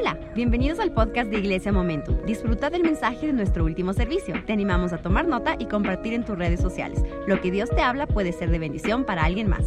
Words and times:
Hola, 0.00 0.14
bienvenidos 0.32 0.78
al 0.78 0.94
podcast 0.94 1.28
de 1.28 1.40
Iglesia 1.40 1.72
Momento. 1.72 2.12
Disfruta 2.24 2.70
del 2.70 2.84
mensaje 2.84 3.26
de 3.26 3.32
nuestro 3.32 3.64
último 3.64 3.92
servicio. 3.92 4.32
Te 4.46 4.52
animamos 4.52 4.92
a 4.92 5.02
tomar 5.02 5.26
nota 5.26 5.56
y 5.58 5.66
compartir 5.66 6.12
en 6.14 6.24
tus 6.24 6.38
redes 6.38 6.60
sociales. 6.60 7.02
Lo 7.26 7.40
que 7.40 7.50
Dios 7.50 7.68
te 7.68 7.82
habla 7.82 8.06
puede 8.06 8.32
ser 8.32 8.48
de 8.50 8.60
bendición 8.60 9.04
para 9.04 9.24
alguien 9.24 9.48
más. 9.48 9.64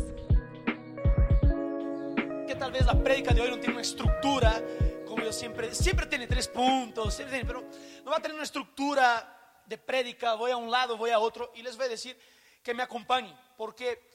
que 2.47 2.55
tal 2.55 2.71
vez 2.71 2.86
la 2.86 2.97
prédica 3.04 3.33
de 3.33 3.41
hoy 3.41 3.49
no 3.49 3.59
tiene 3.59 3.73
una 3.73 3.81
estructura, 3.81 4.63
como 5.05 5.21
yo 5.21 5.34
siempre, 5.34 5.75
siempre 5.75 6.05
tiene 6.05 6.27
tres 6.27 6.48
puntos, 6.48 7.13
siempre 7.13 7.36
tiene, 7.36 7.45
pero 7.45 7.68
no 8.05 8.11
va 8.11 8.16
a 8.16 8.21
tener 8.21 8.36
una 8.36 8.45
estructura 8.45 9.61
de 9.66 9.77
prédica, 9.77 10.36
voy 10.36 10.52
a 10.52 10.55
un 10.55 10.71
lado, 10.71 10.95
voy 10.95 11.09
a 11.09 11.20
otro, 11.20 11.52
y 11.55 11.61
les 11.61 11.75
voy 11.75 11.88
a 11.88 11.89
decir 11.89 12.18
que 12.63 12.73
me 12.73 12.84
acompañen, 12.84 13.36
porque 13.57 14.09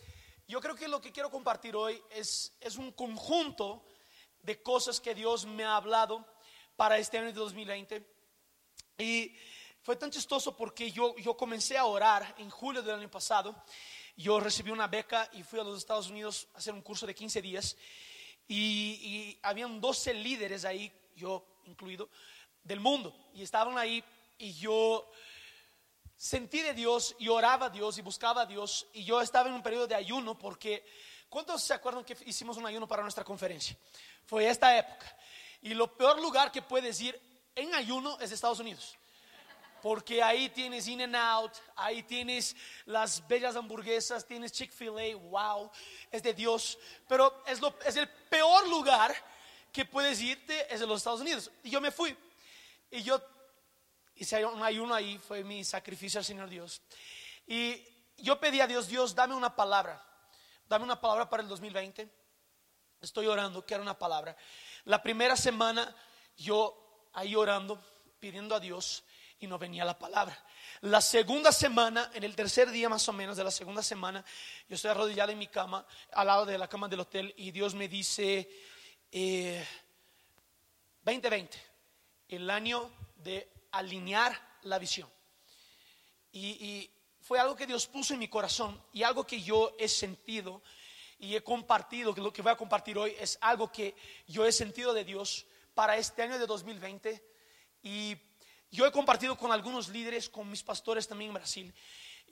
yo 0.49 0.63
creo 0.63 0.77
que 0.77 0.89
lo 0.89 0.99
que 0.99 1.13
quiero 1.13 1.29
compartir 1.29 1.77
hoy 1.77 2.03
es, 2.09 2.57
es 2.63 2.79
un 2.79 2.91
conjunto 2.93 3.85
de 4.47 4.63
cosas 4.63 5.01
que 5.01 5.13
Dios 5.13 5.45
me 5.45 5.65
ha 5.65 5.75
hablado 5.75 6.25
para 6.77 6.99
este 6.99 7.19
año 7.19 7.27
de 7.27 7.33
2020. 7.33 8.07
Y 8.99 9.37
fue 9.83 9.97
tan 9.97 10.11
chistoso 10.11 10.57
porque 10.57 10.93
yo, 10.93 11.17
yo 11.17 11.37
comencé 11.37 11.77
a 11.77 11.85
orar 11.85 12.33
en 12.39 12.49
julio 12.49 12.81
del 12.81 12.95
año 12.95 13.11
pasado. 13.11 13.55
Yo 14.17 14.39
recibí 14.39 14.71
una 14.71 14.87
beca 14.87 15.29
y 15.33 15.43
fui 15.43 15.59
a 15.59 15.65
los 15.65 15.79
Estados 15.79 16.09
Unidos 16.09 16.47
a 16.55 16.59
hacer 16.59 16.73
un 16.73 16.81
curso 16.81 17.07
de 17.07 17.15
15 17.15 17.43
días. 17.43 17.77
Y, 18.47 18.57
y 18.57 19.39
habían 19.43 19.81
12 19.81 20.15
líderes 20.15 20.65
ahí, 20.65 20.93
yo 21.17 21.45
incluido, 21.65 22.09
del 22.63 22.79
mundo. 22.79 23.13
Y 23.35 23.43
estaban 23.43 23.77
ahí 23.77 24.03
y 24.39 24.53
yo 24.55 25.11
sentí 26.15 26.63
de 26.63 26.73
Dios 26.73 27.17
y 27.19 27.27
oraba 27.29 27.67
a 27.67 27.71
Dios 27.71 27.99
y 27.99 28.03
buscaba 28.03 28.43
a 28.43 28.47
Dios. 28.47 28.87
Y 28.93 29.03
yo 29.03 29.21
estaba 29.21 29.49
en 29.49 29.57
un 29.57 29.63
periodo 29.63 29.89
de 29.89 29.97
ayuno 29.97 30.39
porque, 30.39 30.87
¿cuántos 31.29 31.65
se 31.65 31.75
acuerdan 31.75 32.05
que 32.05 32.17
hicimos 32.27 32.57
un 32.57 32.67
ayuno 32.67 32.87
para 32.87 33.03
nuestra 33.03 33.25
conferencia? 33.25 33.77
Fue 34.27 34.49
esta 34.49 34.77
época. 34.77 35.07
Y 35.63 35.75
lo 35.75 35.97
peor 35.97 36.21
lugar 36.21 36.53
que 36.53 36.63
puedes 36.63 37.01
ir 37.01 37.21
en 37.55 37.75
ayuno 37.75 38.19
es 38.21 38.31
Estados 38.33 38.61
Unidos. 38.61 38.97
Porque 39.83 40.23
ahí 40.23 40.49
tienes 40.49 40.89
In 40.89 41.03
and 41.03 41.15
Out, 41.15 41.53
ahí 41.77 42.03
tienes 42.03 42.57
las 42.87 43.27
bellas 43.27 43.57
hamburguesas, 43.57 44.27
tienes 44.27 44.53
Chick-fil-A, 44.53 45.17
wow, 45.17 45.71
es 46.11 46.23
de 46.23 46.35
Dios. 46.35 46.79
Pero 47.07 47.43
es, 47.47 47.61
lo, 47.61 47.75
el 47.85 48.09
peor 48.09 48.69
lugar 48.69 49.15
que 49.73 49.85
puedes 49.85 50.21
irte, 50.21 50.73
es 50.73 50.81
de 50.81 50.87
los 50.87 50.99
Estados 50.99 51.21
Unidos. 51.21 51.51
Y 51.63 51.71
yo 51.71 51.81
me 51.81 51.91
fui. 51.91 52.17
Y 52.91 53.03
yo 53.03 53.21
hice 54.17 54.45
un 54.45 54.63
ayuno 54.63 54.95
ahí, 54.95 55.19
fue 55.19 55.45
mi 55.45 55.65
sacrificio 55.65 56.19
al 56.19 56.25
Señor 56.25 56.49
Dios. 56.49 56.81
Y 57.47 57.85
yo 58.19 58.41
pedí 58.41 58.61
a 58.61 58.67
Dios, 58.67 58.89
Dios, 58.89 59.15
dame 59.15 59.35
una 59.35 59.55
palabra. 59.55 60.03
Dame 60.69 60.85
una 60.85 61.01
palabra 61.01 61.29
para 61.29 61.43
el 61.43 61.49
2020. 61.49 62.09
Estoy 63.01 63.27
orando, 63.27 63.65
quiero 63.65 63.83
una 63.83 63.99
palabra. 63.99 64.37
La 64.85 65.03
primera 65.03 65.37
semana 65.37 65.95
yo 66.37 67.09
ahí 67.13 67.35
orando, 67.35 67.83
pidiendo 68.19 68.55
a 68.55 68.61
Dios 68.61 69.05
y 69.39 69.47
no 69.47 69.59
venía 69.59 69.85
la 69.85 69.99
palabra. 69.99 70.37
La 70.81 71.01
segunda 71.01 71.53
semana, 71.53 72.11
en 72.15 72.25
el 72.25 72.35
tercer 72.35 72.71
día 72.71 72.89
más 72.89 73.09
o 73.09 73.13
menos 73.13 73.37
de 73.37 73.45
la 73.45 73.51
segunda 73.51 73.83
semana, 73.83 74.25
yo 74.69 74.77
estoy 74.77 74.91
arrodillado 74.91 75.33
en 75.33 75.39
mi 75.39 75.47
cama, 75.47 75.87
al 76.13 76.27
lado 76.27 76.47
de 76.47 76.59
la 76.59 76.69
cama 76.69 76.89
del 76.89 77.01
hotel, 77.01 77.35
y 77.37 77.51
Dios 77.51 77.75
me 77.75 77.89
dice, 77.89 78.49
eh, 79.13 79.67
2020, 81.03 81.59
el 82.29 82.51
año 82.51 82.91
de 83.17 83.51
alinear 83.73 84.59
la 84.63 84.79
visión. 84.79 85.09
Y, 86.33 86.49
y 86.49 86.91
fue 87.21 87.39
algo 87.39 87.57
que 87.57 87.67
Dios 87.67 87.87
puso 87.87 88.15
en 88.15 88.21
mi 88.21 88.29
corazón 88.29 88.81
y 88.93 89.03
algo 89.03 89.27
que 89.27 89.41
yo 89.41 89.75
he 89.79 89.89
sentido 89.89 90.63
y 91.19 91.35
he 91.35 91.43
compartido, 91.43 92.15
que 92.15 92.21
lo 92.21 92.33
que 92.33 92.43
voy 92.43 92.53
a 92.53 92.57
compartir 92.57 92.99
hoy 92.99 93.15
es 93.19 93.39
algo 93.41 93.71
que 93.71 93.95
yo 94.27 94.45
he 94.45 94.53
sentido 94.53 94.93
de 94.93 95.05
Dios 95.05 95.47
para 95.75 95.97
este 95.97 96.23
año 96.23 96.39
de 96.39 96.47
2020 96.47 97.23
y 97.83 98.17
yo 98.71 98.87
he 98.87 98.93
compartido 98.93 99.37
con 99.37 99.53
algunos 99.53 99.89
líderes, 99.89 100.29
con 100.29 100.51
mis 100.51 100.63
pastores 100.63 101.07
también 101.07 101.31
en 101.31 101.35
Brasil 101.35 101.75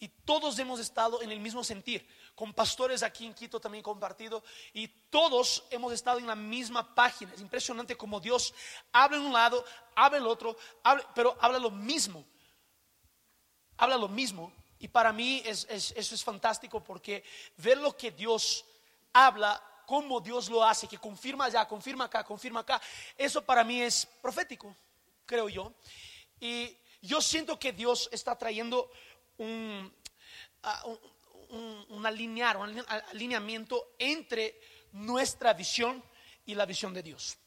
y 0.01 0.09
todos 0.09 0.59
hemos 0.59 0.81
estado 0.81 1.23
en 1.23 1.31
el 1.31 1.41
mismo 1.41 1.63
sentir, 1.63 2.07
con 2.35 2.53
pastores 2.53 3.03
aquí 3.03 3.27
en 3.27 3.35
Quito 3.35 3.61
también 3.61 3.83
compartido 3.83 4.43
y 4.73 4.89
todos 4.89 5.65
hemos 5.71 5.93
estado 5.93 6.19
en 6.19 6.27
la 6.27 6.35
misma 6.35 6.95
página. 6.95 7.33
Es 7.33 7.41
impresionante 7.41 7.97
como 7.97 8.21
Dios 8.21 8.53
habla 8.93 9.17
en 9.19 9.25
un 9.25 9.33
lado, 9.33 9.65
habla 9.95 10.19
en 10.19 10.25
el 10.25 10.29
otro, 10.29 10.57
habla, 10.83 11.09
pero 11.15 11.37
habla 11.41 11.59
lo 11.59 11.71
mismo. 11.71 12.25
Habla 13.77 13.97
lo 13.97 14.09
mismo 14.09 14.53
y 14.79 14.89
para 14.89 15.13
mí 15.13 15.43
es, 15.45 15.67
es, 15.71 15.93
eso 15.97 16.15
es 16.15 16.23
fantástico 16.23 16.83
porque 16.83 17.25
ver 17.57 17.79
lo 17.79 17.97
que 17.97 18.11
Dios 18.11 18.65
habla, 19.15 19.63
cómo 19.87 20.21
Dios 20.21 20.51
lo 20.51 20.63
hace, 20.63 20.87
que 20.87 20.99
confirma 20.99 21.47
allá, 21.47 21.67
confirma 21.67 22.05
acá, 22.05 22.25
confirma 22.25 22.61
acá, 22.61 22.81
eso 23.17 23.43
para 23.43 23.65
mí 23.65 23.81
es 23.81 24.07
profético, 24.21 24.77
creo 25.25 25.49
yo. 25.49 25.73
Y 26.41 26.77
yo 27.01 27.23
siento 27.23 27.59
que 27.59 27.73
Dios 27.73 28.09
está 28.13 28.37
trayendo 28.37 28.91
un, 29.39 29.95
un, 31.51 31.87
un 31.89 32.07
alinear, 32.07 32.57
un 32.57 32.85
alineamiento 32.89 33.95
entre 33.99 34.61
nuestra 34.93 35.53
visión 35.53 36.03
y 36.45 36.55
la 36.55 36.67
visión 36.67 36.93
de 36.93 37.03
Dios. 37.03 37.39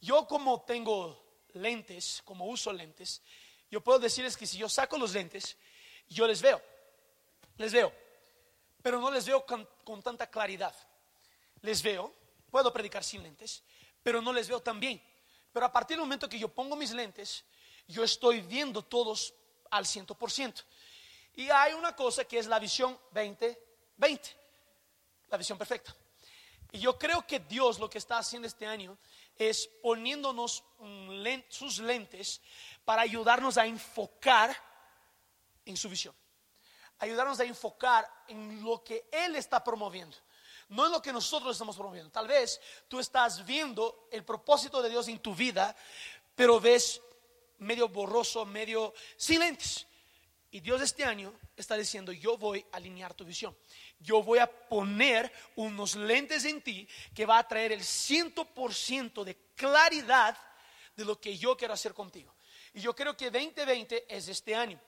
Yo 0.00 0.26
como 0.26 0.62
tengo 0.62 1.24
lentes, 1.54 2.22
como 2.24 2.46
uso 2.46 2.72
lentes, 2.72 3.22
yo 3.70 3.82
puedo 3.82 3.98
decirles 3.98 4.36
que 4.36 4.46
si 4.46 4.58
yo 4.58 4.68
saco 4.68 4.98
los 4.98 5.12
lentes, 5.12 5.56
yo 6.08 6.26
les 6.26 6.42
veo, 6.42 6.60
les 7.56 7.72
veo, 7.72 7.92
pero 8.82 9.00
no 9.00 9.10
les 9.10 9.26
veo 9.26 9.46
con, 9.46 9.68
con 9.84 10.02
tanta 10.02 10.28
claridad. 10.28 10.74
Les 11.64 11.82
veo, 11.82 12.12
puedo 12.50 12.70
predicar 12.70 13.02
sin 13.02 13.22
lentes, 13.22 13.62
pero 14.02 14.20
no 14.20 14.34
les 14.34 14.48
veo 14.48 14.60
tan 14.60 14.78
bien. 14.78 15.02
Pero 15.50 15.64
a 15.64 15.72
partir 15.72 15.96
del 15.96 16.02
momento 16.02 16.28
que 16.28 16.38
yo 16.38 16.48
pongo 16.48 16.76
mis 16.76 16.90
lentes, 16.90 17.42
yo 17.88 18.04
estoy 18.04 18.42
viendo 18.42 18.82
todos 18.82 19.32
al 19.70 19.86
ciento 19.86 20.14
por 20.14 20.30
ciento. 20.30 20.60
Y 21.32 21.48
hay 21.48 21.72
una 21.72 21.96
cosa 21.96 22.26
que 22.26 22.38
es 22.38 22.46
la 22.48 22.58
visión 22.58 22.98
20-20, 23.14 23.56
la 25.28 25.38
visión 25.38 25.56
perfecta. 25.56 25.96
Y 26.70 26.80
yo 26.80 26.98
creo 26.98 27.26
que 27.26 27.40
Dios 27.40 27.78
lo 27.78 27.88
que 27.88 27.96
está 27.96 28.18
haciendo 28.18 28.46
este 28.46 28.66
año 28.66 28.98
es 29.34 29.66
poniéndonos 29.82 30.64
sus 31.48 31.78
lentes 31.78 32.42
para 32.84 33.00
ayudarnos 33.00 33.56
a 33.56 33.64
enfocar 33.64 34.54
en 35.64 35.78
su 35.78 35.88
visión. 35.88 36.14
Ayudarnos 36.98 37.40
a 37.40 37.44
enfocar 37.44 38.06
en 38.28 38.62
lo 38.62 38.84
que 38.84 39.08
Él 39.10 39.36
está 39.36 39.64
promoviendo. 39.64 40.18
No 40.74 40.86
en 40.86 40.92
lo 40.92 41.00
que 41.00 41.12
nosotros 41.12 41.52
estamos 41.52 41.76
promoviendo. 41.76 42.10
Tal 42.10 42.26
vez 42.26 42.60
tú 42.88 42.98
estás 42.98 43.46
viendo 43.46 44.08
el 44.10 44.24
propósito 44.24 44.82
de 44.82 44.90
Dios 44.90 45.06
en 45.06 45.20
tu 45.20 45.32
vida, 45.32 45.74
pero 46.34 46.58
ves 46.58 47.00
medio 47.58 47.88
borroso, 47.88 48.44
medio 48.44 48.92
sin 49.16 49.38
lentes. 49.38 49.86
Y 50.50 50.58
Dios 50.58 50.82
este 50.82 51.04
año 51.04 51.32
está 51.56 51.76
diciendo, 51.76 52.10
yo 52.10 52.36
voy 52.36 52.66
a 52.72 52.76
alinear 52.78 53.14
tu 53.14 53.24
visión. 53.24 53.56
Yo 54.00 54.20
voy 54.24 54.40
a 54.40 54.48
poner 54.48 55.32
unos 55.54 55.94
lentes 55.94 56.44
en 56.44 56.60
ti 56.60 56.88
que 57.14 57.24
va 57.24 57.38
a 57.38 57.46
traer 57.46 57.70
el 57.70 57.82
100% 57.82 59.22
de 59.22 59.36
claridad 59.54 60.36
de 60.96 61.04
lo 61.04 61.20
que 61.20 61.38
yo 61.38 61.56
quiero 61.56 61.74
hacer 61.74 61.94
contigo. 61.94 62.34
Y 62.72 62.80
yo 62.80 62.96
creo 62.96 63.16
que 63.16 63.30
2020 63.30 64.12
es 64.12 64.26
este 64.26 64.56
año. 64.56 64.80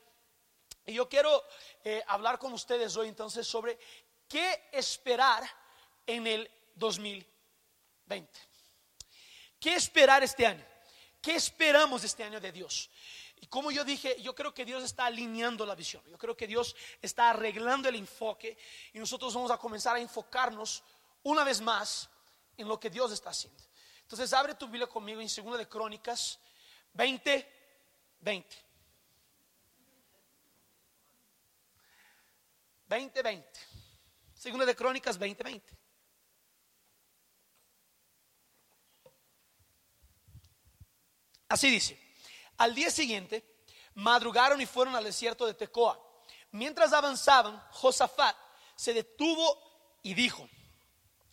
Y 0.84 0.94
yo 0.94 1.08
quiero 1.08 1.44
eh, 1.84 2.02
hablar 2.08 2.40
con 2.40 2.52
ustedes 2.52 2.96
hoy 2.96 3.06
entonces 3.06 3.46
sobre 3.46 3.78
qué 4.26 4.68
esperar 4.72 5.48
en 6.06 6.26
el 6.26 6.50
2020. 6.74 8.40
¿Qué 9.58 9.74
esperar 9.74 10.22
este 10.22 10.46
año? 10.46 10.64
¿Qué 11.20 11.34
esperamos 11.34 12.04
este 12.04 12.22
año 12.22 12.40
de 12.40 12.52
Dios? 12.52 12.90
Y 13.40 13.46
como 13.48 13.70
yo 13.70 13.84
dije, 13.84 14.20
yo 14.22 14.34
creo 14.34 14.54
que 14.54 14.64
Dios 14.64 14.82
está 14.84 15.06
alineando 15.06 15.66
la 15.66 15.74
visión. 15.74 16.02
Yo 16.08 16.16
creo 16.16 16.36
que 16.36 16.46
Dios 16.46 16.74
está 17.02 17.30
arreglando 17.30 17.88
el 17.88 17.96
enfoque 17.96 18.56
y 18.92 18.98
nosotros 18.98 19.34
vamos 19.34 19.50
a 19.50 19.58
comenzar 19.58 19.96
a 19.96 20.00
enfocarnos 20.00 20.82
una 21.22 21.44
vez 21.44 21.60
más 21.60 22.08
en 22.56 22.68
lo 22.68 22.78
que 22.78 22.90
Dios 22.90 23.12
está 23.12 23.30
haciendo. 23.30 23.62
Entonces 24.02 24.32
abre 24.32 24.54
tu 24.54 24.66
Biblia 24.66 24.86
conmigo 24.86 25.20
en 25.20 25.28
2 25.28 25.58
de 25.58 25.68
Crónicas 25.68 26.38
20, 26.94 27.52
20. 28.20 28.56
20, 32.88 33.22
20. 33.22 33.60
Segunda 34.34 34.64
de 34.64 34.76
Crónicas 34.76 35.18
20, 35.18 35.42
20. 35.42 35.85
Así 41.56 41.70
dice. 41.70 41.98
Al 42.58 42.74
día 42.74 42.90
siguiente, 42.90 43.42
madrugaron 43.94 44.60
y 44.60 44.66
fueron 44.66 44.94
al 44.94 45.04
desierto 45.04 45.46
de 45.46 45.54
Tecoa. 45.54 45.98
Mientras 46.50 46.92
avanzaban, 46.92 47.58
Josafat 47.70 48.36
se 48.74 48.92
detuvo 48.92 49.98
y 50.02 50.12
dijo, 50.12 50.46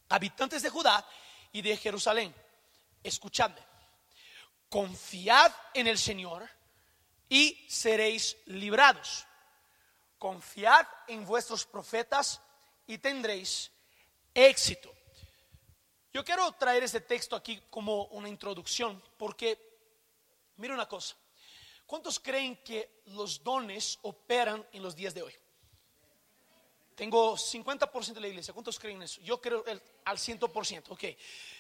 habitantes 0.08 0.64
de 0.64 0.70
Judá 0.70 1.06
y 1.52 1.62
de 1.62 1.76
Jerusalén, 1.76 2.34
escuchadme, 3.04 3.60
confiad 4.70 5.52
en 5.74 5.88
el 5.88 5.98
Señor 5.98 6.50
y 7.28 7.66
seréis 7.68 8.38
librados. 8.46 9.26
Confiad 10.18 10.88
en 11.10 11.26
vuestros 11.26 11.66
profetas 11.66 12.40
y 12.88 12.98
tendréis 12.98 13.74
éxito. 14.34 14.90
Yo 16.14 16.24
quiero 16.24 16.50
traer 16.54 16.84
este 16.84 17.02
texto 17.02 17.36
aquí 17.36 17.62
como 17.70 18.06
una 18.06 18.30
introducción, 18.30 19.04
porque, 19.18 19.73
mira 20.64 20.76
una 20.76 20.88
cosa, 20.88 21.18
¿cuántos 21.86 22.22
creen 22.22 22.56
que 22.64 23.02
los 23.08 23.44
dones 23.44 24.00
operan 24.04 24.66
en 24.72 24.82
los 24.82 24.96
días 24.96 25.14
de 25.14 25.22
hoy? 25.22 25.36
Tengo 26.96 27.36
50% 27.36 28.14
de 28.14 28.22
la 28.22 28.30
iglesia, 28.30 28.54
¿cuántos 28.54 28.80
creen 28.80 29.02
eso? 29.02 29.20
Yo 29.20 29.42
creo 29.42 29.66
el, 29.66 29.82
al 30.06 30.18
100%, 30.18 30.84
ok, 30.88 31.04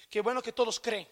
qué 0.09 0.21
bueno 0.21 0.41
que 0.41 0.53
todos 0.53 0.79
creen. 0.79 1.05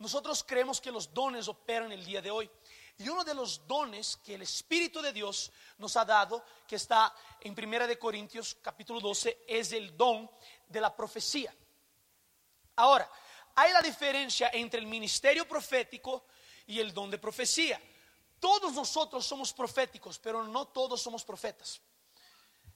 Nosotros 0.00 0.44
creemos 0.44 0.82
que 0.82 0.92
los 0.92 1.14
dones 1.14 1.48
operan 1.48 1.92
el 1.92 2.04
día 2.04 2.20
de 2.20 2.30
hoy. 2.30 2.50
Y 2.98 3.08
uno 3.08 3.24
de 3.24 3.32
los 3.32 3.66
dones 3.66 4.18
que 4.18 4.34
el 4.34 4.42
Espíritu 4.42 5.00
de 5.00 5.14
Dios 5.14 5.50
nos 5.78 5.96
ha 5.96 6.04
dado, 6.04 6.44
que 6.68 6.76
está 6.76 7.14
en 7.40 7.54
Primera 7.54 7.86
de 7.86 7.98
Corintios 7.98 8.54
capítulo 8.60 9.00
12, 9.00 9.46
es 9.48 9.72
el 9.72 9.96
don 9.96 10.30
de 10.68 10.80
la 10.82 10.94
profecía. 10.94 11.54
Ahora, 12.76 13.10
hay 13.54 13.72
la 13.72 13.80
diferencia 13.80 14.50
entre 14.52 14.78
el 14.78 14.86
ministerio 14.86 15.48
profético 15.48 16.26
y 16.66 16.80
el 16.80 16.92
don 16.92 17.10
de 17.10 17.18
profecía. 17.18 17.80
Todos 18.40 18.72
nosotros 18.72 19.24
somos 19.24 19.52
proféticos, 19.52 20.18
pero 20.18 20.44
no 20.44 20.68
todos 20.68 21.00
somos 21.00 21.24
profetas. 21.24 21.80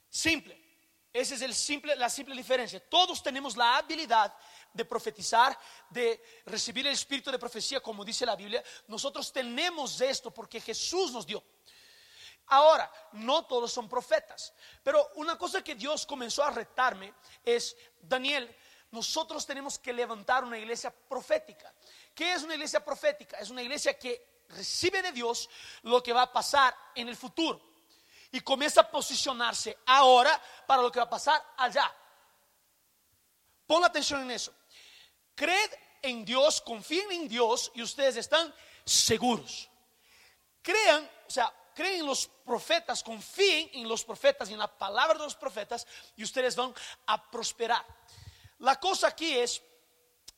Simple. 0.08 0.69
Esa 1.12 1.35
es 1.35 1.43
el 1.43 1.55
simple, 1.55 1.96
la 1.96 2.11
simple 2.11 2.35
diferencia. 2.35 2.81
Todos 2.88 3.23
tenemos 3.23 3.56
la 3.56 3.79
habilidad 3.79 4.35
de 4.73 4.85
profetizar, 4.85 5.58
de 5.88 6.23
recibir 6.44 6.87
el 6.87 6.93
espíritu 6.93 7.31
de 7.31 7.38
profecía, 7.38 7.81
como 7.81 8.05
dice 8.05 8.26
la 8.26 8.37
Biblia. 8.37 8.62
Nosotros 8.87 9.32
tenemos 9.32 10.00
esto 10.00 10.32
porque 10.32 10.61
Jesús 10.61 11.12
nos 11.12 11.26
dio. 11.26 11.43
Ahora, 12.46 12.90
no 13.12 13.44
todos 13.46 13.73
son 13.73 13.88
profetas, 13.88 14.55
pero 14.82 15.11
una 15.17 15.37
cosa 15.37 15.62
que 15.62 15.75
Dios 15.75 16.06
comenzó 16.06 16.43
a 16.43 16.50
retarme 16.50 17.12
es, 17.44 17.76
Daniel, 18.00 18.55
nosotros 18.90 19.44
tenemos 19.44 19.79
que 19.79 19.93
levantar 19.93 20.44
una 20.44 20.58
iglesia 20.58 20.90
profética. 20.90 21.75
¿Qué 22.19 22.32
es 22.32 22.43
una 22.43 22.55
iglesia 22.55 22.85
profética? 22.85 23.38
Es 23.38 23.49
una 23.49 23.62
iglesia 23.62 23.97
que 23.97 24.43
recibe 24.49 25.00
de 25.03 25.12
Dios 25.12 25.49
lo 25.82 26.03
que 26.03 26.12
va 26.12 26.23
a 26.23 26.32
pasar 26.32 26.76
en 26.97 27.09
el 27.09 27.15
futuro 27.15 27.61
y 28.32 28.41
comienza 28.41 28.81
a 28.81 28.91
posicionarse 28.91 29.79
ahora 29.87 30.43
para 30.67 30.82
lo 30.82 30.91
que 30.91 30.99
va 30.99 31.05
a 31.05 31.09
pasar 31.09 31.41
allá. 31.56 31.88
Pon 33.69 33.85
atención 33.85 34.23
en 34.23 34.32
eso. 34.32 34.53
Creed 35.37 35.70
en 36.03 36.25
Dios, 36.25 36.61
confíen 36.61 37.12
en 37.12 37.29
Dios 37.29 37.70
y 37.73 37.82
ustedes 37.82 38.17
están 38.17 38.53
seguros. 38.85 39.71
Crean, 40.61 41.09
o 41.25 41.31
sea, 41.31 41.55
creen 41.73 42.00
en 42.00 42.06
los 42.06 42.26
profetas, 42.26 43.05
confíen 43.05 43.71
en 43.75 43.88
los 43.88 44.05
profetas 44.05 44.50
y 44.50 44.55
en 44.55 44.59
la 44.59 44.76
palabra 44.76 45.19
de 45.19 45.23
los 45.23 45.37
profetas 45.37 45.87
y 46.17 46.25
ustedes 46.25 46.56
van 46.56 46.75
a 47.06 47.31
prosperar. 47.31 47.87
La 48.59 48.81
cosa 48.81 49.06
aquí 49.06 49.38
es, 49.38 49.62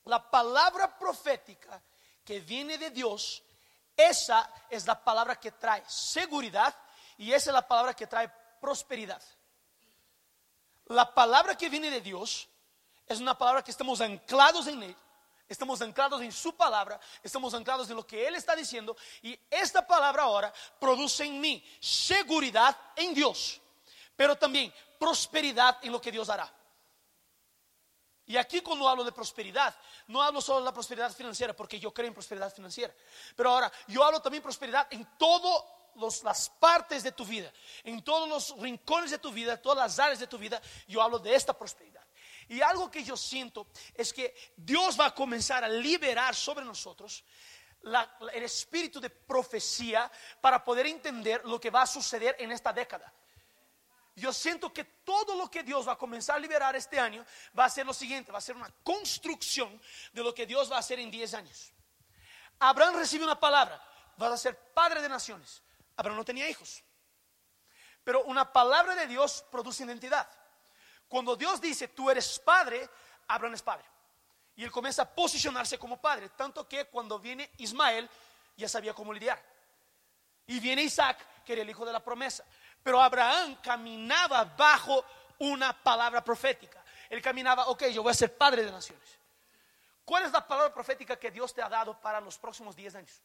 la 0.05 0.31
palabra 0.31 0.99
profética 0.99 1.81
que 2.25 2.41
viene 2.41 2.79
de 2.79 2.91
Dios, 2.91 3.43
esa 3.97 4.53
es 4.69 4.87
la 4.87 5.03
palabra 5.03 5.37
que 5.37 5.53
trae 5.53 5.83
seguridad 5.87 6.75
y 7.19 7.33
esa 7.33 7.51
es 7.51 7.55
la 7.55 7.67
palabra 7.67 7.95
que 7.95 8.07
trae 8.07 8.31
prosperidad. 8.61 9.23
La 10.87 11.13
palabra 11.13 11.57
que 11.57 11.69
viene 11.69 11.91
de 11.91 12.01
Dios 12.01 12.49
es 13.07 13.21
una 13.21 13.37
palabra 13.37 13.63
que 13.63 13.71
estamos 13.71 14.01
anclados 14.01 14.67
en 14.67 14.83
Él, 14.83 14.97
estamos 15.49 15.81
anclados 15.83 16.23
en 16.23 16.33
su 16.33 16.57
palabra, 16.57 16.99
estamos 17.23 17.53
anclados 17.55 17.91
en 17.91 17.97
lo 17.97 18.07
que 18.07 18.27
Él 18.27 18.35
está 18.37 18.57
diciendo 18.57 18.97
y 19.23 19.39
esta 19.51 19.87
palabra 19.87 20.23
ahora 20.23 20.53
produce 20.79 21.25
en 21.25 21.41
mí 21.41 21.65
seguridad 21.81 22.77
en 22.97 23.15
Dios, 23.15 23.61
pero 24.17 24.37
también 24.37 24.73
prosperidad 24.99 25.79
en 25.83 25.93
lo 25.93 26.01
que 26.01 26.13
Dios 26.13 26.29
hará. 26.29 26.53
Y 28.31 28.37
aquí 28.37 28.61
cuando 28.61 28.89
hablo 28.89 29.03
de 29.03 29.11
prosperidad, 29.11 29.75
no 30.07 30.23
hablo 30.23 30.41
solo 30.41 30.61
de 30.61 30.67
la 30.67 30.73
prosperidad 30.73 31.13
financiera, 31.13 31.53
porque 31.53 31.81
yo 31.81 31.93
creo 31.93 32.07
en 32.07 32.15
prosperidad 32.15 32.55
financiera, 32.55 32.95
pero 33.35 33.51
ahora 33.51 33.73
yo 33.89 34.05
hablo 34.05 34.23
también 34.23 34.41
prosperidad 34.41 34.87
en 34.93 35.05
todas 35.19 36.23
las 36.23 36.49
partes 36.49 37.03
de 37.03 37.11
tu 37.11 37.25
vida, 37.25 37.53
en 37.83 38.05
todos 38.05 38.29
los 38.29 38.57
rincones 38.61 39.11
de 39.11 39.19
tu 39.19 39.33
vida, 39.33 39.61
todas 39.61 39.79
las 39.79 39.99
áreas 39.99 40.21
de 40.21 40.29
tu 40.29 40.39
vida, 40.39 40.63
yo 40.87 41.03
hablo 41.03 41.19
de 41.19 41.35
esta 41.35 41.59
prosperidad. 41.59 42.07
Y 42.49 42.61
algo 42.61 42.89
que 42.89 43.03
yo 43.03 43.17
siento 43.17 43.67
es 43.97 44.13
que 44.13 44.33
Dios 44.57 44.97
va 45.01 45.07
a 45.07 45.15
comenzar 45.15 45.65
a 45.65 45.69
liberar 45.69 46.33
sobre 46.33 46.65
nosotros 46.65 47.25
el 47.83 48.45
espíritu 48.45 49.01
de 49.01 49.11
profecía 49.11 50.09
para 50.41 50.63
poder 50.63 50.87
entender 50.87 51.45
lo 51.47 51.61
que 51.61 51.71
va 51.71 51.83
a 51.83 51.87
suceder 51.89 52.37
en 52.39 52.53
esta 52.53 52.73
década. 52.73 53.13
Yo 54.21 54.33
siento 54.33 54.73
que 54.73 54.85
todo 54.85 55.35
lo 55.35 55.51
que 55.51 55.63
Dios 55.63 55.89
va 55.89 55.93
a 55.93 55.99
comenzar 55.99 56.37
a 56.37 56.39
liberar 56.39 56.77
este 56.77 57.01
año 57.01 57.25
va 57.59 57.65
a 57.65 57.71
ser 57.71 57.87
lo 57.87 57.95
siguiente, 57.95 58.31
va 58.31 58.39
a 58.39 58.43
ser 58.43 58.55
una 58.55 58.71
construcción 58.83 59.81
de 60.13 60.23
lo 60.23 60.35
que 60.35 60.47
Dios 60.47 60.71
va 60.71 60.77
a 60.77 60.81
hacer 60.81 61.01
en 61.01 61.11
10 61.11 61.35
años. 61.35 61.73
Abraham 62.59 62.97
recibe 62.97 63.25
una 63.25 63.41
palabra, 63.41 63.83
vas 64.19 64.33
a 64.33 64.37
ser 64.37 64.57
padre 64.75 65.01
de 65.01 65.09
naciones. 65.09 65.63
Abraham 65.97 66.19
no 66.19 66.25
tenía 66.25 66.49
hijos. 66.49 66.85
Pero 68.05 68.25
una 68.25 68.53
palabra 68.53 68.95
de 68.95 69.07
Dios 69.07 69.43
produce 69.51 69.85
identidad. 69.85 70.29
Cuando 71.09 71.35
Dios 71.35 71.61
dice, 71.61 71.89
tú 71.89 72.11
eres 72.11 72.39
padre, 72.39 72.89
Abraham 73.27 73.55
es 73.55 73.63
padre. 73.63 73.87
Y 74.55 74.65
él 74.65 74.71
comienza 74.71 75.03
a 75.03 75.09
posicionarse 75.09 75.79
como 75.79 75.99
padre. 75.99 76.29
Tanto 76.31 76.69
que 76.69 76.85
cuando 76.87 77.19
viene 77.19 77.51
Ismael, 77.57 78.09
ya 78.57 78.69
sabía 78.69 78.93
cómo 78.93 79.15
lidiar. 79.15 79.43
Y 80.47 80.61
viene 80.61 80.83
Isaac, 80.83 81.45
que 81.45 81.55
era 81.55 81.63
el 81.63 81.71
hijo 81.71 81.87
de 81.87 81.93
la 81.93 82.05
promesa. 82.05 82.45
Pero 82.83 83.01
Abraham 83.01 83.57
caminaba 83.63 84.45
bajo 84.45 85.05
una 85.39 85.73
palabra 85.83 86.23
profética. 86.23 86.83
Él 87.09 87.21
caminaba, 87.21 87.69
ok, 87.69 87.87
yo 87.87 88.03
voy 88.03 88.13
a 88.13 88.15
ser 88.15 88.37
padre 88.37 88.65
de 88.65 88.71
naciones. 88.71 89.19
¿Cuál 90.05 90.25
es 90.25 90.33
la 90.33 90.47
palabra 90.47 90.73
profética 90.73 91.19
que 91.19 91.31
Dios 91.31 91.55
te 91.55 91.63
ha 91.63 91.69
dado 91.69 92.01
para 92.01 92.21
los 92.21 92.39
próximos 92.39 92.75
10 92.75 92.95
años? 92.97 93.23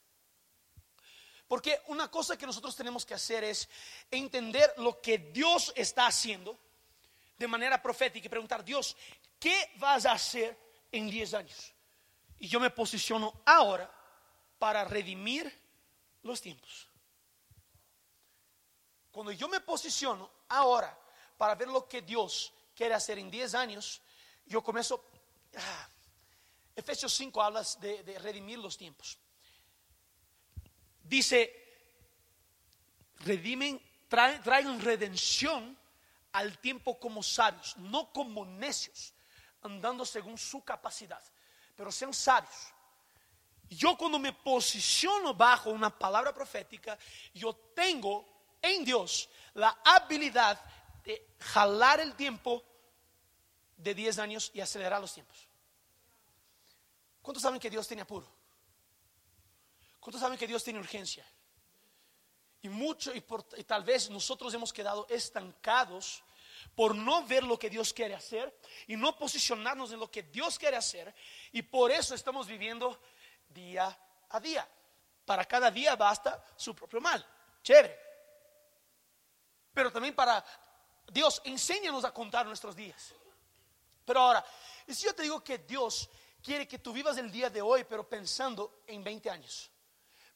Porque 1.48 1.82
una 1.88 2.10
cosa 2.10 2.38
que 2.38 2.46
nosotros 2.46 2.76
tenemos 2.76 3.06
que 3.06 3.14
hacer 3.14 3.44
es 3.44 3.70
entender 4.10 4.74
lo 4.78 5.00
que 5.00 5.18
Dios 5.18 5.72
está 5.76 6.08
haciendo 6.08 6.58
de 7.38 7.48
manera 7.48 7.82
profética 7.82 8.26
y 8.26 8.30
preguntar, 8.30 8.64
Dios, 8.64 8.96
¿qué 9.40 9.74
vas 9.78 10.06
a 10.06 10.14
hacer 10.14 10.58
en 10.92 11.10
10 11.10 11.34
años? 11.36 11.74
Y 12.40 12.48
yo 12.48 12.60
me 12.60 12.70
posiciono 12.70 13.42
ahora 13.46 13.92
para 14.58 14.84
redimir 14.86 15.52
los 16.24 16.42
tiempos. 16.42 16.90
Cuando 19.16 19.32
yo 19.32 19.48
me 19.48 19.62
posiciono 19.62 20.30
ahora 20.50 20.94
para 21.38 21.56
ver 21.56 21.70
lo 21.70 21.88
que 21.88 22.02
Dios 22.02 22.52
quiere 22.76 22.94
hacer 22.94 23.18
en 23.18 23.32
10 23.32 23.56
años, 23.56 24.02
yo 24.46 24.62
comienzo... 24.62 25.06
Ah, 25.56 25.88
Efesios 26.76 27.14
5 27.14 27.42
habla 27.42 27.64
de, 27.80 28.20
redimir 28.20 28.60
los 28.60 28.78
tiempos. 28.78 29.18
Dice, 31.02 31.50
redimen, 33.20 33.82
traigan 34.10 34.82
redención 34.82 35.78
al 36.34 36.58
tiempo 36.58 37.00
como 37.00 37.24
sabios, 37.24 37.78
no 37.78 38.12
como 38.12 38.44
necios, 38.44 39.14
andando 39.62 40.06
según 40.06 40.38
su 40.38 40.62
capacidad, 40.62 41.24
pero 41.78 41.90
sean 41.90 42.14
sabios. 42.14 42.74
Yo 43.70 43.98
cuando 43.98 44.20
me 44.20 44.34
posiciono 44.34 45.34
bajo 45.34 45.70
una 45.70 45.98
palabra 45.98 46.34
profética, 46.34 47.00
yo 47.34 47.56
tengo 47.74 48.35
en 48.66 48.86
Dios 48.86 49.30
la 49.54 49.80
habilidad 49.84 50.60
de 51.04 51.36
jalar 51.40 52.00
el 52.00 52.16
tiempo 52.16 52.64
de 53.78 53.94
10 53.94 54.20
años 54.20 54.52
y 54.54 54.62
acelerar 54.62 55.02
los 55.02 55.14
tiempos. 55.14 55.48
¿Cuántos 57.22 57.42
saben 57.42 57.60
que 57.60 57.70
Dios 57.70 57.88
tiene 57.88 58.04
apuro? 58.04 58.28
¿Cuántos 60.00 60.22
saben 60.22 60.38
que 60.38 60.48
Dios 60.48 60.64
tiene 60.64 60.80
urgencia? 60.80 61.26
Y 62.62 62.70
mucho, 62.70 63.14
y, 63.14 63.24
y 63.58 63.64
tal 63.64 63.84
vez 63.84 64.10
nosotros 64.10 64.54
hemos 64.54 64.74
quedado 64.74 65.08
estancados 65.10 66.24
por 66.76 66.96
no 66.96 67.26
ver 67.26 67.44
lo 67.44 67.58
que 67.58 67.70
Dios 67.70 67.94
quiere 67.94 68.16
hacer 68.16 68.56
y 68.88 68.96
no 68.96 69.18
posicionarnos 69.18 69.92
en 69.92 70.00
lo 70.00 70.10
que 70.10 70.24
Dios 70.24 70.58
quiere 70.58 70.78
hacer. 70.78 71.14
Y 71.52 71.62
por 71.62 71.92
eso 71.92 72.16
estamos 72.16 72.48
viviendo 72.48 73.00
día 73.50 73.98
a 74.30 74.40
día. 74.40 74.68
Para 75.26 75.46
cada 75.46 75.72
día 75.72 75.96
basta 75.96 76.44
su 76.56 76.76
propio 76.76 77.02
mal. 77.02 77.26
Chévere. 77.64 78.05
Pero 79.76 79.92
también 79.92 80.16
para 80.16 80.44
Dios, 81.12 81.40
enséñanos 81.46 82.04
a 82.04 82.12
contar 82.12 82.48
nuestros 82.48 82.76
días. 82.76 83.14
Pero 84.04 84.22
ahora, 84.22 84.44
si 84.88 85.06
yo 85.06 85.14
te 85.14 85.22
digo 85.22 85.44
que 85.44 85.60
Dios 85.60 86.10
quiere 86.42 86.68
que 86.68 86.80
tú 86.80 86.92
vivas 86.92 87.18
el 87.20 87.32
día 87.32 87.52
de 87.52 87.62
hoy, 87.62 87.84
pero 87.84 88.10
pensando 88.10 88.82
en 88.88 89.04
20 89.04 89.30
años 89.30 89.70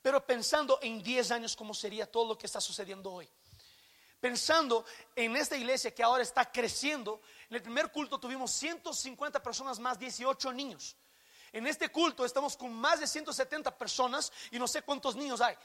pero 0.01 0.25
pensando 0.25 0.79
en 0.81 1.01
10 1.03 1.31
años 1.31 1.55
como 1.55 1.73
sería 1.73 2.09
todo 2.09 2.29
lo 2.29 2.37
que 2.37 2.45
está 2.45 2.61
sucediendo 2.61 3.11
hoy. 3.11 3.29
Pensando 4.19 4.85
en 5.15 5.35
esta 5.35 5.55
iglesia 5.55 5.93
que 5.93 6.03
ahora 6.03 6.23
está 6.23 6.49
creciendo, 6.51 7.21
en 7.49 7.55
el 7.55 7.61
primer 7.61 7.91
culto 7.91 8.19
tuvimos 8.19 8.51
150 8.51 9.41
personas 9.41 9.79
más 9.79 9.97
18 9.97 10.51
niños. 10.53 10.95
En 11.51 11.65
este 11.67 11.89
culto 11.89 12.25
estamos 12.25 12.55
con 12.55 12.71
más 12.73 12.99
de 12.99 13.07
170 13.07 13.77
personas 13.77 14.31
y 14.51 14.59
no 14.59 14.67
sé 14.67 14.81
cuántos 14.81 15.15
niños 15.15 15.41
hay. 15.41 15.55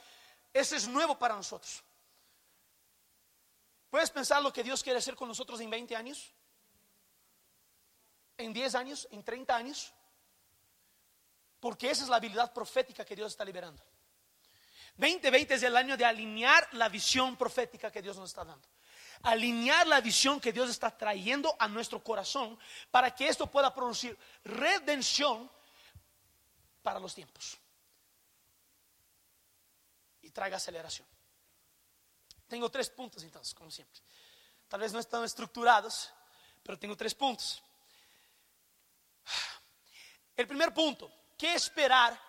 Eso 0.52 0.76
es 0.76 0.86
nuevo 0.86 1.18
para 1.18 1.34
nosotros. 1.34 1.82
¿Puedes 3.94 4.10
pensar 4.10 4.42
lo 4.42 4.52
que 4.52 4.64
Dios 4.64 4.82
quiere 4.82 4.98
hacer 4.98 5.14
con 5.14 5.28
nosotros 5.28 5.60
en 5.60 5.70
20 5.70 5.94
años? 5.94 6.32
¿En 8.36 8.52
10 8.52 8.74
años? 8.74 9.06
¿En 9.12 9.22
30 9.22 9.54
años? 9.54 9.94
Porque 11.60 11.88
esa 11.92 12.02
es 12.02 12.08
la 12.08 12.16
habilidad 12.16 12.52
profética 12.52 13.04
que 13.04 13.14
Dios 13.14 13.30
está 13.30 13.44
liberando. 13.44 13.80
2020 14.96 15.54
es 15.54 15.62
el 15.62 15.76
año 15.76 15.96
de 15.96 16.04
alinear 16.04 16.68
la 16.72 16.88
visión 16.88 17.36
profética 17.36 17.92
que 17.92 18.02
Dios 18.02 18.16
nos 18.16 18.30
está 18.30 18.44
dando. 18.44 18.66
Alinear 19.22 19.86
la 19.86 20.00
visión 20.00 20.40
que 20.40 20.52
Dios 20.52 20.70
está 20.70 20.90
trayendo 20.90 21.54
a 21.56 21.68
nuestro 21.68 22.02
corazón 22.02 22.58
para 22.90 23.14
que 23.14 23.28
esto 23.28 23.48
pueda 23.48 23.72
producir 23.72 24.18
redención 24.42 25.48
para 26.82 26.98
los 26.98 27.14
tiempos. 27.14 27.56
Y 30.20 30.30
traiga 30.30 30.56
aceleración. 30.56 31.13
Tengo 32.48 32.70
tres 32.70 32.90
puntos 32.90 33.22
entonces, 33.22 33.54
como 33.54 33.70
siempre. 33.70 34.00
Tal 34.68 34.80
vez 34.80 34.92
no 34.92 34.98
están 34.98 35.24
estructurados, 35.24 36.10
pero 36.62 36.78
tengo 36.78 36.96
tres 36.96 37.14
puntos. 37.14 37.62
El 40.36 40.46
primer 40.46 40.74
punto, 40.74 41.10
¿qué 41.38 41.54
esperar 41.54 42.20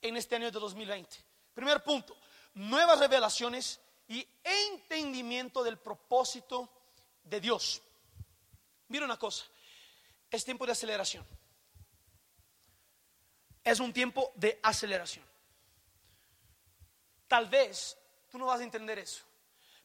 en 0.00 0.16
este 0.16 0.36
año 0.36 0.50
de 0.50 0.58
2020? 0.58 1.16
Primer 1.54 1.82
punto, 1.82 2.16
nuevas 2.54 2.98
revelaciones 2.98 3.80
y 4.08 4.26
entendimiento 4.42 5.62
del 5.62 5.78
propósito 5.78 6.68
de 7.22 7.40
Dios. 7.40 7.80
Mira 8.88 9.04
una 9.04 9.18
cosa, 9.18 9.44
es 10.30 10.44
tiempo 10.44 10.66
de 10.66 10.72
aceleración. 10.72 11.26
Es 13.64 13.78
un 13.78 13.92
tiempo 13.92 14.32
de 14.34 14.58
aceleración. 14.62 15.24
Tal 17.28 17.48
vez 17.48 17.96
tú 18.32 18.38
no 18.38 18.46
vas 18.46 18.60
a 18.60 18.64
entender 18.64 18.98
eso, 18.98 19.22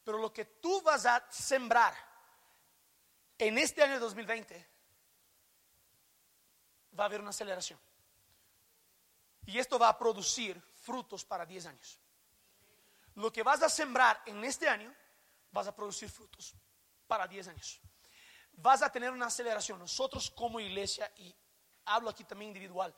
pero 0.05 0.17
lo 0.17 0.31
que 0.31 0.45
tú 0.45 0.81
vas 0.81 1.05
a 1.05 1.27
sembrar 1.29 1.93
en 3.37 3.57
este 3.57 3.83
año 3.83 3.99
2020 3.99 4.65
va 6.97 7.03
a 7.03 7.07
haber 7.07 7.19
una 7.19 7.31
aceleración. 7.31 7.77
Y 9.45 9.59
esto 9.59 9.77
va 9.77 9.89
a 9.89 9.97
producir 9.97 10.61
frutos 10.81 11.25
para 11.25 11.45
10 11.45 11.65
años. 11.65 11.99
Lo 13.15 13.31
que 13.31 13.43
vas 13.43 13.61
a 13.61 13.69
sembrar 13.69 14.21
en 14.25 14.43
este 14.45 14.69
año, 14.69 14.93
vas 15.51 15.67
a 15.67 15.75
producir 15.75 16.09
frutos 16.09 16.53
para 17.05 17.27
10 17.27 17.49
años. 17.49 17.81
Vas 18.53 18.81
a 18.81 18.91
tener 18.91 19.11
una 19.11 19.27
aceleración. 19.27 19.77
Nosotros 19.77 20.31
como 20.31 20.59
iglesia, 20.59 21.11
y 21.17 21.35
hablo 21.85 22.09
aquí 22.09 22.23
también 22.23 22.49
individual, 22.49 22.93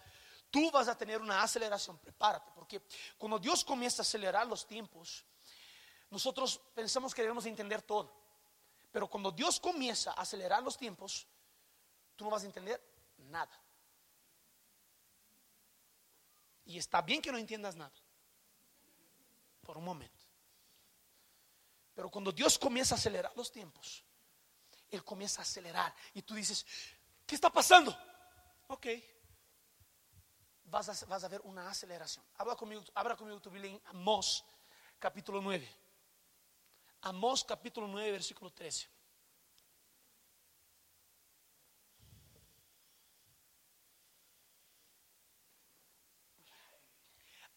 tú 0.51 0.70
vas 0.72 0.88
a 0.88 0.98
tener 0.98 1.22
una 1.22 1.41
aceleración. 1.41 1.98
Prepárate, 1.98 2.51
porque 2.53 2.84
cuando 3.18 3.39
Dios 3.39 3.63
comienza 3.63 4.01
a 4.01 4.03
acelerar 4.03 4.46
los 4.46 4.68
tiempos, 4.68 5.25
nosotros 6.10 6.60
pensamos 6.74 7.13
que 7.13 7.22
debemos 7.22 7.46
entender 7.46 7.82
todo. 7.82 8.12
Pero 8.92 9.08
cuando 9.08 9.32
Dios 9.32 9.60
comienza 9.60 10.12
a 10.12 10.22
acelerar 10.22 10.63
los 10.63 10.78
tiempos, 10.78 11.28
tú 12.16 12.24
no 12.24 12.32
vas 12.32 12.44
a 12.44 12.48
entender 12.48 12.82
nada. 13.18 13.62
Y 16.66 16.78
está 16.78 17.01
bien 17.01 17.22
que 17.22 17.32
no 17.32 17.38
entiendas 17.38 17.75
nada. 17.75 17.94
Por 19.62 19.78
un 19.78 19.84
momento. 19.84 20.24
Pero 21.94 22.10
cuando 22.10 22.32
Dios 22.32 22.58
comienza 22.58 22.96
a 22.96 22.98
acelerar 22.98 23.34
los 23.36 23.51
tiempos, 23.51 24.04
Él 24.89 25.04
comienza 25.04 25.42
a 25.42 25.44
acelerar. 25.44 25.94
Y 26.13 26.22
tú 26.24 26.34
dices, 26.34 26.66
¿qué 27.25 27.36
está 27.36 27.51
pasando? 27.51 27.96
Ok. 28.68 28.88
Vas 30.66 30.89
a, 30.89 31.06
vas 31.08 31.30
ver 31.30 31.42
una 31.44 31.70
aceleración. 31.70 32.24
Habla 32.38 32.56
conmigo, 32.56 32.84
abra 32.94 33.16
conmigo 33.16 33.39
tu 33.39 33.50
Biblia 33.50 33.72
en 33.72 33.82
Amós, 33.88 34.46
capítulo 35.00 35.42
9. 35.42 35.88
Amós, 37.01 37.44
capítulo 37.44 37.88
9, 37.88 38.12
versículo 38.12 38.51
13. 38.51 38.89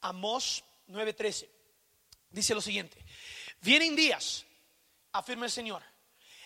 Amós 0.02 0.64
9:13. 0.88 1.48
Dice 2.30 2.54
lo 2.54 2.60
siguiente: 2.60 3.04
Vienen 3.60 3.96
días, 3.96 4.44
afirma 5.12 5.46
el 5.46 5.50
Señor, 5.50 5.82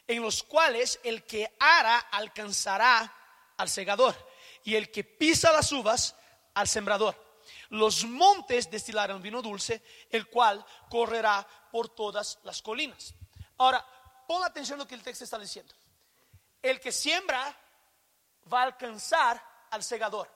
en 0.07 0.23
los 0.23 0.43
cuales 0.43 1.01
el 1.03 1.25
que 1.25 1.55
ara 1.59 1.99
alcanzará 1.99 3.13
al 3.57 3.69
segador 3.69 4.15
y 4.65 4.75
el 4.75 4.91
que 4.91 5.05
pisa 5.05 5.53
las 5.53 5.73
uvas 5.73 6.15
al 6.55 6.69
sembrador. 6.69 7.26
Los 7.71 8.05
montes 8.05 8.71
destilarán 8.71 9.23
vino 9.23 9.43
dulce, 9.43 9.83
el 10.11 10.29
cual 10.29 10.65
correrá 10.89 11.47
por 11.71 11.89
todas 11.89 12.39
las 12.45 12.63
colinas. 12.63 13.15
Ahora, 13.59 13.85
pon 14.27 14.45
atención 14.45 14.79
a 14.79 14.83
lo 14.85 14.89
que 14.89 14.95
el 14.95 15.03
texto 15.03 15.25
está 15.25 15.39
diciendo. 15.39 15.75
El 16.63 16.81
que 16.81 16.93
siembra 16.93 17.57
va 18.53 18.61
a 18.61 18.65
alcanzar 18.65 19.43
al 19.71 19.83
segador. 19.83 20.31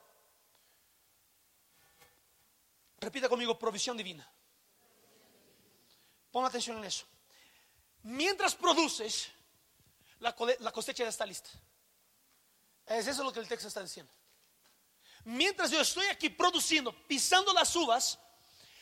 Repita 2.99 3.27
conmigo, 3.27 3.57
provisión 3.57 3.97
divina. 3.97 4.27
Pon 6.31 6.45
atención 6.45 6.77
en 6.77 6.85
eso. 6.85 7.05
Mientras 8.03 8.55
produces, 8.55 9.29
la, 10.19 10.33
cosecha 10.33 11.03
ya 11.03 11.09
está 11.09 11.25
lista. 11.25 11.49
Es 12.85 13.07
eso 13.07 13.23
lo 13.23 13.31
que 13.31 13.39
el 13.39 13.47
texto 13.47 13.67
está 13.67 13.81
diciendo. 13.81 14.11
Mientras 15.25 15.71
yo 15.71 15.81
estoy 15.81 16.07
aquí 16.07 16.29
produciendo, 16.29 16.91
pisando 17.07 17.53
las 17.53 17.75
uvas, 17.75 18.19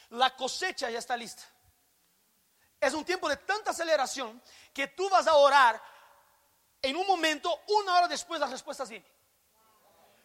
la 0.10 0.36
cosecha 0.36 0.90
ya 0.90 1.00
está 1.00 1.18
lista. 1.18 1.44
Es 2.80 2.94
un 2.94 3.04
tiempo 3.04 3.28
de 3.28 3.38
tanta 3.38 3.72
aceleración 3.72 4.42
que 4.74 4.88
tú 4.88 5.10
vas 5.10 5.28
a 5.28 5.36
orar 5.36 5.82
en 6.82 6.96
un 6.96 7.06
momento, 7.06 7.62
una 7.68 7.98
hora 7.98 8.08
después 8.08 8.40
las 8.40 8.52
respuestas 8.52 8.90
vienen. 8.90 9.10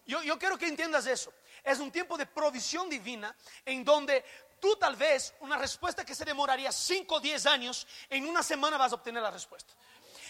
Yo, 0.07 0.23
yo 0.23 0.39
quiero 0.39 0.57
que 0.57 0.69
entiendas 0.69 1.07
eso. 1.07 1.33
Es 1.65 1.79
un 1.79 1.91
tiempo 1.91 2.17
de 2.17 2.27
provisión 2.27 2.89
divina 2.89 3.35
en 3.65 3.85
donde 3.85 4.25
tú 4.61 4.77
tal 4.77 4.97
vez 4.97 5.35
una 5.41 5.57
respuesta 5.57 6.05
que 6.05 6.15
se 6.15 6.25
demoraría 6.25 6.71
5 6.71 7.15
o 7.15 7.21
10 7.21 7.47
años, 7.47 7.87
en 8.09 8.27
una 8.27 8.43
semana 8.43 8.77
vas 8.77 8.93
a 8.93 8.97
obtener 8.97 9.23
la 9.23 9.31
respuesta. 9.31 9.75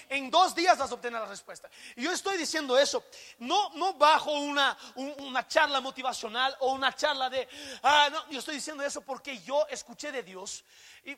En 0.08 0.30
dos 0.30 0.54
días 0.54 0.78
vas 0.78 0.90
a 0.90 0.94
obtener 0.94 1.20
la 1.20 1.26
respuesta. 1.26 1.68
Y 1.96 2.02
yo 2.02 2.12
estoy 2.12 2.36
diciendo 2.38 2.78
eso, 2.78 3.04
no, 3.38 3.70
no 3.74 3.94
bajo 3.94 4.32
una, 4.32 4.76
una 4.96 5.46
charla 5.48 5.80
motivacional 5.80 6.56
o 6.60 6.72
una 6.72 6.94
charla 6.94 7.30
de, 7.30 7.48
ah, 7.82 8.08
no, 8.10 8.30
yo 8.30 8.38
estoy 8.38 8.56
diciendo 8.56 8.82
eso 8.84 9.00
porque 9.00 9.40
yo 9.40 9.66
escuché 9.68 10.12
de 10.12 10.22
Dios 10.22 10.64
y 11.04 11.12
ah, 11.12 11.16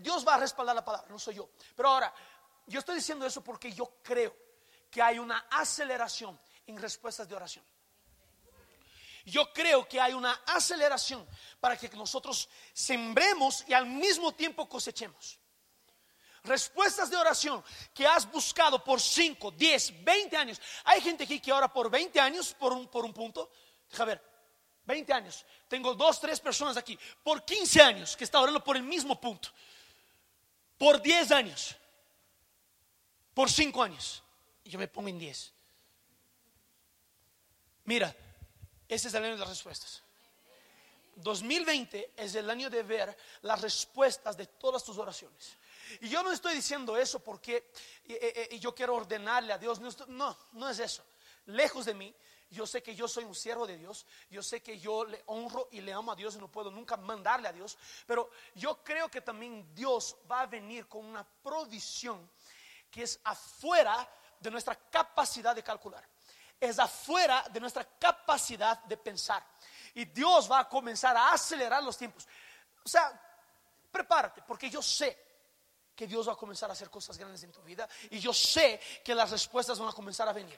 Dios 0.00 0.26
va 0.26 0.34
a 0.34 0.38
respaldar 0.38 0.76
la 0.76 0.84
palabra, 0.84 1.08
no 1.10 1.18
soy 1.18 1.36
yo. 1.36 1.50
Pero 1.74 1.88
ahora, 1.88 2.12
yo 2.66 2.78
estoy 2.78 2.96
diciendo 2.96 3.26
eso 3.26 3.42
porque 3.42 3.72
yo 3.72 3.94
creo 4.02 4.34
que 4.90 5.02
hay 5.02 5.18
una 5.18 5.46
aceleración 5.50 6.38
en 6.66 6.76
respuestas 6.76 7.28
de 7.28 7.34
oración. 7.34 7.64
Yo 9.24 9.52
creo 9.52 9.86
que 9.86 10.00
hay 10.00 10.14
una 10.14 10.32
aceleración 10.46 11.26
para 11.60 11.76
que 11.76 11.88
nosotros 11.90 12.48
sembremos 12.72 13.64
y 13.68 13.74
al 13.74 13.86
mismo 13.86 14.32
tiempo 14.32 14.68
cosechemos. 14.68 15.37
Respuestas 16.44 17.10
de 17.10 17.16
oración 17.16 17.62
que 17.92 18.06
has 18.06 18.30
buscado 18.30 18.82
por 18.82 19.00
5, 19.00 19.50
10, 19.52 20.04
20 20.04 20.36
años. 20.36 20.60
Hay 20.84 21.00
gente 21.00 21.24
aquí 21.24 21.40
que 21.40 21.52
ora 21.52 21.72
por 21.72 21.90
20 21.90 22.18
años 22.20 22.54
por 22.54 22.72
un, 22.72 22.88
por 22.88 23.04
un 23.04 23.12
punto. 23.12 23.50
Deja 23.90 24.04
ver, 24.04 24.22
20 24.84 25.12
años. 25.12 25.44
Tengo 25.68 25.94
dos, 25.94 26.20
tres 26.20 26.40
personas 26.40 26.76
aquí. 26.76 26.98
Por 27.22 27.44
15 27.44 27.82
años 27.82 28.16
que 28.16 28.24
está 28.24 28.40
orando 28.40 28.62
por 28.62 28.76
el 28.76 28.82
mismo 28.82 29.20
punto. 29.20 29.50
Por 30.78 31.02
10 31.02 31.32
años. 31.32 31.76
Por 33.34 33.50
5 33.50 33.82
años. 33.82 34.22
Y 34.64 34.70
yo 34.70 34.78
me 34.78 34.88
pongo 34.88 35.08
en 35.08 35.18
10. 35.18 35.52
Mira, 37.84 38.14
ese 38.88 39.08
es 39.08 39.14
el 39.14 39.24
año 39.24 39.34
de 39.34 39.40
las 39.40 39.48
respuestas. 39.48 40.02
2020 41.16 42.12
es 42.16 42.34
el 42.34 42.48
año 42.48 42.70
de 42.70 42.82
ver 42.82 43.16
las 43.42 43.60
respuestas 43.60 44.36
de 44.36 44.46
todas 44.46 44.84
tus 44.84 44.98
oraciones. 44.98 45.56
Y 46.00 46.08
yo 46.08 46.22
no 46.22 46.32
estoy 46.32 46.54
diciendo 46.54 46.96
eso 46.96 47.20
porque 47.20 47.70
yo 48.60 48.74
quiero 48.74 48.94
ordenarle 48.94 49.52
a 49.52 49.58
Dios. 49.58 49.80
No, 50.08 50.36
no 50.52 50.68
es 50.68 50.78
eso. 50.78 51.04
Lejos 51.46 51.86
de 51.86 51.94
mí, 51.94 52.14
yo 52.50 52.66
sé 52.66 52.82
que 52.82 52.94
yo 52.94 53.08
soy 53.08 53.24
un 53.24 53.34
siervo 53.34 53.66
de 53.66 53.76
Dios. 53.76 54.06
Yo 54.30 54.42
sé 54.42 54.62
que 54.62 54.78
yo 54.78 55.04
le 55.04 55.22
honro 55.26 55.68
y 55.72 55.80
le 55.80 55.92
amo 55.92 56.12
a 56.12 56.16
Dios 56.16 56.36
y 56.36 56.38
no 56.38 56.50
puedo 56.50 56.70
nunca 56.70 56.96
mandarle 56.96 57.48
a 57.48 57.52
Dios. 57.52 57.76
Pero 58.06 58.30
yo 58.54 58.82
creo 58.82 59.10
que 59.10 59.20
también 59.20 59.74
Dios 59.74 60.16
va 60.30 60.42
a 60.42 60.46
venir 60.46 60.86
con 60.86 61.04
una 61.04 61.24
provisión 61.24 62.30
que 62.90 63.02
es 63.02 63.20
afuera 63.24 64.08
de 64.40 64.50
nuestra 64.50 64.74
capacidad 64.74 65.54
de 65.54 65.62
calcular 65.62 66.06
es 66.60 66.78
afuera 66.78 67.44
de 67.50 67.60
nuestra 67.60 67.84
capacidad 67.84 68.82
de 68.84 68.96
pensar. 68.96 69.44
Y 69.94 70.06
Dios 70.06 70.50
va 70.50 70.60
a 70.60 70.68
comenzar 70.68 71.16
a 71.16 71.32
acelerar 71.32 71.82
los 71.82 71.96
tiempos. 71.96 72.26
O 72.84 72.88
sea, 72.88 73.20
prepárate, 73.90 74.42
porque 74.42 74.68
yo 74.68 74.82
sé 74.82 75.27
que 75.98 76.06
Dios 76.06 76.28
va 76.28 76.34
a 76.34 76.36
comenzar 76.36 76.70
a 76.70 76.74
hacer 76.74 76.88
cosas 76.90 77.18
grandes 77.18 77.42
en 77.42 77.50
tu 77.50 77.60
vida 77.60 77.88
y 78.10 78.20
yo 78.20 78.32
sé 78.32 78.80
que 79.04 79.16
las 79.16 79.32
respuestas 79.32 79.80
van 79.80 79.88
a 79.88 79.92
comenzar 79.92 80.28
a 80.28 80.32
venir. 80.32 80.56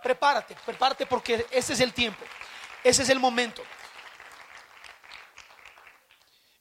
Prepárate, 0.00 0.54
prepárate 0.64 1.06
porque 1.06 1.44
ese 1.50 1.72
es 1.72 1.80
el 1.80 1.92
tiempo, 1.92 2.24
ese 2.84 3.02
es 3.02 3.08
el 3.08 3.18
momento. 3.18 3.64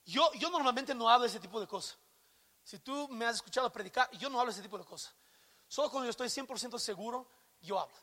Yo, 0.06 0.34
yo 0.34 0.50
normalmente 0.50 0.96
no 0.96 1.08
hablo 1.08 1.26
de 1.26 1.30
ese 1.30 1.40
tipo 1.40 1.62
de 1.62 1.68
cosas. 1.68 1.96
Si 2.64 2.80
tú 2.80 3.08
me 3.10 3.26
has 3.28 3.36
escuchado 3.36 3.72
predicar, 3.72 4.10
yo 4.18 4.28
no 4.28 4.40
hablo 4.40 4.52
de 4.52 4.56
ese 4.58 4.64
tipo 4.64 4.80
de 4.80 4.86
cosas. 4.86 5.14
Solo 5.68 5.92
cuando 5.92 6.06
yo 6.06 6.10
estoy 6.10 6.30
100% 6.30 6.80
seguro, 6.80 7.30
yo 7.62 7.80
hablo. 7.80 7.96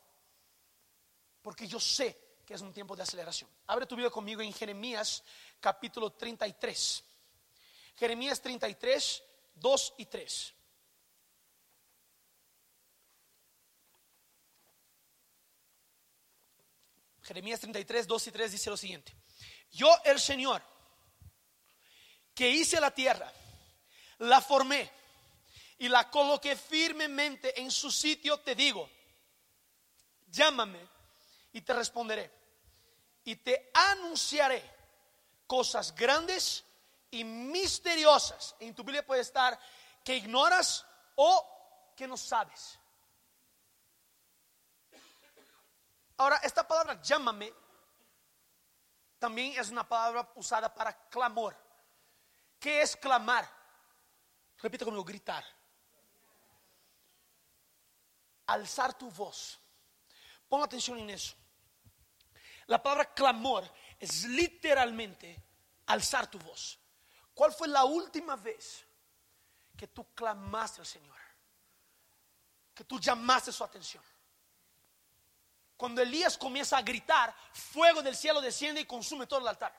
Porque 1.43 1.67
yo 1.67 1.81
sé 1.81 2.39
que 2.47 2.55
es 2.55 2.61
un 2.61 2.73
tiempo 2.73 2.95
de 2.95 3.03
aceleración. 3.03 3.51
Abre 3.67 3.87
tu 3.87 3.97
vida 3.97 4.09
conmigo 4.09 4.41
en 4.41 4.53
Jeremías 4.53 5.25
capítulo 5.59 6.13
33. 6.13 7.03
Jeremías 7.97 8.41
33, 8.41 9.25
2 9.61 9.95
y 9.99 10.07
3. 10.07 10.55
Jeremías 17.23 17.61
33, 17.61 18.07
2 18.09 18.27
y 18.27 18.33
3 18.33 18.53
dice 18.53 18.71
lo 18.71 18.77
siguiente. 18.77 19.15
Yo 19.71 19.89
el 20.05 20.19
Señor, 20.19 20.63
que 22.35 22.51
hice 22.51 22.81
la 22.81 22.91
tierra, 22.91 23.33
la 24.19 24.41
formé 24.41 24.91
y 25.79 25.89
la 25.89 26.11
coloqué 26.11 26.57
firmemente 26.57 27.61
en 27.61 27.71
su 27.71 27.91
sitio, 27.91 28.41
te 28.41 28.55
digo, 28.55 28.91
llámame 30.29 30.81
y 31.53 31.61
te 31.61 31.73
responderé 31.73 32.31
y 33.25 33.37
te 33.37 33.71
anunciaré 33.75 34.63
cosas 35.47 35.95
grandes 35.95 36.65
y 37.11 37.25
misteriosas. 37.25 38.55
En 38.61 38.75
tu 38.75 38.83
Biblia 38.83 39.07
puede 39.07 39.23
estar 39.23 39.59
que 40.05 40.17
ignoras 40.17 40.85
o 41.17 41.93
que 41.97 42.07
no 42.07 42.17
sabes. 42.17 42.79
Ahora, 46.17 46.37
esta 46.43 46.67
palabra 46.67 47.01
llámame 47.01 47.53
también 49.21 49.53
es 49.61 49.69
una 49.69 49.87
palabra 49.87 50.33
usada 50.37 50.73
para 50.73 50.95
clamor. 51.11 51.55
¿Qué 52.59 52.81
es 52.81 52.97
clamar? 52.97 53.47
Repite 54.57 54.83
conmigo, 54.83 55.05
gritar. 55.05 55.45
Alzar 58.47 58.95
tu 58.95 59.11
voz. 59.11 59.61
Pon 60.49 60.63
atención 60.63 60.99
en 60.99 61.11
eso. 61.11 61.37
La 62.67 62.83
palabra 62.83 63.13
clamor 63.13 63.71
es 63.99 64.25
literalmente 64.25 65.37
alzar 65.85 66.31
tu 66.31 66.39
voz. 66.39 66.80
¿Cuál 67.35 67.53
fue 67.53 67.69
la 67.69 67.85
última 67.85 68.37
vez 68.37 68.85
que 69.77 69.87
tú 69.89 70.15
clamaste 70.15 70.81
al 70.81 70.87
Señor? 70.87 71.17
Que 72.75 72.85
tú 72.85 72.99
llamaste 72.99 73.53
su 73.53 73.65
atención. 73.65 74.03
Cuando 75.77 76.03
Elías 76.03 76.37
comienza 76.37 76.77
a 76.77 76.83
gritar, 76.83 77.35
fuego 77.53 78.03
del 78.03 78.15
cielo 78.15 78.41
desciende 78.41 78.83
y 78.83 78.85
consume 78.85 79.27
todo 79.27 79.41
el 79.41 79.49
altar. 79.49 79.75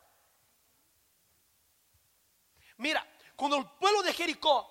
Mira, 2.78 3.08
cuando 3.36 3.58
el 3.58 3.70
pueblo 3.70 4.02
de 4.02 4.12
Jericó 4.12 4.68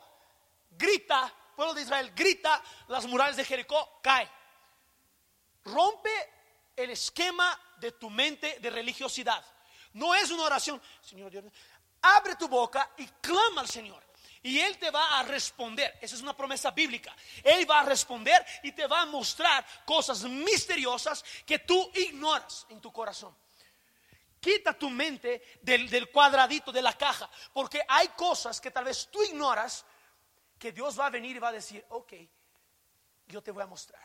grita, 0.71 1.27
el 1.27 1.55
pueblo 1.55 1.75
de 1.75 1.83
Israel 1.83 2.13
grita, 2.15 2.61
las 2.89 3.07
murallas 3.07 3.37
de 3.37 3.45
Jericó 3.45 4.01
caen. 4.03 4.29
Rompe 5.65 6.11
el 6.75 6.91
esquema 6.91 7.59
de 7.77 7.93
tu 7.93 8.11
mente 8.11 8.59
de 8.61 8.71
religiosidad. 8.71 9.45
No 9.93 10.15
es 10.15 10.31
una 10.31 10.45
oración, 10.45 10.81
Señor 11.03 11.31
Dios, 11.31 11.45
abre 12.03 12.37
tu 12.37 12.49
boca 12.49 12.91
y 12.97 13.07
clama 13.07 13.63
al 13.63 13.69
Señor. 13.69 14.03
Y 14.43 14.59
Él 14.59 14.79
te 14.79 14.91
va 14.91 15.19
a 15.19 15.23
responder. 15.25 15.99
Esa 16.01 16.17
es 16.17 16.23
una 16.23 16.37
promesa 16.37 16.71
bíblica. 16.71 17.15
Él 17.45 17.71
va 17.71 17.81
a 17.81 17.85
responder 17.85 18.45
y 18.63 18.73
te 18.73 18.87
va 18.87 19.03
a 19.03 19.07
mostrar 19.07 19.65
cosas 19.85 20.23
misteriosas 20.25 21.23
que 21.45 21.59
tú 21.59 21.91
ignoras 21.95 22.67
en 22.71 22.81
tu 22.81 22.91
corazón. 22.91 23.37
Quita 24.41 24.73
tu 24.73 24.89
mente 24.89 25.59
del, 25.61 26.11
cuadradito 26.11 26.73
de 26.73 26.81
la 26.81 26.97
caja, 26.97 27.31
porque 27.53 27.83
hay 27.87 28.09
cosas 28.09 28.59
que 28.59 28.71
tal 28.71 28.85
vez 28.85 29.09
tú 29.11 29.23
ignoras 29.23 29.85
que 30.59 30.73
Dios 30.73 30.99
va 30.99 31.07
a 31.07 31.11
venir 31.11 31.37
y 31.37 31.39
va 31.39 31.49
a 31.49 31.53
decir, 31.53 31.85
ok, 31.91 32.15
yo 33.27 33.43
te 33.43 33.51
voy 33.51 33.63
a 33.63 33.67
mostrar. 33.67 34.03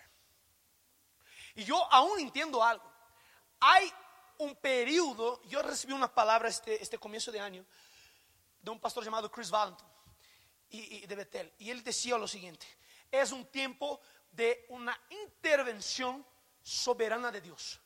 Y 1.55 1.63
yo 1.63 1.81
aún 1.89 2.19
entiendo 2.19 2.61
algo. 2.61 2.91
Hay 3.61 3.89
un 4.39 4.53
periodo, 4.57 5.41
yo 5.43 5.61
recibí 5.61 5.93
una 5.93 6.13
palabra 6.13 6.49
este, 6.49 6.83
este 6.83 6.97
comienzo 6.97 7.31
de 7.31 7.39
año 7.39 7.65
de 8.65 8.71
un 8.71 8.79
pastor 8.79 9.03
llamado 9.03 9.29
Chris 9.29 9.51
Valentin 9.51 9.87
y, 10.69 11.05
de 11.05 11.15
Betel. 11.15 11.53
Y 11.59 11.69
él 11.69 11.83
decía 11.83 12.17
lo 12.17 12.27
siguiente, 12.27 12.65
es 13.11 13.31
un 13.31 13.45
tiempo 13.45 14.01
de 14.31 14.65
una 14.69 14.99
intervención 15.11 16.25
soberana 16.63 17.31
de 17.31 17.41
Dios, 17.41 17.79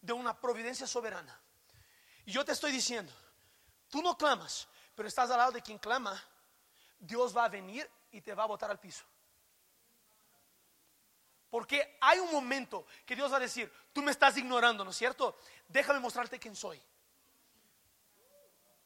de 0.00 0.12
una 0.12 0.40
providencia 0.40 0.86
soberana. 0.86 1.38
Y 2.24 2.30
yo 2.30 2.44
te 2.44 2.52
estoy 2.52 2.70
diciendo, 2.70 3.12
tú 3.90 4.00
no 4.00 4.16
clamas, 4.16 4.68
pero 4.94 5.08
estás 5.08 5.28
al 5.32 5.38
lado 5.38 5.50
de 5.50 5.60
quien 5.60 5.78
clama, 5.78 6.22
Dios 7.00 7.36
va 7.36 7.46
a 7.46 7.48
venir 7.48 7.90
y 8.12 8.20
te 8.20 8.34
va 8.34 8.44
a 8.44 8.46
botar 8.46 8.70
al 8.70 8.78
piso. 8.78 9.04
Porque 11.50 11.98
hay 12.00 12.20
un 12.20 12.30
momento 12.30 12.86
que 13.04 13.16
Dios 13.16 13.30
va 13.30 13.38
a 13.38 13.40
decir, 13.40 13.70
tú 13.92 14.02
me 14.02 14.12
estás 14.12 14.36
ignorando, 14.36 14.84
¿no 14.84 14.92
es 14.92 14.96
cierto? 14.96 15.36
Déjame 15.66 15.98
mostrarte 15.98 16.38
quién 16.38 16.54
soy 16.54 16.80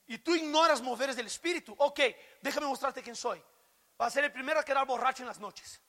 y 0.06 0.18
tú 0.18 0.34
ignoras 0.34 0.80
moveres 0.82 1.16
del 1.16 1.26
Espíritu, 1.26 1.74
ok, 1.78 2.00
déjame 2.40 2.66
mostrarte 2.66 3.02
quién 3.02 3.16
soy. 3.16 3.42
Va 4.00 4.06
a 4.06 4.10
ser 4.10 4.24
el 4.24 4.32
primero 4.32 4.60
a 4.60 4.64
quedar 4.64 4.86
borracho 4.86 5.22
en 5.22 5.28
las 5.28 5.40
noches. 5.40 5.80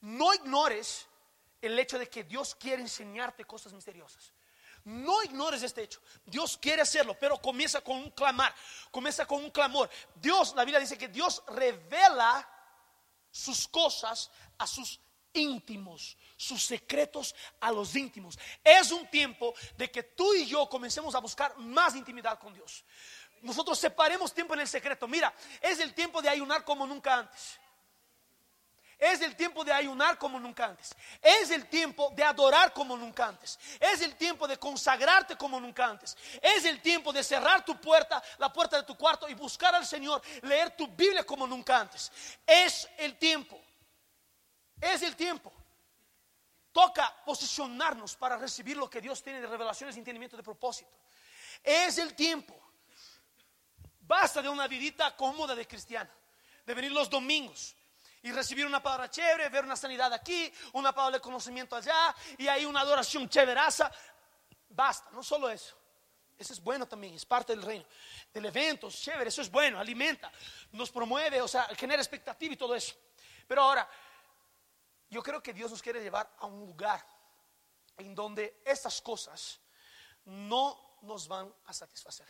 No 0.00 0.32
ignores 0.34 1.06
el 1.60 1.78
hecho 1.78 1.98
de 1.98 2.08
que 2.08 2.24
Dios 2.24 2.54
quiere 2.54 2.82
enseñarte 2.82 3.44
cosas 3.44 3.72
misteriosas. 3.72 4.32
No 4.84 5.20
ignores 5.24 5.64
este 5.64 5.82
hecho. 5.82 6.00
Dios 6.24 6.56
quiere 6.58 6.82
hacerlo, 6.82 7.16
pero 7.18 7.38
comienza 7.38 7.80
con 7.80 7.96
un 7.96 8.10
clamar, 8.10 8.54
comienza 8.92 9.26
con 9.26 9.42
un 9.42 9.50
clamor. 9.50 9.90
Dios, 10.14 10.54
la 10.54 10.64
Biblia 10.64 10.78
dice 10.78 10.96
que 10.96 11.08
Dios 11.08 11.42
revela 11.48 12.48
sus 13.32 13.66
cosas 13.66 14.30
a 14.58 14.66
sus 14.66 15.00
íntimos, 15.36 16.16
sus 16.36 16.64
secretos 16.64 17.34
a 17.60 17.70
los 17.70 17.94
íntimos. 17.94 18.38
Es 18.64 18.90
un 18.90 19.06
tiempo 19.08 19.54
de 19.76 19.90
que 19.90 20.02
tú 20.02 20.34
y 20.34 20.46
yo 20.46 20.68
comencemos 20.68 21.14
a 21.14 21.20
buscar 21.20 21.56
más 21.58 21.94
intimidad 21.94 22.38
con 22.38 22.52
Dios. 22.54 22.84
Nosotros 23.42 23.78
separemos 23.78 24.32
tiempo 24.32 24.54
en 24.54 24.60
el 24.60 24.68
secreto. 24.68 25.06
Mira, 25.06 25.32
es 25.60 25.78
el 25.78 25.94
tiempo 25.94 26.20
de 26.20 26.28
ayunar 26.28 26.64
como 26.64 26.86
nunca 26.86 27.14
antes. 27.14 27.58
Es 28.98 29.20
el 29.20 29.36
tiempo 29.36 29.62
de 29.62 29.72
ayunar 29.72 30.16
como 30.16 30.40
nunca 30.40 30.64
antes. 30.64 30.96
Es 31.20 31.50
el 31.50 31.66
tiempo 31.68 32.10
de 32.16 32.24
adorar 32.24 32.72
como 32.72 32.96
nunca 32.96 33.26
antes. 33.26 33.58
Es 33.78 34.00
el 34.00 34.16
tiempo 34.16 34.48
de 34.48 34.58
consagrarte 34.58 35.36
como 35.36 35.60
nunca 35.60 35.84
antes. 35.84 36.16
Es 36.40 36.64
el 36.64 36.80
tiempo 36.80 37.12
de 37.12 37.22
cerrar 37.22 37.62
tu 37.62 37.78
puerta, 37.78 38.22
la 38.38 38.50
puerta 38.50 38.78
de 38.78 38.84
tu 38.84 38.96
cuarto 38.96 39.28
y 39.28 39.34
buscar 39.34 39.74
al 39.74 39.84
Señor, 39.84 40.22
leer 40.42 40.74
tu 40.76 40.86
Biblia 40.88 41.24
como 41.24 41.46
nunca 41.46 41.78
antes. 41.78 42.10
Es 42.46 42.88
el 42.96 43.18
tiempo. 43.18 43.60
Es 44.80 45.02
el 45.02 45.16
tiempo. 45.16 45.52
Toca 46.72 47.22
posicionarnos 47.24 48.16
para 48.16 48.36
recibir 48.36 48.76
lo 48.76 48.90
que 48.90 49.00
Dios 49.00 49.22
tiene 49.22 49.40
de 49.40 49.46
revelaciones 49.46 49.96
y 49.96 49.98
entendimiento 49.98 50.36
de 50.36 50.42
propósito. 50.42 50.90
Es 51.62 51.96
el 51.98 52.14
tiempo. 52.14 52.54
Basta 54.00 54.42
de 54.42 54.48
una 54.48 54.68
vidita 54.68 55.16
cómoda 55.16 55.54
de 55.54 55.66
cristiana, 55.66 56.10
de 56.64 56.74
venir 56.74 56.92
los 56.92 57.10
domingos 57.10 57.74
y 58.22 58.30
recibir 58.30 58.66
una 58.66 58.82
palabra 58.82 59.10
chévere, 59.10 59.48
ver 59.48 59.64
una 59.64 59.76
sanidad 59.76 60.12
aquí, 60.12 60.52
una 60.74 60.92
palabra 60.92 61.18
de 61.18 61.22
conocimiento 61.22 61.74
allá 61.74 62.14
y 62.38 62.46
hay 62.46 62.64
una 62.64 62.80
adoración 62.80 63.28
chéveraza. 63.28 63.90
Basta, 64.68 65.10
no 65.12 65.22
solo 65.22 65.48
eso. 65.48 65.76
Eso 66.38 66.52
es 66.52 66.62
bueno 66.62 66.86
también, 66.86 67.14
es 67.14 67.24
parte 67.24 67.54
del 67.54 67.62
reino. 67.62 67.86
Del 68.32 68.44
evento, 68.44 68.90
chévere, 68.90 69.28
eso 69.28 69.40
es 69.40 69.50
bueno, 69.50 69.80
alimenta, 69.80 70.30
nos 70.72 70.90
promueve, 70.90 71.40
o 71.40 71.48
sea, 71.48 71.64
genera 71.76 72.02
expectativa 72.02 72.52
y 72.52 72.56
todo 72.56 72.74
eso. 72.74 72.94
Pero 73.48 73.62
ahora, 73.62 73.88
yo 75.08 75.22
creo 75.22 75.42
que 75.42 75.52
Dios 75.52 75.70
nos 75.70 75.82
quiere 75.82 76.02
llevar 76.02 76.34
a 76.38 76.46
un 76.46 76.66
lugar 76.66 77.04
en 77.96 78.14
donde 78.14 78.62
estas 78.64 79.00
cosas 79.00 79.60
no 80.24 80.98
nos 81.02 81.28
van 81.28 81.52
a 81.66 81.72
satisfacer. 81.72 82.26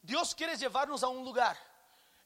Dios 0.00 0.34
quiere 0.34 0.56
llevarnos 0.56 1.02
a 1.02 1.08
un 1.08 1.24
lugar 1.24 1.58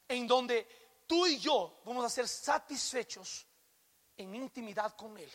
en 0.06 0.26
donde 0.26 1.04
tú 1.06 1.26
y 1.26 1.38
yo 1.38 1.80
vamos 1.84 2.04
a 2.04 2.10
ser 2.10 2.28
satisfechos 2.28 3.46
en 4.16 4.34
intimidad 4.34 4.94
con 4.94 5.16
Él, 5.16 5.30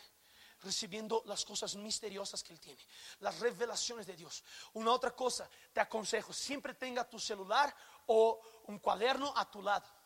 recibiendo 0.60 1.22
las 1.26 1.44
cosas 1.44 1.74
misteriosas 1.74 2.42
que 2.42 2.52
Él 2.52 2.60
tiene, 2.60 2.80
las 3.20 3.40
revelaciones 3.40 4.06
de 4.06 4.14
Dios. 4.14 4.44
Una 4.74 4.92
otra 4.92 5.16
cosa, 5.16 5.48
te 5.72 5.80
aconsejo, 5.80 6.32
siempre 6.32 6.74
tenga 6.74 7.08
tu 7.08 7.18
celular 7.18 7.74
o 8.06 8.40
un 8.66 8.78
cuaderno 8.78 9.32
a 9.36 9.50
tu 9.50 9.62
lado 9.62 9.97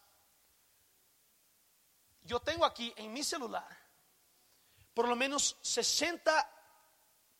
yo 2.23 2.41
tengo 2.41 2.65
aquí 2.65 2.93
en 2.97 3.13
mi 3.13 3.23
celular 3.23 3.83
por 4.95 5.09
lo 5.09 5.17
menos 5.17 5.57
60 5.63 6.51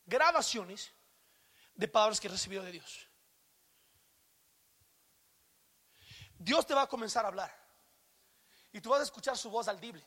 grabaciones 0.05 0.91
de 1.75 1.87
palabras 1.87 2.19
que 2.19 2.27
he 2.27 2.31
recibido 2.31 2.63
de 2.63 2.71
Dios. 2.71 3.07
Dios 6.37 6.65
te 6.65 6.73
va 6.73 6.83
a 6.83 6.87
comenzar 6.87 7.25
a 7.25 7.29
hablar 7.29 7.51
y 8.71 8.81
tú 8.81 8.89
vas 8.89 9.01
a 9.01 9.03
escuchar 9.03 9.37
su 9.37 9.49
voz 9.49 9.67
audible. 9.67 10.05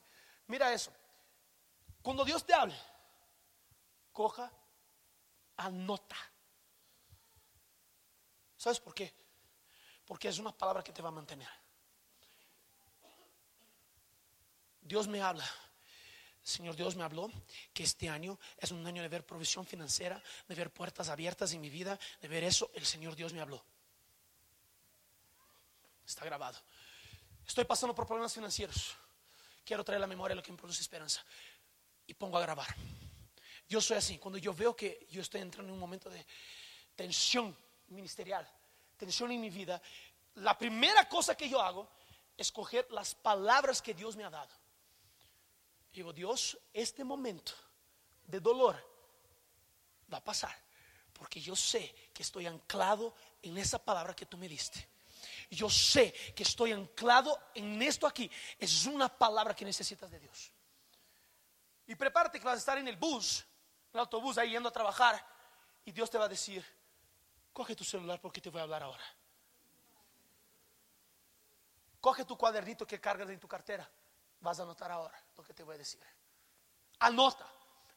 Mira 0.49 0.73
eso. 0.73 0.93
Cuando 2.03 2.25
Dios 2.25 2.45
te 2.45 2.53
hable, 2.53 2.79
coja, 4.13 4.53
anota. 5.57 6.17
¿Sabes 8.57 8.81
por 8.81 8.95
qué? 8.95 9.15
Porque 10.05 10.29
es 10.29 10.39
una 10.39 10.57
palabra 10.57 10.83
que 10.83 10.93
te 10.93 11.03
va 11.03 11.09
a 11.09 11.13
mantener. 11.13 11.49
Dios 14.87 15.09
me 15.09 15.21
habla. 15.21 15.49
Señor 16.43 16.77
Dios 16.77 16.95
me 16.95 17.03
habló 17.03 17.31
que 17.73 17.83
este 17.83 18.09
año 18.09 18.39
es 18.57 18.71
un 18.71 18.87
año 18.87 19.03
de 19.03 19.09
ver 19.09 19.27
provisión 19.27 19.67
financiera, 19.67 20.23
de 20.47 20.55
ver 20.55 20.73
puertas 20.73 21.09
abiertas 21.09 21.53
en 21.53 21.61
mi 21.61 21.71
vida, 21.71 21.99
de 22.21 22.29
ver 22.29 22.45
eso. 22.45 22.71
El 22.75 22.87
Señor 22.87 23.17
Dios 23.17 23.33
me 23.33 23.41
habló. 23.41 23.65
Está 26.07 26.25
grabado. 26.25 26.57
Estoy 27.45 27.65
pasando 27.65 27.95
por 27.95 28.07
problemas 28.07 28.33
financieros. 28.33 28.97
Quiero 29.65 29.85
traer 29.85 30.01
la 30.01 30.07
memoria 30.07 30.37
lo 30.37 30.43
que 30.43 30.53
me 30.53 30.59
produce 30.59 30.83
esperanza. 30.83 31.25
Y 32.07 32.15
pongo 32.15 32.39
a 32.39 32.41
grabar. 32.41 32.69
Yo 33.69 33.81
soy 33.81 33.97
así. 33.97 34.19
Cuando 34.19 34.39
yo 34.39 34.55
veo 34.55 34.77
que 34.77 35.05
yo 35.11 35.23
estoy 35.23 35.41
entrando 35.41 35.71
en 35.71 35.75
un 35.75 35.81
momento 35.81 36.09
de 36.09 36.25
tensión 36.95 37.57
ministerial, 37.89 38.49
tensión 38.97 39.33
en 39.33 39.41
mi 39.41 39.51
vida, 39.51 39.83
la 40.37 40.57
primera 40.57 41.09
cosa 41.09 41.37
que 41.37 41.49
yo 41.49 41.61
hago 41.61 41.89
es 42.37 42.53
coger 42.53 42.87
las 42.93 43.17
palabras 43.17 43.83
que 43.83 43.95
Dios 43.95 44.15
me 44.15 44.23
ha 44.23 44.31
dado. 44.31 44.55
Dios, 46.13 46.59
este 46.73 47.05
momento 47.05 47.53
de 48.27 48.41
dolor 48.41 48.77
va 50.13 50.19
a 50.19 50.25
pasar. 50.25 50.55
Porque 51.13 51.41
yo 51.41 51.57
sé 51.57 51.95
que 52.13 52.23
estoy 52.23 52.47
anclado 52.47 53.15
en 53.43 53.57
esa 53.57 53.83
palabra 53.83 54.15
que 54.15 54.27
tú 54.27 54.37
me 54.37 54.49
diste. 54.49 54.87
Yo 55.51 55.71
sé 55.71 56.13
que 56.35 56.43
estoy 56.43 56.73
anclado 56.73 57.51
en 57.55 57.81
esto 57.81 58.07
aquí. 58.07 58.31
Es 58.59 58.85
una 58.87 59.09
palabra 59.09 59.55
que 59.55 59.65
necesitas 59.65 60.11
de 60.11 60.21
Dios. 60.21 60.51
Y 61.87 61.95
prepárate 61.95 62.39
que 62.39 62.45
vas 62.45 62.57
a 62.57 62.59
estar 62.59 62.79
en 62.79 62.89
el 62.89 62.97
bus, 62.97 63.45
el 63.93 64.01
autobús, 64.01 64.37
ahí 64.39 64.51
yendo 64.51 64.69
a 64.69 64.73
trabajar. 64.73 65.25
Y 65.85 65.93
Dios 65.93 66.11
te 66.11 66.19
va 66.19 66.25
a 66.25 66.29
decir, 66.29 66.65
coge 67.53 67.75
tu 67.75 67.85
celular 67.85 68.21
porque 68.21 68.41
te 68.41 68.51
voy 68.51 68.61
a 68.61 68.65
hablar 68.65 68.83
ahora. 68.83 69.05
Coge 72.01 72.25
tu 72.25 72.37
cuadernito 72.37 72.87
que 72.87 73.01
cargas 73.01 73.31
en 73.31 73.41
tu 73.41 73.49
cartera. 73.49 73.89
Vas 74.41 74.61
a 74.61 74.63
anotar 74.63 74.91
ahora 74.91 75.21
lo 75.37 75.43
que 75.43 75.55
te 75.55 75.63
voy 75.63 75.75
a 75.75 75.79
decir. 75.79 76.03
Anota. 77.01 77.47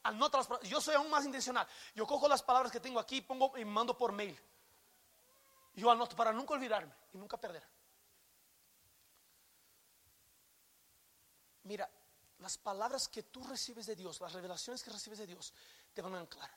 Anota 0.02 0.38
las 0.38 0.46
palabras. 0.46 0.70
Yo 0.70 0.80
soy 0.80 0.94
aún 0.94 1.10
más 1.10 1.24
intencional. 1.24 1.66
Yo 1.94 2.06
cojo 2.06 2.28
las 2.28 2.42
palabras 2.42 2.72
que 2.72 2.80
tengo 2.80 2.98
aquí 2.98 3.18
y 3.18 3.20
pongo 3.20 3.56
y 3.58 3.64
mando 3.64 3.96
por 3.96 4.12
mail. 4.12 4.38
Yo 5.74 5.90
anoto 5.90 6.16
para 6.16 6.32
nunca 6.32 6.54
olvidarme 6.54 6.92
y 7.12 7.18
nunca 7.18 7.36
perder. 7.36 7.66
Mira, 11.64 11.88
las 12.38 12.56
palabras 12.56 13.08
que 13.08 13.22
tú 13.24 13.44
recibes 13.44 13.86
de 13.86 13.94
Dios, 13.94 14.20
las 14.20 14.32
revelaciones 14.32 14.82
que 14.82 14.90
recibes 14.90 15.18
de 15.18 15.26
Dios, 15.26 15.52
te 15.92 16.02
van 16.02 16.14
a 16.14 16.20
anclar. 16.20 16.50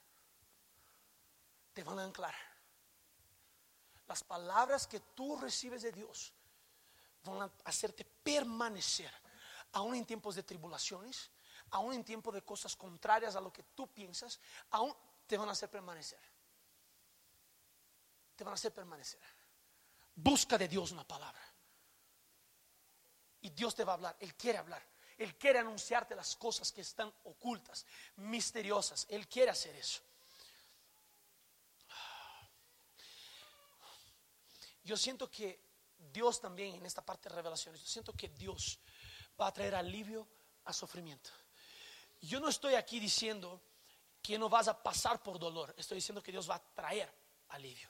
Te 1.73 1.83
van 1.83 1.99
a 1.99 2.03
anclar. 2.05 2.33
Las 4.07 4.23
palabras 4.23 4.87
que 4.87 4.99
tú 4.99 5.35
recibes 5.37 5.81
de 5.81 5.91
Dios 5.91 6.33
van 7.23 7.41
a 7.41 7.51
hacerte 7.65 8.05
permanecer, 8.05 9.11
aún 9.73 9.95
en 9.95 10.05
tiempos 10.05 10.35
de 10.35 10.43
tribulaciones, 10.43 11.29
aún 11.71 11.93
en 11.93 12.03
tiempos 12.03 12.33
de 12.33 12.43
cosas 12.43 12.75
contrarias 12.75 13.35
a 13.35 13.41
lo 13.41 13.51
que 13.51 13.63
tú 13.75 13.87
piensas, 13.87 14.39
aún 14.71 14.95
te 15.27 15.37
van 15.37 15.49
a 15.49 15.51
hacer 15.51 15.69
permanecer. 15.69 16.19
Te 18.35 18.43
van 18.43 18.53
a 18.53 18.55
hacer 18.55 18.73
permanecer. 18.73 19.21
Busca 20.15 20.57
de 20.57 20.67
Dios 20.67 20.91
una 20.91 21.07
palabra. 21.07 21.41
Y 23.41 23.49
Dios 23.49 23.75
te 23.75 23.83
va 23.83 23.93
a 23.93 23.95
hablar, 23.95 24.15
Él 24.19 24.35
quiere 24.35 24.59
hablar. 24.59 24.81
Él 25.17 25.35
quiere 25.37 25.59
anunciarte 25.59 26.15
las 26.15 26.35
cosas 26.35 26.71
que 26.71 26.81
están 26.81 27.13
ocultas, 27.25 27.85
misteriosas. 28.15 29.05
Él 29.09 29.27
quiere 29.27 29.51
hacer 29.51 29.75
eso. 29.75 30.01
Yo 34.83 34.97
siento 34.97 35.29
que 35.29 35.61
Dios 35.97 36.41
también 36.41 36.75
en 36.75 36.85
esta 36.85 37.05
parte 37.05 37.29
de 37.29 37.35
revelaciones, 37.35 37.81
yo 37.81 37.87
siento 37.87 38.13
que 38.13 38.29
Dios 38.29 38.79
va 39.39 39.47
a 39.47 39.53
traer 39.53 39.75
alivio 39.75 40.27
a 40.65 40.73
sufrimiento. 40.73 41.29
Yo 42.21 42.39
no 42.39 42.49
estoy 42.49 42.75
aquí 42.75 42.99
diciendo 42.99 43.61
que 44.21 44.37
no 44.37 44.47
vas 44.47 44.67
a 44.67 44.81
pasar 44.81 45.21
por 45.21 45.37
dolor, 45.37 45.73
estoy 45.77 45.95
diciendo 45.95 46.23
que 46.23 46.31
Dios 46.31 46.49
va 46.49 46.55
a 46.55 46.73
traer 46.73 47.13
alivio. 47.49 47.89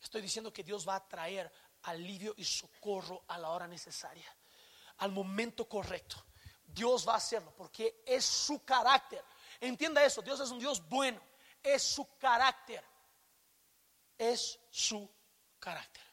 Estoy 0.00 0.22
diciendo 0.22 0.52
que 0.52 0.62
Dios 0.62 0.86
va 0.88 0.96
a 0.96 1.08
traer 1.08 1.52
alivio 1.82 2.34
y 2.36 2.44
socorro 2.44 3.24
a 3.28 3.38
la 3.38 3.50
hora 3.50 3.66
necesaria, 3.66 4.34
al 4.98 5.12
momento 5.12 5.68
correcto. 5.68 6.24
Dios 6.64 7.06
va 7.06 7.14
a 7.14 7.16
hacerlo 7.16 7.52
porque 7.56 8.02
es 8.06 8.24
su 8.24 8.64
carácter. 8.64 9.22
Entienda 9.60 10.04
eso, 10.04 10.22
Dios 10.22 10.40
es 10.40 10.50
un 10.50 10.58
Dios 10.58 10.86
bueno, 10.88 11.20
es 11.62 11.82
su 11.82 12.16
carácter. 12.18 12.84
Es 14.18 14.58
su 14.70 15.08
carácter. 15.58 16.05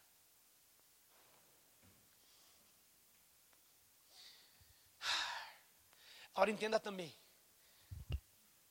Ahora 6.36 6.52
entienda 6.52 6.80
también 6.80 7.13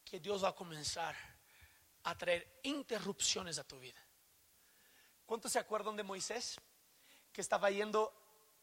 que 0.04 0.20
Dios 0.20 0.42
va 0.42 0.48
a 0.48 0.54
comenzar 0.54 1.14
a 2.04 2.16
traer 2.16 2.60
interrupciones 2.64 3.58
a 3.58 3.64
tu 3.64 3.78
vida. 3.78 4.00
¿Cuántos 5.24 5.52
se 5.52 5.58
acuerdan 5.58 5.96
de 5.96 6.02
Moisés 6.02 6.60
que 7.32 7.40
estaba 7.40 7.70
yendo 7.70 8.12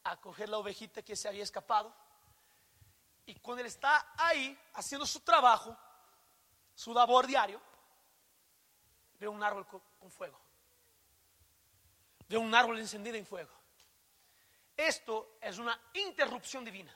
a 0.04 0.20
coger 0.20 0.50
la 0.50 0.58
ovejita 0.58 1.02
que 1.02 1.16
se 1.16 1.28
había 1.28 1.44
escapado? 1.44 1.94
Y 3.26 3.36
cuando 3.36 3.62
él 3.62 3.68
está 3.68 4.14
ahí 4.18 4.58
haciendo 4.74 5.06
su 5.06 5.22
trabajo, 5.22 5.76
su 6.76 6.94
labor 6.94 7.28
diario, 7.28 7.62
ve 9.20 9.28
un 9.28 9.44
árbol 9.44 9.68
con, 9.68 10.12
fuego. 10.12 10.40
Ve 12.28 12.38
un 12.38 12.54
árbol 12.54 12.80
encendido 12.80 13.18
en 13.18 13.26
fuego. 13.26 13.52
Esto 14.76 15.38
es 15.42 15.58
una 15.58 15.80
interrupción 15.94 16.64
divina. 16.64 16.96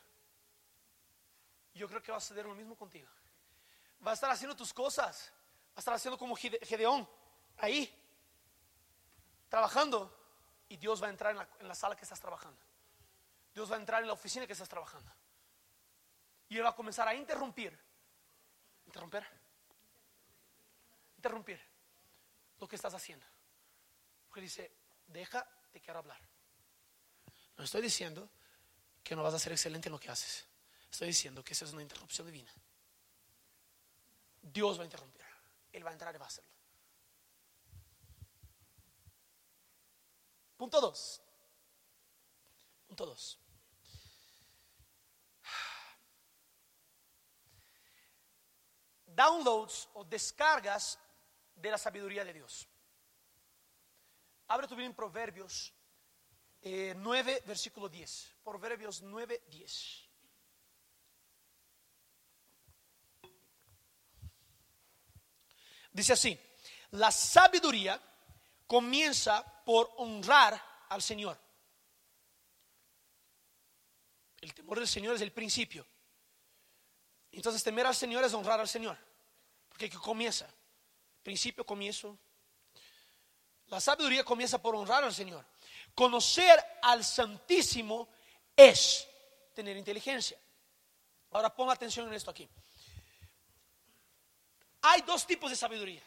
Yo 1.74 1.88
creo 1.88 2.02
que 2.02 2.12
va 2.12 2.18
a 2.18 2.22
suceder 2.22 2.46
lo 2.46 2.56
mismo 2.56 2.76
contigo. 2.76 3.10
Va 4.06 4.12
a 4.12 4.14
estar 4.14 4.30
haciendo 4.30 4.56
tus 4.56 4.74
cosas. 4.74 5.32
Va 5.70 5.78
a 5.78 5.80
estar 5.80 5.94
haciendo 5.94 6.18
como 6.18 6.36
Gedeón. 6.36 7.08
Ahí. 7.58 7.92
Trabajando. 9.50 10.20
Y 10.70 10.78
Dios 10.78 11.02
va 11.02 11.08
a 11.08 11.10
entrar 11.10 11.32
en 11.32 11.38
la, 11.38 11.50
en 11.60 11.68
la 11.68 11.76
sala 11.76 11.96
que 11.96 12.04
estás 12.04 12.20
trabajando. 12.20 12.62
Dios 13.54 13.72
va 13.72 13.76
a 13.76 13.80
entrar 13.80 14.02
en 14.02 14.08
la 14.08 14.14
oficina 14.14 14.48
que 14.48 14.54
estás 14.54 14.70
trabajando. 14.70 15.12
Y 16.50 16.58
Él 16.58 16.66
va 16.66 16.70
a 16.70 16.76
comenzar 16.76 17.08
a 17.08 17.16
interrumpir. 17.16 17.78
Interrumper. 18.86 19.26
Interrumpir 21.18 21.60
lo 22.60 22.68
que 22.68 22.76
estás 22.76 22.94
haciendo. 22.94 23.26
Porque 24.28 24.42
dice, 24.42 24.72
deja, 25.08 25.48
te 25.72 25.80
quiero 25.80 26.00
hablar. 26.00 26.20
No 27.58 27.64
estoy 27.64 27.82
diciendo 27.82 28.30
que 29.04 29.16
no 29.16 29.24
vas 29.24 29.34
a 29.34 29.40
ser 29.40 29.52
excelente 29.52 29.90
en 29.90 29.94
lo 29.94 30.00
que 30.00 30.10
haces. 30.10 30.48
Estoy 30.94 31.08
diciendo 31.08 31.44
que 31.44 31.54
esa 31.54 31.66
es 31.66 31.74
una 31.74 31.82
interrupción 31.82 32.28
divina. 32.28 32.54
Dios 34.44 34.78
va 34.78 34.84
a 34.84 34.86
interrumpir. 34.86 35.26
Él 35.72 35.84
va 35.84 35.90
a 35.90 35.94
entrar 35.94 36.14
y 36.14 36.20
va 36.20 36.26
a 36.26 36.28
hacerlo. 36.28 36.52
Punto 40.56 40.80
2. 40.80 41.22
Punto 42.86 43.06
2. 43.08 43.40
Downloads 49.08 49.90
o 49.96 50.04
descargas 50.06 51.00
de 51.56 51.72
la 51.72 51.80
sabiduría 51.80 52.24
de 52.24 52.34
Dios. 52.34 52.68
Abre 54.48 54.68
tu 54.68 54.76
Biblia 54.76 54.90
en 54.90 54.96
Proverbios 54.96 55.74
9, 56.62 57.34
eh, 57.34 57.44
versículo 57.48 57.90
10. 57.90 58.36
Proverbios 58.44 59.02
9, 59.02 59.42
10. 59.48 60.03
Dice 65.94 66.14
así, 66.14 66.40
la 66.92 67.12
sabiduría 67.12 68.02
comienza 68.68 69.44
por 69.64 69.92
honrar 69.98 70.60
al 70.90 71.02
Señor. 71.02 71.40
El 74.42 74.54
temor 74.54 74.80
del 74.80 74.88
Señor 74.88 75.16
es 75.16 75.22
el 75.22 75.32
principio. 75.32 75.86
Entonces 77.32 77.64
temer 77.64 77.86
al 77.86 77.96
Señor 77.96 78.24
es 78.24 78.34
honrar 78.34 78.60
al 78.60 78.68
Señor. 78.68 78.98
Porque 79.70 79.90
que 79.90 79.98
comienza. 79.98 80.48
Principio, 81.22 81.66
comienzo. 81.66 82.18
La 83.68 83.80
sabiduría 83.80 84.24
comienza 84.24 84.62
por 84.62 84.76
honrar 84.76 85.04
al 85.04 85.14
Señor. 85.14 85.46
Conocer 85.96 86.60
al 86.82 87.04
Santísimo 87.04 88.10
es 88.56 89.08
tener 89.54 89.78
inteligencia. 89.78 90.38
Ahora 91.32 91.56
ponga 91.56 91.74
atención 91.74 92.08
en 92.08 92.14
esto 92.14 92.30
aquí. 92.30 92.48
Hay 94.84 95.02
dos 95.02 95.26
tipos 95.26 95.50
de 95.50 95.56
sabiduría. 95.56 96.04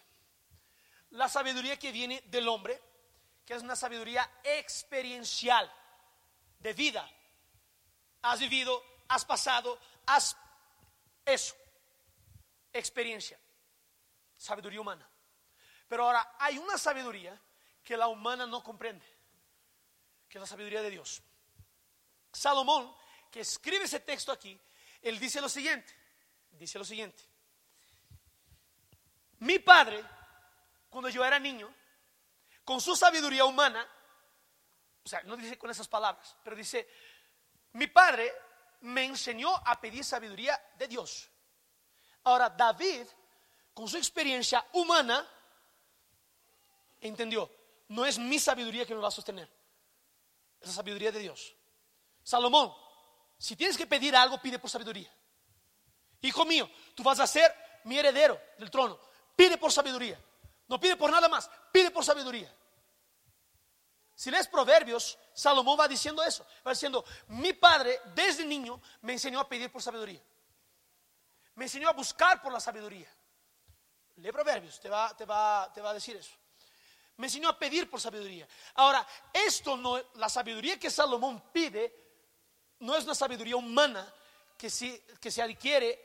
La 1.10 1.28
sabiduría 1.28 1.78
que 1.78 1.92
viene 1.92 2.22
del 2.26 2.46
hombre, 2.48 2.80
que 3.44 3.54
es 3.54 3.62
una 3.62 3.76
sabiduría 3.76 4.28
experiencial, 4.44 5.70
de 6.58 6.72
vida. 6.72 7.08
Has 8.22 8.40
vivido, 8.40 8.82
has 9.08 9.24
pasado, 9.24 9.78
has... 10.06 10.36
Eso, 11.24 11.56
experiencia, 12.72 13.38
sabiduría 14.36 14.80
humana. 14.80 15.08
Pero 15.88 16.04
ahora 16.04 16.36
hay 16.38 16.58
una 16.58 16.78
sabiduría 16.78 17.40
que 17.82 17.96
la 17.96 18.08
humana 18.08 18.46
no 18.46 18.62
comprende, 18.62 19.06
que 20.28 20.38
es 20.38 20.40
la 20.40 20.46
sabiduría 20.46 20.82
de 20.82 20.90
Dios. 20.90 21.22
Salomón 22.32 22.94
que 23.30 23.40
escribe 23.40 23.84
ese 23.84 24.00
texto 24.00 24.30
aquí, 24.30 24.60
él 25.02 25.18
dice 25.18 25.40
lo 25.40 25.48
siguiente, 25.48 25.92
dice 26.52 26.78
lo 26.78 26.84
siguiente. 26.84 27.24
Mi 29.40 29.58
padre, 29.58 30.02
cuando 30.88 31.08
yo 31.08 31.24
era 31.24 31.38
niño, 31.38 31.72
con 32.64 32.80
su 32.80 32.96
sabiduría 32.96 33.44
humana, 33.44 33.86
o 35.04 35.08
sea, 35.08 35.22
no 35.22 35.36
dice 35.36 35.58
con 35.58 35.70
esas 35.70 35.86
palabras, 35.86 36.36
pero 36.42 36.56
dice, 36.56 36.88
mi 37.72 37.86
padre 37.86 38.32
me 38.80 39.04
enseñó 39.04 39.54
a 39.64 39.80
pedir 39.80 40.04
sabiduría 40.04 40.60
de 40.76 40.88
Dios. 40.88 41.30
Ahora, 42.24 42.50
David, 42.50 43.06
con 43.72 43.88
su 43.88 43.96
experiencia 43.96 44.66
humana, 44.72 45.26
entendió, 47.00 47.50
no 47.88 48.04
es 48.04 48.18
mi 48.18 48.38
sabiduría 48.38 48.84
que 48.84 48.94
me 48.94 49.00
va 49.00 49.08
a 49.08 49.12
sostener, 49.12 49.48
es 50.60 50.68
la 50.68 50.74
sabiduría 50.74 51.12
de 51.12 51.20
Dios. 51.20 51.54
Salomón, 52.22 52.74
si 53.38 53.54
tienes 53.54 53.76
que 53.76 53.86
pedir 53.86 54.16
algo, 54.16 54.40
pide 54.40 54.58
por 54.58 54.70
sabiduría. 54.70 55.12
Hijo 56.22 56.44
mío, 56.44 56.68
tú 56.94 57.02
vas 57.02 57.20
a 57.20 57.26
ser 57.26 57.54
mi 57.84 57.98
heredero 57.98 58.40
del 58.58 58.70
trono. 58.70 58.98
Pide 59.36 59.58
por 59.58 59.70
sabiduría. 59.70 60.18
No 60.66 60.80
pide 60.80 60.96
por 60.96 61.10
nada 61.10 61.28
más, 61.28 61.48
pide 61.70 61.90
por 61.90 62.04
sabiduría. 62.04 62.52
Si 64.14 64.30
lees 64.30 64.48
Proverbios, 64.48 65.18
Salomón 65.34 65.78
va 65.78 65.86
diciendo 65.86 66.24
eso. 66.24 66.44
Va 66.66 66.72
diciendo, 66.72 67.04
mi 67.28 67.52
padre 67.52 68.00
desde 68.14 68.46
niño 68.46 68.80
me 69.02 69.12
enseñó 69.12 69.40
a 69.40 69.48
pedir 69.48 69.70
por 69.70 69.82
sabiduría. 69.82 70.22
Me 71.54 71.66
enseñó 71.66 71.88
a 71.88 71.92
buscar 71.92 72.40
por 72.42 72.50
la 72.50 72.58
sabiduría. 72.58 73.08
Lee 74.16 74.32
Proverbios, 74.32 74.80
te 74.80 74.88
va, 74.88 75.14
te 75.14 75.26
va, 75.26 75.70
te 75.72 75.82
va 75.82 75.90
a 75.90 75.94
decir 75.94 76.16
eso. 76.16 76.32
Me 77.18 77.26
enseñó 77.26 77.50
a 77.50 77.58
pedir 77.58 77.88
por 77.90 78.00
sabiduría. 78.00 78.48
Ahora, 78.74 79.06
esto 79.32 79.76
no, 79.76 80.02
la 80.14 80.28
sabiduría 80.30 80.78
que 80.78 80.90
Salomón 80.90 81.50
pide, 81.52 81.94
no 82.80 82.96
es 82.96 83.04
una 83.04 83.14
sabiduría 83.14 83.56
humana 83.56 84.10
que, 84.56 84.68
que 85.20 85.30
se 85.30 85.42
adquiere 85.42 86.02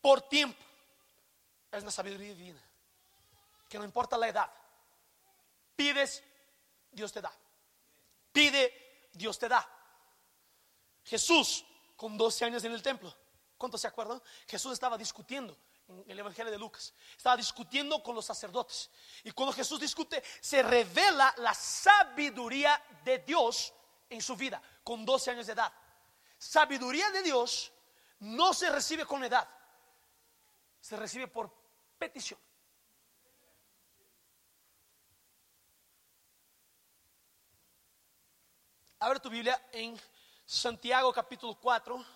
por 0.00 0.22
tiempo. 0.22 0.62
Es 1.70 1.82
una 1.82 1.92
sabiduría 1.92 2.34
divina. 2.34 2.60
Que 3.72 3.78
no 3.78 3.86
importa 3.86 4.18
la 4.18 4.28
edad. 4.28 4.52
Pides, 5.74 6.22
Dios 6.90 7.10
te 7.10 7.22
da. 7.22 7.32
Pide, 8.30 9.08
Dios 9.14 9.38
te 9.38 9.48
da. 9.48 9.66
Jesús, 11.02 11.64
con 11.96 12.18
12 12.18 12.44
años 12.44 12.62
en 12.64 12.72
el 12.72 12.82
templo, 12.82 13.16
¿cuántos 13.56 13.80
se 13.80 13.86
acuerdan? 13.88 14.22
Jesús 14.46 14.74
estaba 14.74 14.98
discutiendo 14.98 15.56
en 15.88 16.04
el 16.06 16.18
Evangelio 16.18 16.52
de 16.52 16.58
Lucas. 16.58 16.92
Estaba 17.16 17.34
discutiendo 17.34 18.02
con 18.02 18.14
los 18.14 18.26
sacerdotes. 18.26 18.90
Y 19.24 19.30
cuando 19.30 19.54
Jesús 19.54 19.80
discute, 19.80 20.22
se 20.42 20.62
revela 20.62 21.32
la 21.38 21.54
sabiduría 21.54 22.78
de 23.02 23.20
Dios 23.20 23.72
en 24.10 24.20
su 24.20 24.36
vida, 24.36 24.60
con 24.84 25.06
12 25.06 25.30
años 25.30 25.46
de 25.46 25.54
edad. 25.54 25.72
Sabiduría 26.36 27.10
de 27.10 27.22
Dios 27.22 27.72
no 28.18 28.52
se 28.52 28.68
recibe 28.68 29.06
con 29.06 29.24
edad, 29.24 29.48
se 30.78 30.94
recibe 30.94 31.26
por 31.26 31.50
petición. 31.98 32.38
Abre 39.02 39.18
tu 39.18 39.28
Biblia 39.28 39.60
en 39.72 40.00
Santiago 40.46 41.12
capítulo 41.12 41.56
4, 41.56 42.06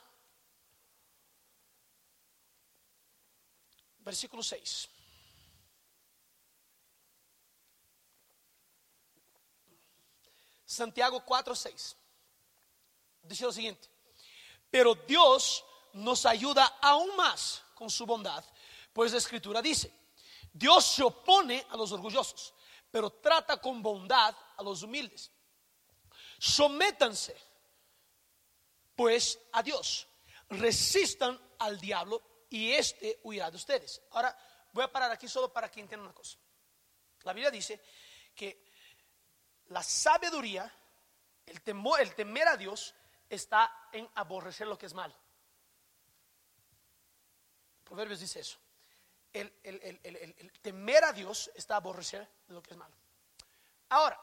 versículo 3.99 4.41
6. 4.41 4.89
Santiago 10.65 11.25
4, 11.25 11.57
6. 11.57 11.97
Dice 13.23 13.45
lo 13.45 13.53
siguiente, 13.53 13.89
pero 14.71 14.95
Dios 14.95 15.65
nos 15.95 16.25
ayuda 16.25 16.79
aún 16.81 17.17
más 17.17 17.65
con 17.75 17.91
su 17.91 18.07
bondad, 18.07 18.45
pues 18.93 19.11
la 19.11 19.19
escritura 19.19 19.61
dice, 19.61 19.93
Dios 20.53 20.87
se 20.87 21.03
opone 21.03 21.67
a 21.69 21.77
los 21.77 21.91
orgullosos, 21.91 22.55
pero 22.93 23.11
trata 23.11 23.61
con 23.61 23.83
bondad 23.83 24.37
a 24.57 24.63
los 24.63 24.85
humildes. 24.85 25.33
Sométanse, 26.39 27.37
pues, 28.95 29.39
a 29.53 29.63
Dios. 29.63 30.09
Resistan 30.49 31.41
al 31.59 31.81
diablo 31.81 32.23
y 32.51 32.73
éste 32.73 33.21
huirá 33.25 33.51
de 33.51 33.57
ustedes. 33.57 34.03
Ahora, 34.11 34.37
voy 34.73 34.85
a 34.85 34.93
parar 34.93 35.11
aquí 35.11 35.29
solo 35.29 35.53
para 35.53 35.71
que 35.71 35.81
entiendan 35.81 36.07
una 36.07 36.15
cosa. 36.15 36.39
La 37.23 37.33
Biblia 37.33 37.51
dice 37.51 37.81
que 38.35 38.65
la 39.69 39.83
sabiduría, 39.83 40.73
el 41.45 41.61
temor, 41.63 42.01
el 42.01 42.15
temer 42.15 42.47
a 42.49 42.57
Dios, 42.57 42.95
está 43.29 43.89
en 43.93 44.09
aborrecer 44.15 44.67
lo 44.67 44.79
que 44.79 44.87
es 44.87 44.95
malo. 44.95 45.15
Proverbios 47.85 48.21
dice 48.21 48.41
eso. 48.41 48.59
El, 49.33 49.53
el, 49.63 50.53
temer 50.63 51.05
a 51.05 51.13
Dios 51.13 51.51
está 51.55 51.77
aborrecer 51.77 52.27
lo 52.49 52.63
que 52.63 52.71
es 52.71 52.77
malo. 52.77 52.95
Ahora, 53.91 54.19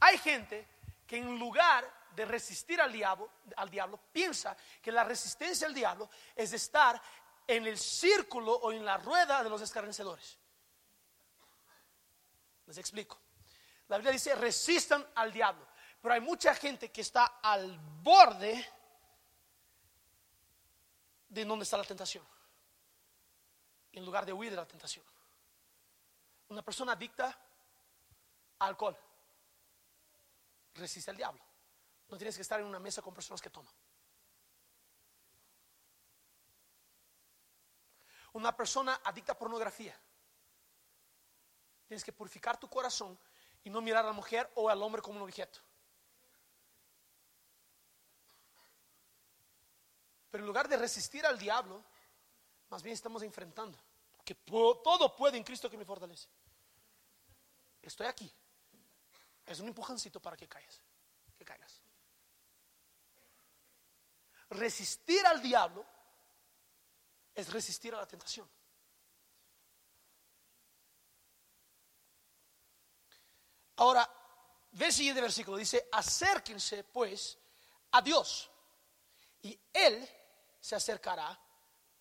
hay 0.00 0.16
gente 0.18 0.66
que 1.08 1.16
en 1.16 1.38
lugar 1.38 1.90
de 2.14 2.26
resistir 2.26 2.78
al 2.80 2.92
diablo, 2.92 3.30
al 3.56 3.70
diablo, 3.70 3.98
piensa 4.12 4.54
que 4.82 4.92
la 4.92 5.04
resistencia 5.04 5.66
al 5.66 5.72
diablo 5.72 6.10
es 6.36 6.52
estar 6.52 7.00
en 7.46 7.66
el 7.66 7.78
círculo 7.78 8.52
o 8.52 8.70
en 8.70 8.84
la 8.84 8.98
rueda 8.98 9.42
de 9.42 9.48
los 9.48 9.62
escarnecedores. 9.62 10.36
Les 12.66 12.76
explico. 12.76 13.18
La 13.88 13.96
Biblia 13.96 14.12
dice, 14.12 14.34
resistan 14.34 15.04
al 15.14 15.32
diablo. 15.32 15.66
Pero 16.02 16.12
hay 16.12 16.20
mucha 16.20 16.54
gente 16.54 16.92
que 16.92 17.00
está 17.00 17.38
al 17.42 17.78
borde 18.02 18.68
de 21.30 21.44
donde 21.46 21.62
está 21.62 21.78
la 21.78 21.84
tentación. 21.84 22.24
En 23.92 24.04
lugar 24.04 24.26
de 24.26 24.34
huir 24.34 24.50
de 24.50 24.56
la 24.56 24.68
tentación. 24.68 25.04
Una 26.48 26.60
persona 26.60 26.92
adicta 26.92 27.26
al 28.58 28.68
alcohol 28.68 29.07
resiste 30.78 31.10
al 31.10 31.16
diablo. 31.16 31.42
No 32.08 32.16
tienes 32.16 32.36
que 32.36 32.42
estar 32.42 32.58
en 32.60 32.66
una 32.66 32.78
mesa 32.78 33.02
con 33.02 33.14
personas 33.14 33.40
que 33.40 33.50
toman. 33.50 33.72
Una 38.32 38.56
persona 38.56 39.00
adicta 39.04 39.32
a 39.32 39.38
pornografía. 39.38 39.98
Tienes 41.86 42.04
que 42.04 42.12
purificar 42.12 42.58
tu 42.58 42.68
corazón 42.68 43.18
y 43.64 43.70
no 43.70 43.80
mirar 43.80 44.04
a 44.04 44.08
la 44.08 44.12
mujer 44.12 44.50
o 44.54 44.68
al 44.68 44.82
hombre 44.82 45.02
como 45.02 45.18
un 45.18 45.24
objeto. 45.24 45.58
Pero 50.30 50.44
en 50.44 50.46
lugar 50.46 50.68
de 50.68 50.76
resistir 50.76 51.24
al 51.24 51.38
diablo, 51.38 51.82
más 52.68 52.82
bien 52.82 52.94
estamos 52.94 53.22
enfrentando. 53.22 53.78
Que 54.24 54.34
todo 54.34 55.16
puede 55.16 55.38
en 55.38 55.44
Cristo 55.44 55.70
que 55.70 55.78
me 55.78 55.86
fortalece. 55.86 56.28
Estoy 57.80 58.06
aquí. 58.06 58.30
Es 59.48 59.60
un 59.60 59.68
empujoncito 59.68 60.20
para 60.20 60.36
que 60.36 60.46
caigas, 60.46 60.82
que 61.34 61.44
caigas. 61.44 61.80
Resistir 64.50 65.26
al 65.26 65.40
diablo 65.40 65.86
es 67.34 67.50
resistir 67.50 67.94
a 67.94 67.98
la 67.98 68.06
tentación. 68.06 68.48
Ahora, 73.76 74.06
ve 74.72 74.86
el 74.86 74.92
siguiente 74.92 75.22
versículo, 75.22 75.56
dice, 75.56 75.88
acérquense 75.92 76.84
pues 76.84 77.38
a 77.92 78.02
Dios 78.02 78.50
y 79.40 79.58
Él 79.72 80.06
se 80.60 80.76
acercará 80.76 81.40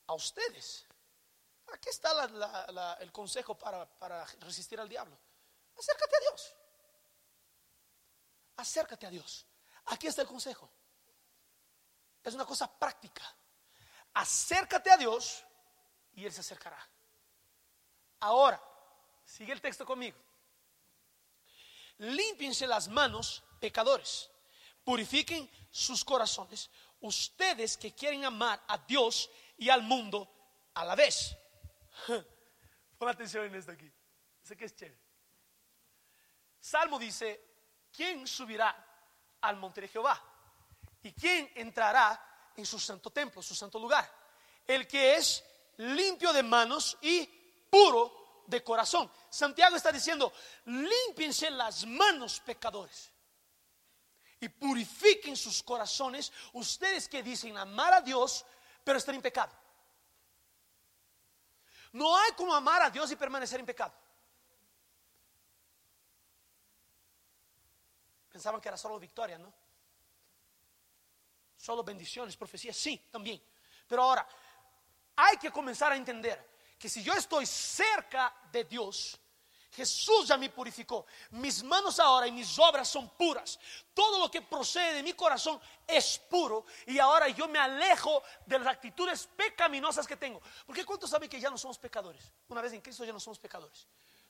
a 0.05 0.13
ustedes. 0.13 0.86
Aquí 1.71 1.88
está 1.89 2.12
el 2.99 3.12
consejo 3.13 3.57
para, 3.57 3.86
para 3.86 4.25
resistir 4.39 4.81
al 4.81 4.89
diablo. 4.89 5.17
Acércate 5.77 6.15
a 6.17 6.19
Dios 6.19 6.56
acércate 8.57 9.05
a 9.05 9.09
Dios. 9.09 9.45
Aquí 9.85 10.07
está 10.07 10.21
el 10.21 10.27
consejo. 10.27 10.69
Es 12.23 12.33
una 12.33 12.45
cosa 12.45 12.67
práctica. 12.77 13.23
Acércate 14.13 14.91
a 14.91 14.97
Dios 14.97 15.43
y 16.13 16.25
Él 16.25 16.33
se 16.33 16.41
acercará. 16.41 16.77
Ahora, 18.19 18.61
sigue 19.23 19.53
el 19.53 19.61
texto 19.61 19.85
conmigo. 19.85 20.17
Límpiense 21.99 22.67
las 22.67 22.87
manos, 22.87 23.43
pecadores. 23.59 24.29
Purifiquen 24.83 25.49
sus 25.71 26.03
corazones. 26.03 26.69
Ustedes 26.99 27.77
que 27.77 27.93
quieren 27.93 28.25
amar 28.25 28.63
a 28.67 28.77
Dios 28.79 29.29
y 29.57 29.69
al 29.69 29.83
mundo 29.83 30.29
a 30.73 30.83
la 30.83 30.95
vez. 30.95 31.35
Pon 32.97 33.09
atención 33.09 33.45
en 33.45 33.55
esto 33.55 33.71
aquí. 33.71 33.91
Sé 34.41 34.57
que 34.57 34.65
es 34.65 34.75
chévere. 34.75 34.99
Salmo 36.59 36.97
dice, 36.97 37.46
¿quién 37.97 38.27
subirá 38.27 38.69
al 39.41 39.57
monte 39.57 39.81
de 39.81 39.88
Jehová? 39.88 40.21
¿Y 41.01 41.12
quién 41.13 41.51
entrará 41.55 42.51
en 42.55 42.65
su 42.65 42.79
santo 42.79 43.10
templo, 43.10 43.41
su 43.41 43.55
santo 43.55 43.79
lugar? 43.79 44.07
El 44.67 44.88
que 44.88 45.15
es 45.15 45.43
limpio 45.77 46.31
de 46.31 46.43
manos 46.43 46.95
y 47.01 47.25
puro 47.69 48.43
de 48.45 48.63
corazón. 48.63 49.12
Santiago 49.29 49.75
está 49.75 49.91
diciendo, 49.91 50.31
límpiense 50.65 51.49
las 51.49 51.86
manos 51.88 52.39
pecadores. 52.39 53.12
y 54.39 54.49
purifiquen 54.49 55.36
sus 55.36 55.63
corazones, 55.63 56.31
ustedes 56.53 57.10
que 57.10 57.23
dicen 57.23 57.57
amar 57.57 57.91
a 57.91 58.01
Dios, 58.01 58.45
pero 58.83 58.99
están 58.99 59.15
en 59.15 59.21
pecado. 59.23 59.51
No 61.93 62.15
hay 62.15 62.33
como 62.33 62.53
amar 62.53 62.83
a 62.83 62.91
Dios 62.91 63.10
y 63.10 63.15
permanecer 63.15 63.60
en 63.60 63.65
pecado. 63.65 63.95
Pensaban 68.38 68.62
que 68.62 68.67
era 68.67 68.78
solo 68.78 69.00
victoria, 69.00 69.39
¿no? 69.39 69.52
Solo 71.58 71.84
bendiciones, 71.84 72.38
profecías, 72.38 72.78
sí, 72.78 73.02
también. 73.10 73.41
Pero 73.88 74.04
ahora, 74.04 74.28
hay 75.15 75.38
que 75.38 75.50
comenzar 75.50 75.91
a 75.91 75.95
entender 75.95 76.47
que 76.78 76.88
si 76.88 77.02
yo 77.02 77.13
estoy 77.13 77.47
cerca 77.47 78.32
de 78.52 78.63
Dios, 78.65 79.19
Jesús 79.71 80.28
ya 80.28 80.38
me 80.38 80.52
purificó. 80.52 81.08
Mis 81.32 81.63
manos 81.63 82.00
ahora 82.00 82.28
y 82.28 82.32
mis 82.32 82.60
obras 82.60 82.88
son 82.88 83.10
puras. 83.10 83.60
Todo 83.91 84.19
lo 84.19 84.30
que 84.30 84.43
procede 84.43 84.93
de 84.93 85.02
mi 85.02 85.13
corazón 85.13 85.60
es 85.88 86.19
puro. 86.19 86.63
Y 86.86 87.00
ahora 87.00 87.30
yo 87.30 87.47
me 87.47 87.58
alejo 87.58 88.21
de 88.45 88.60
las 88.60 88.67
actitudes 88.67 89.28
pecaminosas 89.36 90.06
que 90.06 90.15
tengo. 90.15 90.39
Porque 90.63 90.86
¿cuántos 90.86 91.10
saben 91.10 91.28
que 91.28 91.39
ya 91.39 91.50
no 91.50 91.58
somos 91.58 91.80
pecadores? 91.80 92.32
Una 92.50 92.62
vez 92.62 92.71
en 92.73 92.82
Cristo 92.82 93.04
ya 93.04 93.13
no 93.13 93.19
somos 93.19 93.39
pecadores. 93.39 93.88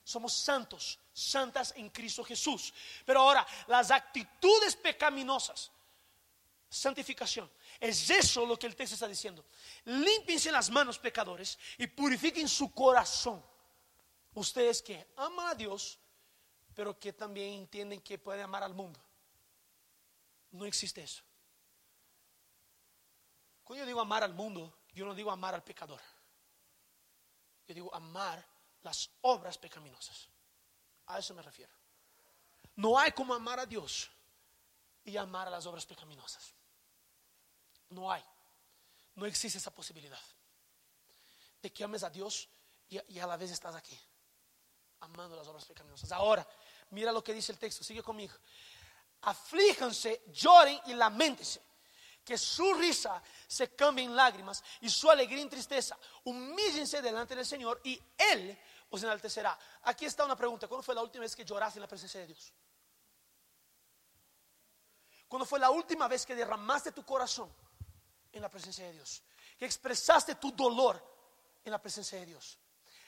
Somos 0.08 0.32
santos, 0.32 0.98
santas 1.12 1.74
en 1.76 1.90
Cristo 1.90 2.24
Jesús. 2.24 2.72
Pero 3.04 3.20
ahora, 3.20 3.46
las 3.66 3.90
actitudes 3.90 4.76
pecaminosas, 4.76 5.70
santificación, 6.70 7.50
es 7.78 8.08
eso 8.08 8.46
lo 8.46 8.58
que 8.58 8.66
el 8.66 8.76
texto 8.76 8.94
está 8.94 9.06
diciendo. 9.06 9.44
Límpiense 9.84 10.50
las 10.50 10.70
manos 10.70 10.98
pecadores 10.98 11.58
y 11.76 11.86
purifiquen 11.86 12.48
su 12.48 12.72
corazón 12.72 13.44
Ustedes 14.38 14.82
que 14.82 15.04
aman 15.16 15.48
a 15.48 15.54
Dios, 15.54 15.98
pero 16.72 16.96
que 16.96 17.12
también 17.12 17.54
entienden 17.54 18.00
que 18.00 18.18
pueden 18.18 18.44
amar 18.44 18.62
al 18.62 18.72
mundo. 18.72 19.00
No 20.52 20.64
existe 20.64 21.02
eso. 21.02 21.24
Cuando 23.64 23.82
yo 23.82 23.86
digo 23.86 24.00
amar 24.00 24.22
al 24.22 24.34
mundo, 24.34 24.72
yo 24.92 25.04
no 25.06 25.12
digo 25.12 25.32
amar 25.32 25.54
al 25.54 25.64
pecador. 25.64 26.00
Yo 27.66 27.74
digo 27.74 27.92
amar 27.92 28.46
las 28.88 29.10
obras 29.20 29.58
pecaminosas. 29.58 30.28
A 31.08 31.18
eso 31.18 31.34
me 31.34 31.42
refiero. 31.42 31.72
No 32.76 32.98
hay 32.98 33.12
como 33.12 33.34
amar 33.34 33.60
a 33.60 33.66
Dios 33.66 34.10
y 35.04 35.16
amar 35.16 35.46
a 35.46 35.50
las 35.50 35.66
obras 35.66 35.84
pecaminosas. 35.84 36.54
No 37.90 38.10
hay. 38.10 38.24
No 39.14 39.26
existe 39.26 39.58
esa 39.58 39.70
posibilidad 39.70 40.20
de 41.60 41.70
que 41.70 41.84
ames 41.84 42.02
a 42.02 42.08
Dios 42.08 42.48
y, 42.88 43.18
a 43.18 43.26
la 43.26 43.36
vez 43.36 43.50
estás 43.50 43.74
aquí 43.74 43.98
amando 45.00 45.36
las 45.36 45.46
obras 45.48 45.66
pecaminosas. 45.66 46.10
Ahora, 46.12 46.46
mira 46.90 47.12
lo 47.12 47.22
que 47.22 47.34
dice 47.34 47.52
el 47.52 47.58
texto, 47.58 47.84
sigue 47.84 48.02
conmigo. 48.02 48.34
Aflíjanse, 49.22 50.22
lloren 50.32 50.80
y 50.86 50.94
lamentense. 50.94 51.60
Que 52.24 52.38
su 52.38 52.74
risa 52.74 53.22
se 53.46 53.74
cambie 53.74 54.04
en 54.04 54.14
lágrimas 54.16 54.62
y 54.80 54.88
su 54.88 55.10
alegría 55.10 55.42
en 55.42 55.50
tristeza. 55.50 55.98
Humíllense 56.24 57.02
delante 57.02 57.34
del 57.34 57.46
Señor 57.46 57.80
y 57.84 58.00
Él 58.16 58.58
os 58.90 59.02
enaltecerá. 59.02 59.58
Aquí 59.82 60.04
está 60.06 60.24
una 60.24 60.36
pregunta: 60.36 60.66
¿Cuándo 60.68 60.82
fue 60.82 60.94
la 60.94 61.02
última 61.02 61.22
vez 61.22 61.36
que 61.36 61.44
lloraste 61.44 61.78
en 61.78 61.82
la 61.82 61.88
presencia 61.88 62.20
de 62.20 62.26
Dios? 62.26 62.52
¿Cuándo 65.28 65.44
fue 65.44 65.58
la 65.58 65.70
última 65.70 66.08
vez 66.08 66.24
que 66.24 66.34
derramaste 66.34 66.92
tu 66.92 67.04
corazón 67.04 67.52
en 68.32 68.40
la 68.40 68.48
presencia 68.48 68.86
de 68.86 68.92
Dios? 68.92 69.22
Que 69.58 69.66
expresaste 69.66 70.36
tu 70.36 70.52
dolor 70.52 71.02
en 71.64 71.70
la 71.70 71.80
presencia 71.80 72.18
de 72.18 72.26
Dios. 72.26 72.58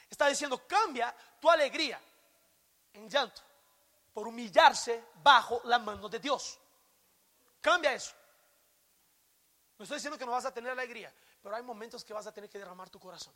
Está 0.08 0.26
diciendo, 0.26 0.66
cambia 0.66 1.14
tu 1.40 1.48
alegría 1.48 2.00
en 2.92 3.08
llanto 3.08 3.40
por 4.12 4.26
humillarse 4.26 5.04
bajo 5.22 5.62
la 5.64 5.78
mano 5.78 6.08
de 6.08 6.18
Dios. 6.18 6.58
Cambia 7.60 7.94
eso. 7.94 8.12
No 9.78 9.84
estoy 9.84 9.96
diciendo 9.96 10.18
que 10.18 10.26
no 10.26 10.32
vas 10.32 10.44
a 10.44 10.52
tener 10.52 10.70
alegría, 10.72 11.14
pero 11.42 11.56
hay 11.56 11.62
momentos 11.62 12.04
que 12.04 12.12
vas 12.12 12.26
a 12.26 12.32
tener 12.32 12.50
que 12.50 12.58
derramar 12.58 12.90
tu 12.90 13.00
corazón. 13.00 13.32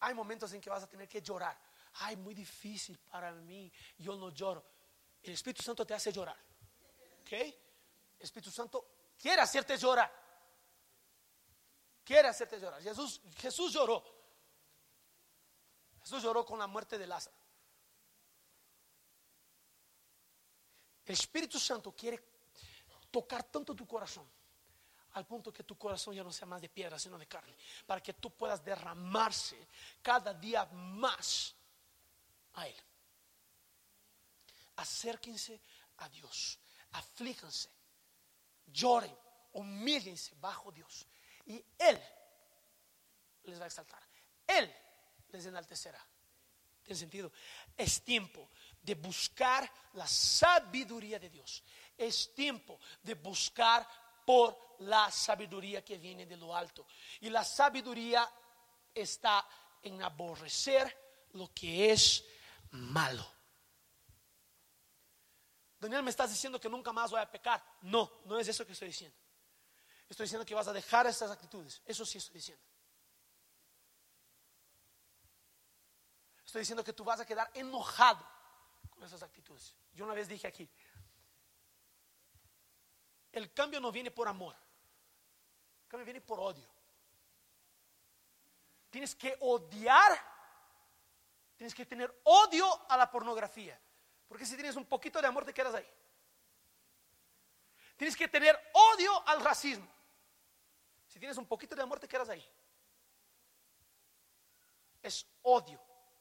Hay 0.00 0.14
momentos 0.14 0.52
en 0.52 0.60
que 0.60 0.70
vas 0.70 0.82
a 0.82 0.88
tener 0.88 1.08
que 1.08 1.22
llorar. 1.22 1.58
Ay, 1.94 2.16
muy 2.16 2.34
difícil 2.34 2.98
para 2.98 3.32
mí, 3.32 3.72
yo 3.98 4.16
no 4.16 4.30
lloro. 4.30 4.64
El 5.22 5.34
Espíritu 5.34 5.62
Santo 5.62 5.86
te 5.86 5.94
hace 5.94 6.12
llorar. 6.12 6.36
¿Ok? 7.22 7.32
El 7.32 7.54
Espíritu 8.18 8.50
Santo 8.50 9.12
quiere 9.18 9.42
hacerte 9.42 9.76
llorar 9.76 10.20
quiere 12.10 12.26
hacerte 12.26 12.58
llorar. 12.58 12.82
Jesús, 12.82 13.20
Jesús 13.36 13.72
lloró. 13.72 14.02
Jesús 16.00 16.20
lloró 16.20 16.44
con 16.44 16.58
la 16.58 16.66
muerte 16.66 16.98
de 16.98 17.06
Lázaro. 17.06 17.36
El 21.04 21.14
Espíritu 21.14 21.60
Santo 21.60 21.92
quiere 21.92 22.20
tocar 23.12 23.44
tanto 23.44 23.76
tu 23.76 23.86
corazón 23.86 24.28
al 25.12 25.26
punto 25.26 25.52
que 25.52 25.64
tu 25.64 25.76
corazón 25.76 26.14
ya 26.14 26.22
no 26.22 26.32
sea 26.32 26.46
más 26.46 26.60
de 26.60 26.68
piedra, 26.68 26.98
sino 26.98 27.18
de 27.18 27.26
carne, 27.26 27.56
para 27.86 28.00
que 28.00 28.14
tú 28.14 28.30
puedas 28.30 28.64
derramarse 28.64 29.66
cada 30.02 30.32
día 30.34 30.64
más 30.66 31.54
a 32.54 32.68
Él. 32.68 32.76
Acérquense 34.76 35.60
a 35.98 36.08
Dios, 36.08 36.58
aflíjanse, 36.92 37.70
lloren, 38.66 39.16
humíllense 39.52 40.34
bajo 40.40 40.70
Dios 40.70 41.06
y 41.46 41.62
Él 41.78 42.00
les 43.44 43.58
va 43.60 43.64
a 43.64 43.66
exaltar. 43.66 44.02
Él 44.46 44.72
les 45.28 45.46
enaltecerá. 45.46 46.04
¿Tiene 46.82 46.98
sentido? 46.98 47.32
Es 47.76 48.02
tiempo 48.02 48.48
de 48.80 48.94
buscar 48.94 49.70
la 49.94 50.06
sabiduría 50.06 51.18
de 51.18 51.28
Dios. 51.28 51.62
Es 51.96 52.34
tiempo 52.34 52.80
de 53.02 53.14
buscar 53.14 53.86
por 54.30 54.76
la 54.78 55.10
sabiduría 55.10 55.84
que 55.84 55.98
viene 55.98 56.24
de 56.24 56.36
lo 56.36 56.54
alto. 56.54 56.86
Y 57.20 57.30
la 57.30 57.42
sabiduría 57.42 58.30
está 58.94 59.44
en 59.82 60.00
aborrecer 60.00 61.26
lo 61.32 61.52
que 61.52 61.90
es 61.90 62.24
malo. 62.70 63.26
Daniel, 65.80 66.04
¿me 66.04 66.10
estás 66.10 66.30
diciendo 66.30 66.60
que 66.60 66.68
nunca 66.68 66.92
más 66.92 67.10
voy 67.10 67.20
a 67.20 67.28
pecar? 67.28 67.60
No, 67.82 68.08
no 68.26 68.38
es 68.38 68.46
eso 68.46 68.64
que 68.64 68.70
estoy 68.70 68.86
diciendo. 68.86 69.16
Estoy 70.08 70.26
diciendo 70.26 70.46
que 70.46 70.54
vas 70.54 70.68
a 70.68 70.72
dejar 70.72 71.08
estas 71.08 71.32
actitudes. 71.32 71.82
Eso 71.84 72.06
sí 72.06 72.18
estoy 72.18 72.34
diciendo. 72.34 72.64
Estoy 76.44 76.60
diciendo 76.60 76.84
que 76.84 76.92
tú 76.92 77.02
vas 77.02 77.18
a 77.18 77.26
quedar 77.26 77.50
enojado 77.52 78.24
con 78.90 79.02
esas 79.02 79.24
actitudes. 79.24 79.74
Yo 79.92 80.04
una 80.04 80.14
vez 80.14 80.28
dije 80.28 80.46
aquí, 80.46 80.70
el 83.32 83.52
cambio 83.52 83.80
no 83.80 83.92
viene 83.92 84.10
por 84.10 84.28
amor, 84.28 84.54
el 85.84 85.88
cambio 85.88 86.04
viene 86.04 86.20
por 86.20 86.40
odio. 86.40 86.68
Tienes 88.90 89.14
que 89.14 89.36
odiar, 89.40 90.12
tienes 91.56 91.74
que 91.74 91.86
tener 91.86 92.12
odio 92.24 92.66
a 92.90 92.96
la 92.96 93.10
pornografía, 93.10 93.78
porque 94.26 94.44
si 94.44 94.54
tienes 94.54 94.76
un 94.76 94.86
poquito 94.86 95.20
de 95.20 95.28
amor 95.28 95.44
te 95.44 95.54
quedas 95.54 95.74
ahí. 95.74 95.88
Tienes 98.00 98.16
que 98.16 98.28
tener 98.28 98.58
odio 98.72 99.28
al 99.28 99.44
racismo. 99.44 99.86
Si 101.06 101.18
tienes 101.18 101.36
un 101.36 101.44
poquito 101.44 101.76
de 101.76 101.82
amor, 101.82 102.00
te 102.00 102.08
quedas 102.08 102.30
ahí. 102.30 102.50
Es 105.02 105.26
odio. 105.42 105.78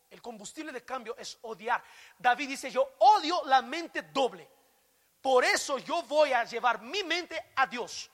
El 0.10 0.22
combustible 0.22 0.74
de 0.74 0.84
cambio 0.84 1.16
es 1.16 1.38
odiar. 1.44 1.82
David 2.18 2.50
dice, 2.50 2.70
yo 2.70 2.86
odio 3.00 3.44
la 3.46 3.62
mente 3.62 4.02
doble. 4.02 4.50
Por 5.22 5.44
eso 5.44 5.78
yo 5.80 6.02
voy 6.04 6.34
a 6.34 6.44
llevar 6.46 6.82
mi 6.82 7.04
mente 7.04 7.52
a 7.56 7.68
Dios. 7.68 8.10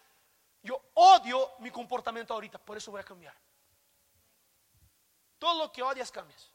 Yo 0.64 0.82
odio 0.96 1.54
mi 1.60 1.70
comportamiento 1.70 2.34
ahorita, 2.34 2.58
por 2.58 2.78
eso 2.78 2.92
voy 2.92 3.02
a 3.02 3.06
cambiar. 3.06 3.36
Todo 5.38 5.66
lo 5.66 5.72
que 5.72 5.84
odias 5.84 6.12
cambias. 6.12 6.52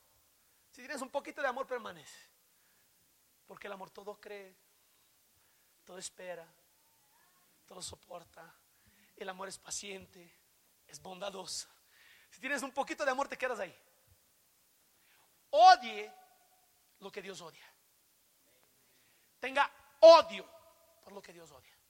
Si 0.71 0.81
tienes 0.81 1.01
un 1.01 1.11
poquito 1.11 1.41
de 1.41 1.49
amor, 1.49 1.67
permanece. 1.67 2.29
Porque 3.47 3.69
el 3.69 3.73
amor 3.73 3.91
todo 3.91 4.21
cree, 4.21 4.57
todo 5.85 5.99
espera, 5.99 6.47
todo 7.67 7.83
soporta, 7.83 8.53
el 9.17 9.29
amor 9.29 9.49
es 9.49 9.59
paciente, 9.59 10.33
es 10.87 11.01
bondadoso. 11.01 11.69
Si 12.31 12.41
tienes 12.41 12.63
un 12.63 12.73
poquito 12.73 13.05
de 13.05 13.11
amor, 13.11 13.29
te 13.29 13.39
quedas 13.39 13.61
ahí. 13.61 13.77
Odie 15.51 16.13
lo 17.01 17.11
que 17.11 17.23
Dios 17.23 17.41
odia. 17.41 17.65
Tenga 19.41 19.71
odio 20.01 20.49
por 21.03 21.13
lo 21.13 21.23
que 21.23 21.33
Dios 21.33 21.51
odia. 21.51 21.81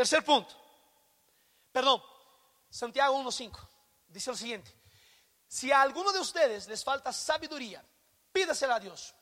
Tercer 0.00 0.24
punto. 0.24 0.54
Perdón. 1.70 2.02
Santiago 2.70 3.18
1.5. 3.22 3.68
Dice 4.08 4.30
lo 4.30 4.36
siguiente. 4.36 4.74
Si 5.46 5.70
a 5.70 5.82
alguno 5.82 6.10
de 6.10 6.20
ustedes 6.20 6.68
les 6.68 6.82
falta 6.82 7.12
sabiduría, 7.12 7.84
pídasela 8.32 8.76
a 8.76 8.80
Dios. 8.80 9.14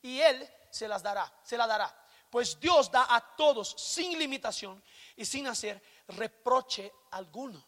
Y 0.00 0.20
Él 0.20 0.48
se 0.70 0.88
las 0.88 1.02
dará, 1.02 1.30
se 1.42 1.58
la 1.58 1.66
dará. 1.66 1.94
Pues 2.30 2.58
Dios 2.58 2.90
da 2.90 3.14
a 3.14 3.36
todos 3.36 3.74
sin 3.76 4.18
limitación 4.18 4.82
y 5.14 5.26
sin 5.26 5.46
hacer 5.46 5.82
reproche 6.08 6.90
alguno. 7.10 7.62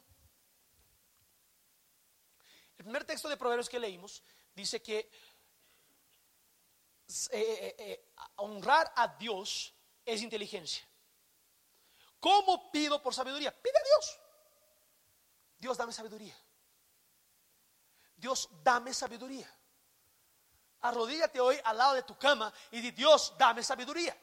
El 2.78 2.84
primer 2.84 3.04
texto 3.04 3.28
de 3.28 3.36
Proverbios 3.36 3.68
que 3.68 3.78
leímos 3.78 4.22
dice 4.56 4.82
que 4.82 4.98
eh, 4.98 5.08
eh, 7.30 7.74
eh, 7.78 8.12
honrar 8.36 8.92
a 8.96 9.06
Dios 9.08 9.72
es 10.04 10.22
inteligencia. 10.22 10.84
¿Cómo 12.18 12.70
pido 12.72 13.00
por 13.02 13.14
sabiduría? 13.14 13.52
Pide 13.52 13.78
a 13.78 13.84
Dios. 13.84 14.18
Dios 15.58 15.76
dame 15.76 15.92
sabiduría. 15.92 16.34
Dios 18.16 18.48
dame 18.64 18.92
sabiduría. 18.94 19.48
Arrodíllate 20.80 21.38
hoy 21.38 21.60
al 21.62 21.76
lado 21.76 21.94
de 21.94 22.02
tu 22.02 22.18
cama 22.18 22.52
y 22.70 22.80
di, 22.80 22.90
Dios 22.92 23.34
dame 23.38 23.62
sabiduría. 23.62 24.16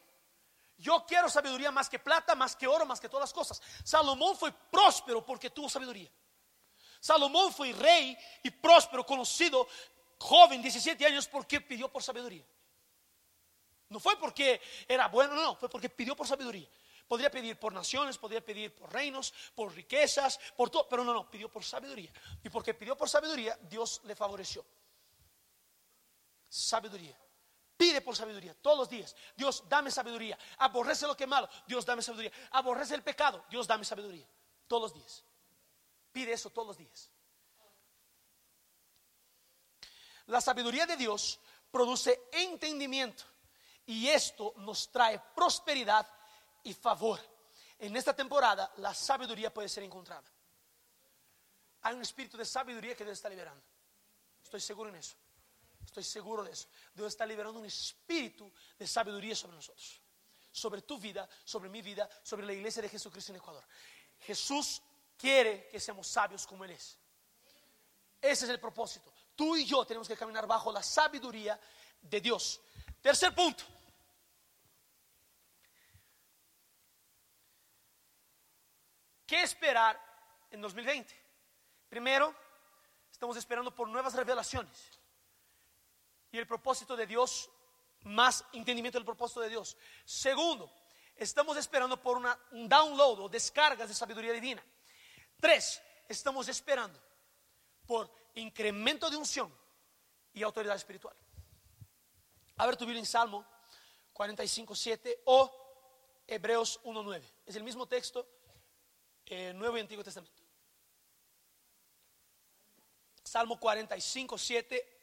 Yo 0.78 1.06
quiero 1.06 1.30
sabiduría 1.30 1.72
más 1.72 1.88
que 1.88 2.00
plata, 2.00 2.34
más 2.34 2.56
que 2.56 2.68
oro, 2.68 2.86
más 2.86 3.00
que 3.00 3.08
todas 3.08 3.30
las 3.30 3.34
cosas. 3.34 3.62
Salomón 3.84 4.36
fue 4.36 4.52
próspero 4.52 5.24
porque 5.24 5.52
tuvo 5.52 5.70
sabiduría. 5.70 6.12
Salomón 7.04 7.52
fue 7.52 7.74
rey 7.74 8.18
y 8.44 8.50
próspero, 8.50 9.06
conocido, 9.06 9.68
joven, 10.24 10.61
17 10.61 11.05
años, 11.05 11.28
porque 11.28 11.59
pidió 11.61 11.91
por 11.91 12.01
sabiduría. 12.01 12.45
No 13.89 13.99
fue 13.99 14.17
porque 14.17 14.61
era 14.88 15.07
bueno, 15.07 15.36
no, 15.36 15.55
fue 15.55 15.69
porque 15.69 15.89
pidió 15.89 16.15
por 16.15 16.26
sabiduría. 16.26 16.67
Podría 17.07 17.30
pedir 17.30 17.59
por 17.59 17.74
naciones, 17.74 18.17
podría 18.17 18.43
pedir 18.43 18.74
por 18.74 18.91
reinos, 18.91 19.34
por 19.53 19.74
riquezas, 19.74 20.39
por 20.55 20.69
todo, 20.69 20.88
pero 20.88 21.03
no, 21.03 21.13
no, 21.13 21.30
pidió 21.30 21.51
por 21.51 21.63
sabiduría. 21.63 22.11
Y 22.43 22.49
porque 22.49 22.74
pidió 22.74 22.95
por 22.95 23.09
sabiduría, 23.09 23.57
Dios 23.61 24.01
le 24.05 24.15
favoreció. 24.15 24.65
Sabiduría. 26.47 27.19
Pide 27.76 27.99
por 28.01 28.15
sabiduría 28.15 28.55
todos 28.55 28.78
los 28.78 28.89
días. 28.89 29.15
Dios, 29.36 29.63
dame 29.67 29.91
sabiduría. 29.91 30.38
Aborrece 30.59 31.05
lo 31.05 31.17
que 31.17 31.26
es 31.26 31.30
malo. 31.30 31.49
Dios, 31.67 31.86
dame 31.86 32.01
sabiduría. 32.01 32.32
Aborrece 32.51 32.95
el 32.95 33.03
pecado. 33.03 33.43
Dios, 33.49 33.67
dame 33.67 33.84
sabiduría. 33.84 34.28
Todos 34.67 34.84
los 34.84 34.93
días. 34.93 35.24
Pide 36.13 36.32
eso 36.32 36.49
todos 36.49 36.69
los 36.69 36.78
días. 36.78 37.09
La 40.28 40.41
sabiduría 40.41 40.86
de 40.86 40.97
Dios 40.97 41.39
produce 41.71 42.28
entendimiento 42.32 43.24
y 43.86 44.07
esto 44.07 44.53
nos 44.57 44.91
trae 44.91 45.19
prosperidad 45.36 46.07
y 46.63 46.74
favor. 46.74 47.19
En 47.80 47.95
esta 47.97 48.15
temporada 48.15 48.71
la 48.78 48.93
sabiduría 48.93 49.53
puede 49.53 49.67
ser 49.67 49.84
encontrada. 49.84 50.24
Hay 51.82 51.95
un 51.95 52.01
espíritu 52.01 52.38
de 52.38 52.45
sabiduría 52.45 52.95
que 52.95 53.03
Dios 53.03 53.17
está 53.17 53.28
liberando. 53.28 53.63
Estoy 54.41 54.61
seguro 54.61 54.89
en 54.89 54.95
eso. 54.95 55.15
Estoy 55.86 56.03
seguro 56.03 56.43
de 56.43 56.51
eso. 56.51 56.67
Dios 56.93 57.07
está 57.07 57.26
liberando 57.26 57.59
un 57.59 57.65
espíritu 57.65 58.51
de 58.78 58.88
sabiduría 58.88 59.36
sobre 59.36 59.55
nosotros. 59.55 60.01
Sobre 60.51 60.82
tu 60.84 60.97
vida, 60.97 61.28
sobre 61.43 61.69
mi 61.69 61.82
vida, 61.82 62.07
sobre 62.24 62.45
la 62.45 62.53
iglesia 62.53 62.82
de 62.82 62.89
Jesucristo 62.89 63.32
en 63.32 63.38
Ecuador. 63.38 63.63
Jesús 64.19 64.82
quiere 65.17 65.67
que 65.67 65.80
seamos 65.80 66.07
sabios 66.07 66.47
como 66.47 66.63
Él 66.63 66.71
es. 66.71 66.97
Ese 68.21 68.45
es 68.45 68.51
el 68.51 68.59
propósito. 68.59 69.12
Tú 69.36 69.56
y 69.56 69.66
yo 69.66 69.86
tenemos 69.86 70.08
que 70.08 70.16
caminar 70.16 70.46
bajo 70.46 70.72
la 70.72 70.84
sabiduría 70.84 71.60
de 72.02 72.22
Dios. 72.22 72.62
Tercer 73.02 73.34
punto. 73.34 73.64
¿Qué 79.26 79.42
esperar 79.42 80.00
en 80.52 80.62
2020? 80.62 81.24
Primero, 81.90 82.36
estamos 83.12 83.36
esperando 83.38 83.74
por 83.74 83.88
nuevas 83.88 84.14
revelaciones. 84.14 85.00
Y 86.32 86.38
el 86.38 86.48
propósito 86.48 86.96
de 86.96 87.08
Dios, 87.08 87.50
más 88.02 88.46
entendimiento 88.54 89.00
del 89.00 89.06
propósito 89.06 89.42
de 89.42 89.50
Dios. 89.50 89.76
Segundo, 90.06 90.72
estamos 91.16 91.58
esperando 91.58 92.02
por 92.02 92.18
una, 92.18 92.38
un 92.52 92.68
download 92.68 93.22
o 93.22 93.30
descargas 93.30 93.88
de 93.88 93.96
sabiduría 93.96 94.34
divina. 94.34 94.64
Tres, 95.40 95.82
estamos 96.08 96.48
esperando 96.48 97.02
por 97.86 98.22
incremento 98.36 99.10
de 99.10 99.18
unción 99.18 99.54
y 100.34 100.44
autoridad 100.44 100.76
espiritual. 100.76 101.16
A 102.58 102.66
ver 102.66 102.78
tu 102.78 102.86
Biblia 102.86 103.00
en 103.00 103.06
Salmo 103.06 103.46
45, 104.14 104.76
7 104.76 105.22
o 105.26 105.52
Hebreos 106.28 106.80
1, 106.84 107.04
9. 107.04 107.34
Es 107.46 107.56
el 107.56 107.64
mismo 107.64 107.88
texto, 107.88 108.28
eh, 109.26 109.54
Nuevo 109.54 109.78
y 109.78 109.82
Antiguo 109.82 110.04
Testamento. 110.04 110.42
Salmo 113.24 113.60
45, 113.60 114.38
7 114.38 115.00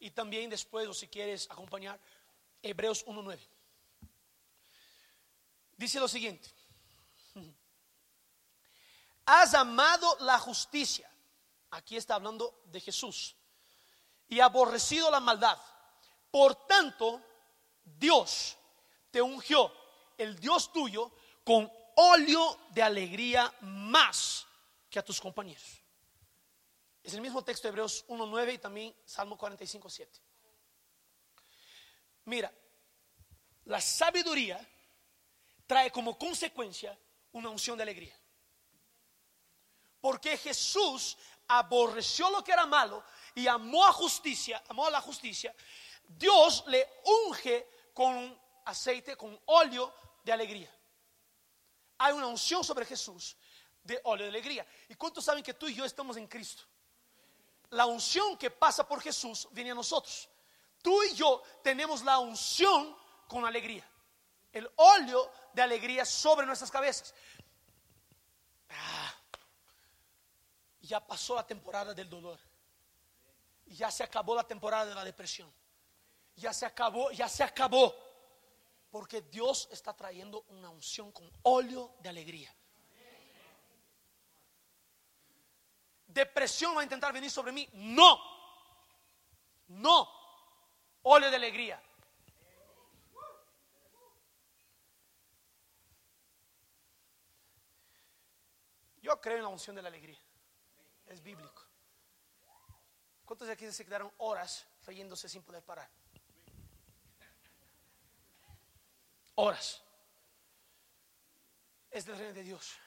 y 0.00 0.10
también 0.10 0.48
después, 0.48 0.88
o 0.88 0.94
si 0.94 1.06
quieres 1.06 1.48
acompañar, 1.50 2.00
Hebreos 2.62 3.04
1.9. 3.06 3.38
Dice 5.76 6.00
lo 6.00 6.08
siguiente. 6.08 6.48
Has 9.26 9.52
amado 9.54 10.16
la 10.20 10.38
justicia. 10.38 11.11
Aquí 11.72 11.96
está 11.96 12.14
hablando 12.14 12.62
de 12.66 12.80
Jesús. 12.80 13.36
Y 14.28 14.40
aborrecido 14.40 15.10
la 15.10 15.20
maldad. 15.20 15.58
Por 16.30 16.66
tanto, 16.66 17.22
Dios 17.82 18.56
te 19.10 19.20
ungió, 19.20 19.72
el 20.16 20.38
Dios 20.38 20.72
tuyo, 20.72 21.12
con 21.44 21.70
óleo 21.96 22.58
de 22.70 22.82
alegría 22.82 23.52
más 23.60 24.46
que 24.88 24.98
a 24.98 25.04
tus 25.04 25.20
compañeros. 25.20 25.82
Es 27.02 27.14
el 27.14 27.20
mismo 27.20 27.42
texto 27.42 27.66
de 27.66 27.70
Hebreos 27.70 28.04
1.9 28.06 28.54
y 28.54 28.58
también 28.58 28.94
Salmo 29.04 29.36
45.7. 29.36 30.08
Mira, 32.26 32.52
la 33.64 33.80
sabiduría 33.80 34.66
trae 35.66 35.90
como 35.90 36.18
consecuencia 36.18 36.96
una 37.32 37.48
unción 37.48 37.76
de 37.76 37.82
alegría. 37.82 38.16
Porque 40.00 40.36
Jesús 40.36 41.16
aborreció 41.48 42.30
lo 42.30 42.42
que 42.42 42.52
era 42.52 42.66
malo 42.66 43.04
y 43.34 43.46
amó 43.46 43.84
a 43.84 43.92
justicia, 43.92 44.62
amó 44.68 44.86
a 44.86 44.90
la 44.90 45.00
justicia. 45.00 45.54
Dios 46.06 46.64
le 46.66 46.88
unge 47.26 47.68
con 47.94 48.38
aceite, 48.64 49.16
con 49.16 49.38
óleo 49.46 49.94
de 50.22 50.32
alegría. 50.32 50.74
Hay 51.98 52.12
una 52.12 52.26
unción 52.26 52.64
sobre 52.64 52.84
Jesús 52.84 53.36
de 53.82 54.00
óleo 54.04 54.24
de 54.24 54.30
alegría. 54.30 54.66
¿Y 54.88 54.94
cuántos 54.94 55.24
saben 55.24 55.42
que 55.42 55.54
tú 55.54 55.68
y 55.68 55.74
yo 55.74 55.84
estamos 55.84 56.16
en 56.16 56.26
Cristo? 56.26 56.64
la 57.72 57.86
unción 57.86 58.36
que 58.36 58.50
pasa 58.50 58.86
por 58.86 59.00
Jesús 59.00 59.48
viene 59.50 59.70
a 59.70 59.74
nosotros. 59.74 60.28
Tú 60.82 61.02
y 61.04 61.14
yo 61.14 61.42
tenemos 61.62 62.02
la 62.02 62.18
unción 62.18 62.96
con 63.26 63.46
alegría. 63.46 63.86
El 64.52 64.70
óleo 64.76 65.32
de 65.54 65.62
alegría 65.62 66.04
sobre 66.04 66.46
nuestras 66.46 66.70
cabezas. 66.70 67.14
Ya 70.92 71.00
pasó 71.00 71.34
la 71.34 71.46
temporada 71.46 71.94
del 71.94 72.06
dolor. 72.06 72.38
Ya 73.64 73.90
se 73.90 74.02
acabó 74.02 74.36
la 74.36 74.46
temporada 74.46 74.84
de 74.84 74.94
la 74.94 75.02
depresión. 75.02 75.50
Ya 76.36 76.52
se 76.52 76.66
acabó, 76.66 77.10
ya 77.12 77.30
se 77.30 77.42
acabó. 77.42 77.94
Porque 78.90 79.22
Dios 79.22 79.70
está 79.72 79.94
trayendo 79.94 80.44
una 80.48 80.68
unción 80.68 81.10
con 81.10 81.30
óleo 81.44 81.94
de 82.00 82.10
alegría. 82.10 82.54
depresión 86.08 86.76
va 86.76 86.82
a 86.82 86.84
intentar 86.84 87.10
venir 87.10 87.30
sobre 87.30 87.52
mí. 87.52 87.66
No, 87.72 88.20
no, 89.68 90.06
óleo 91.04 91.30
de 91.30 91.36
alegría. 91.36 91.82
Yo 99.00 99.18
creo 99.22 99.38
en 99.38 99.42
la 99.42 99.48
unción 99.48 99.74
de 99.74 99.80
la 99.80 99.88
alegría. 99.88 100.21
Es 101.12 101.22
bíblico. 101.22 101.62
¿Cuántos 103.26 103.46
de 103.46 103.52
aquí 103.52 103.70
se 103.70 103.84
quedaron 103.84 104.10
horas 104.16 104.64
riéndose 104.86 105.28
sin 105.28 105.42
poder 105.42 105.62
parar? 105.62 105.86
Horas. 109.34 109.82
Es 111.90 112.06
del 112.06 112.16
reino 112.16 112.32
de 112.32 112.42
Dios. 112.42 112.78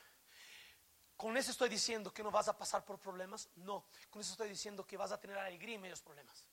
¿Con 1.16 1.38
eso 1.38 1.52
estoy 1.52 1.70
diciendo 1.70 2.12
que 2.12 2.24
no 2.24 2.32
vas 2.32 2.48
a 2.48 2.58
pasar 2.58 2.84
por 2.84 2.98
problemas? 2.98 3.48
No, 3.58 3.86
con 4.10 4.22
eso 4.22 4.32
estoy 4.32 4.50
diciendo 4.50 4.88
que 4.88 4.98
vas 4.98 5.12
a 5.12 5.20
tener 5.20 5.38
alegría 5.38 5.76
en 5.76 5.82
medios 5.82 6.02
problemas. 6.02 6.48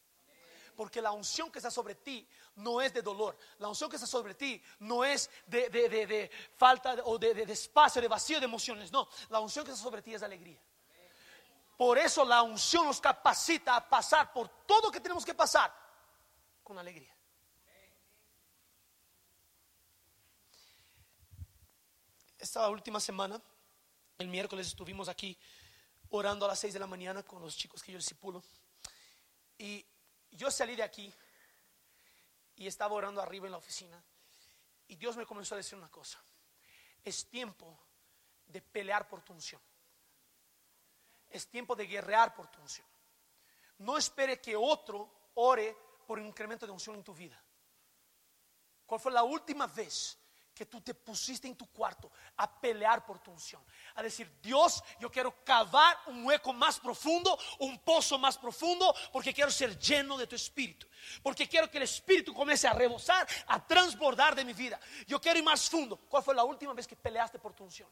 Porque 0.76 1.00
la 1.00 1.12
unción 1.12 1.50
que 1.50 1.58
está 1.58 1.70
sobre 1.70 1.94
ti 1.94 2.28
no 2.56 2.82
es 2.82 2.92
de 2.92 3.00
dolor. 3.00 3.38
La 3.58 3.68
unción 3.68 3.88
que 3.88 3.96
está 3.96 4.06
sobre 4.06 4.34
ti 4.34 4.62
no 4.80 5.06
es 5.06 5.30
de, 5.46 6.30
falta 6.54 6.96
o 7.04 7.18
de, 7.18 7.44
espacio, 7.44 8.02
de 8.02 8.08
vacío 8.08 8.38
de 8.38 8.44
emociones. 8.44 8.92
No, 8.92 9.08
la 9.30 9.40
unción 9.40 9.64
que 9.64 9.70
está 9.70 9.82
sobre 9.82 10.02
ti 10.02 10.12
es 10.12 10.22
alegría. 10.22 10.60
Por 11.82 11.98
eso 11.98 12.24
la 12.24 12.42
unción 12.44 12.86
nos 12.86 13.00
capacita 13.00 13.74
a 13.74 13.88
pasar 13.88 14.32
por 14.32 14.48
todo 14.64 14.82
lo 14.82 14.92
que 14.92 15.00
tenemos 15.00 15.24
que 15.24 15.34
pasar 15.34 15.74
con 16.62 16.78
alegría. 16.78 17.12
Esta 22.38 22.68
última 22.68 23.00
semana 23.00 23.42
el 24.16 24.28
miércoles 24.28 24.68
estuvimos 24.68 25.08
aquí 25.08 25.36
orando 26.10 26.44
a 26.44 26.50
las 26.50 26.60
6 26.60 26.74
de 26.74 26.78
la 26.78 26.86
mañana 26.86 27.24
con 27.24 27.42
los 27.42 27.56
chicos 27.56 27.82
que 27.82 27.90
yo 27.90 27.98
discipulo. 27.98 28.44
Y 29.58 29.84
yo 30.30 30.52
salí 30.52 30.76
de 30.76 30.84
aquí 30.84 31.12
y 32.54 32.68
estaba 32.68 32.94
orando 32.94 33.20
arriba 33.20 33.46
en 33.46 33.52
la 33.52 33.58
oficina. 33.58 34.00
Y 34.86 34.94
Dios 34.94 35.16
me 35.16 35.26
comenzó 35.26 35.56
a 35.56 35.58
decir 35.58 35.76
una 35.76 35.90
cosa. 35.90 36.22
Es 37.02 37.26
tiempo 37.26 37.76
de 38.46 38.62
pelear 38.62 39.08
por 39.08 39.20
tu 39.22 39.32
unción. 39.32 39.60
Es 41.32 41.48
tiempo 41.48 41.74
de 41.74 41.86
guerrear 41.86 42.34
por 42.34 42.46
tu 42.48 42.60
unción. 42.60 42.86
No 43.78 43.96
espere 43.96 44.40
que 44.40 44.54
otro 44.54 45.30
ore 45.34 45.76
por 46.06 46.18
un 46.18 46.26
incremento 46.26 46.66
de 46.66 46.72
unción 46.72 46.96
en 46.96 47.02
tu 47.02 47.14
vida. 47.14 47.42
¿Cuál 48.86 49.00
fue 49.00 49.12
la 49.12 49.22
última 49.22 49.66
vez 49.66 50.18
que 50.54 50.66
tú 50.66 50.82
te 50.82 50.92
pusiste 50.92 51.48
en 51.48 51.56
tu 51.56 51.66
cuarto 51.72 52.12
a 52.36 52.60
pelear 52.60 53.06
por 53.06 53.18
tu 53.20 53.30
unción? 53.30 53.64
A 53.94 54.02
decir, 54.02 54.38
Dios, 54.42 54.84
yo 55.00 55.10
quiero 55.10 55.42
cavar 55.42 55.96
un 56.06 56.24
hueco 56.26 56.52
más 56.52 56.78
profundo, 56.78 57.38
un 57.60 57.78
pozo 57.78 58.18
más 58.18 58.36
profundo, 58.36 58.94
porque 59.10 59.32
quiero 59.32 59.50
ser 59.50 59.78
lleno 59.78 60.18
de 60.18 60.26
tu 60.26 60.36
espíritu. 60.36 60.86
Porque 61.22 61.48
quiero 61.48 61.70
que 61.70 61.78
el 61.78 61.84
espíritu 61.84 62.34
comience 62.34 62.68
a 62.68 62.74
rebosar, 62.74 63.26
a 63.46 63.66
transbordar 63.66 64.34
de 64.34 64.44
mi 64.44 64.52
vida. 64.52 64.78
Yo 65.06 65.20
quiero 65.20 65.38
ir 65.38 65.44
más 65.44 65.70
fundo. 65.70 65.96
¿Cuál 65.96 66.22
fue 66.22 66.34
la 66.34 66.44
última 66.44 66.74
vez 66.74 66.86
que 66.86 66.96
peleaste 66.96 67.38
por 67.38 67.54
tu 67.54 67.64
unción? 67.64 67.88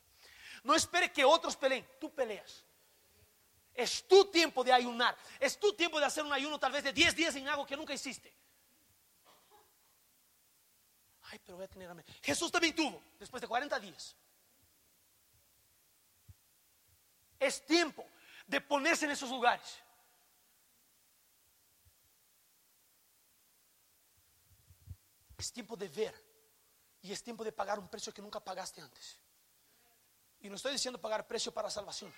No 0.62 0.74
espere 0.74 1.10
que 1.10 1.24
otros 1.24 1.56
peleen, 1.56 1.88
tú 1.98 2.14
peleas. 2.14 2.64
Es 3.74 4.06
tu 4.06 4.30
tiempo 4.30 4.62
de 4.64 4.72
ayunar. 4.72 5.16
Es 5.38 5.58
tu 5.58 5.72
tiempo 5.74 5.98
de 5.98 6.06
hacer 6.06 6.24
un 6.24 6.32
ayuno 6.32 6.58
tal 6.58 6.72
vez 6.72 6.84
de 6.84 6.92
10 6.92 7.16
días 7.16 7.34
en 7.36 7.48
algo 7.48 7.66
que 7.66 7.76
nunca 7.76 7.94
hiciste. 7.94 8.34
Ay, 11.22 11.38
pero 11.44 11.56
voy 11.56 11.64
a 11.64 11.68
tener 11.68 11.88
hambre. 11.88 12.04
Jesús 12.22 12.50
también 12.50 12.74
tuvo 12.74 13.00
después 13.18 13.40
de 13.40 13.46
40 13.46 13.78
días. 13.78 14.16
Es 17.38 17.64
tiempo 17.64 18.04
de 18.46 18.60
ponerse 18.60 19.04
en 19.04 19.12
esos 19.12 19.30
lugares. 19.30 19.78
Es 25.38 25.52
tiempo 25.52 25.74
de 25.74 25.88
ver 25.88 26.30
y 27.00 27.12
es 27.12 27.22
tiempo 27.22 27.44
de 27.44 27.52
pagar 27.52 27.78
un 27.78 27.88
precio 27.88 28.12
que 28.12 28.20
nunca 28.20 28.40
pagaste 28.40 28.80
antes. 28.80 29.18
Y 30.40 30.48
no 30.48 30.56
estoy 30.56 30.72
diciendo 30.72 31.00
pagar 31.00 31.26
precio 31.26 31.52
para 31.52 31.70
salvación. 31.70 32.12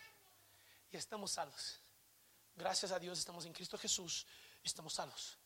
Y 0.93 0.97
estamos 0.99 1.33
salvos. 1.33 1.81
Gracias 2.55 2.93
a 2.93 2.99
Dios 2.99 3.19
estamos 3.19 3.47
en 3.47 3.53
Cristo 3.53 3.79
Jesús 3.79 4.27
y 4.63 4.69
estamos 4.69 4.93
salvos. 4.93 5.39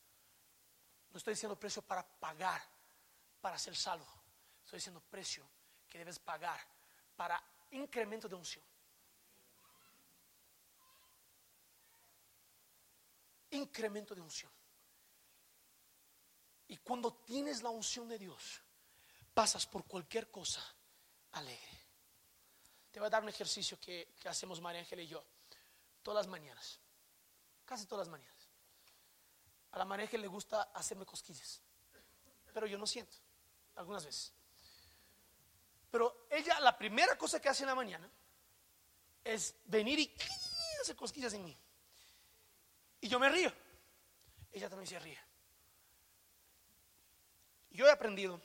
No 1.10 1.18
estoy 1.18 1.34
diciendo 1.34 1.58
precio 1.58 1.82
para 1.82 2.06
pagar 2.06 2.60
para 3.40 3.56
ser 3.56 3.76
salvo. 3.76 4.06
Estoy 4.64 4.78
diciendo 4.78 5.00
precio 5.00 5.48
que 5.88 5.98
debes 5.98 6.18
pagar 6.18 6.58
para 7.14 7.40
incremento 7.70 8.28
de 8.28 8.34
unción. 8.34 8.64
Incremento 13.50 14.16
de 14.16 14.20
unción. 14.20 14.50
Y 16.66 16.78
cuando 16.78 17.14
tienes 17.18 17.62
la 17.62 17.70
unción 17.70 18.08
de 18.08 18.18
Dios, 18.18 18.60
pasas 19.32 19.64
por 19.64 19.84
cualquier 19.84 20.28
cosa 20.28 20.60
alegre. 21.32 21.86
Te 22.90 22.98
voy 22.98 23.06
a 23.06 23.10
dar 23.10 23.22
un 23.22 23.28
ejercicio 23.28 23.78
que, 23.78 24.16
hacemos 24.24 24.60
María 24.60 24.80
Ángel 24.80 25.00
y 25.00 25.06
yo 25.06 25.24
todas 26.06 26.24
las 26.24 26.30
mañanas, 26.30 26.78
casi 27.64 27.84
todas 27.84 28.06
las 28.06 28.12
mañanas. 28.12 28.48
A 29.72 29.78
la 29.78 29.84
María 29.84 30.04
Ángel 30.04 30.20
le 30.20 30.28
gusta 30.28 30.62
hacerme 30.72 31.04
cosquillas, 31.04 31.60
pero 32.54 32.68
yo 32.68 32.78
no 32.78 32.86
siento, 32.86 33.16
algunas 33.74 34.04
veces. 34.04 34.32
Pero 35.90 36.28
ella, 36.30 36.60
la 36.60 36.78
primera 36.78 37.18
cosa 37.18 37.40
que 37.40 37.48
hace 37.48 37.64
en 37.64 37.70
la 37.70 37.74
mañana 37.74 38.08
es 39.24 39.56
venir 39.64 39.98
y 39.98 40.14
hacer 40.80 40.94
cosquillas 40.94 41.32
en 41.32 41.44
mí. 41.44 41.58
Y 43.00 43.08
yo 43.08 43.18
me 43.18 43.28
río. 43.28 43.52
Ella 44.52 44.68
también 44.68 44.86
se 44.86 45.00
ríe. 45.00 45.18
Yo 47.70 47.84
he 47.84 47.90
aprendido, 47.90 48.40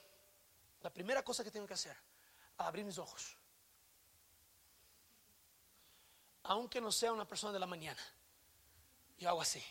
la 0.82 0.91
primera 0.91 1.24
cosa 1.24 1.43
que 1.43 1.51
tengo 1.51 1.68
que 1.68 1.76
hacer, 1.76 1.95
abrir 2.57 2.86
mis 2.86 2.97
ojos, 2.97 3.38
aunque 6.43 6.81
no 6.81 6.91
sea 6.91 7.13
una 7.13 7.27
persona 7.27 7.53
de 7.53 7.59
la 7.59 7.67
mañana, 7.67 8.01
yo 9.17 9.29
hago 9.29 9.41
así. 9.41 9.63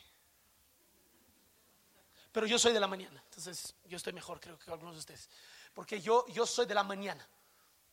Pero 2.33 2.47
yo 2.47 2.59
soy 2.59 2.73
de 2.73 2.81
la 2.81 2.87
mañana, 2.87 3.21
entonces 3.25 3.75
yo 3.85 3.97
estoy 3.97 4.13
mejor, 4.13 4.41
creo 4.41 4.59
que 4.59 4.71
algunos 4.71 4.95
de 4.95 5.01
ustedes. 5.01 5.29
Porque 5.75 6.01
yo, 6.01 6.27
yo 6.29 6.47
soy 6.47 6.67
de 6.67 6.75
la 6.75 6.85
mañana 6.85 7.27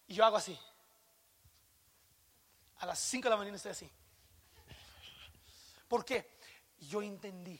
y 0.08 0.14
yo 0.14 0.26
hago 0.26 0.38
así. 0.38 0.58
A 2.78 2.86
las 2.86 3.00
5 3.00 3.24
de 3.24 3.30
la 3.32 3.38
mañana 3.38 3.58
estoy 3.58 3.72
así. 3.72 3.90
¿Por 5.88 6.06
qué? 6.06 6.38
Yo 6.80 7.02
entendí 7.02 7.60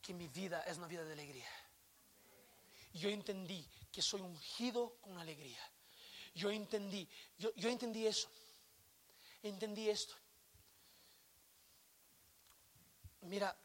que 0.00 0.14
mi 0.14 0.28
vida 0.28 0.62
es 0.62 0.78
una 0.78 0.86
vida 0.86 1.02
de 1.02 1.12
alegría. 1.12 1.48
Yo 2.92 3.08
entendí 3.08 3.68
que 3.90 4.00
soy 4.00 4.20
ungido 4.20 4.96
con 5.00 5.18
alegría. 5.18 5.58
Yo 6.34 6.50
entendí, 6.50 7.08
yo, 7.38 7.52
yo 7.56 7.68
entendí 7.68 8.06
eso 8.06 8.28
entendí 9.48 9.88
esto. 9.88 10.14
Mira 13.22 13.56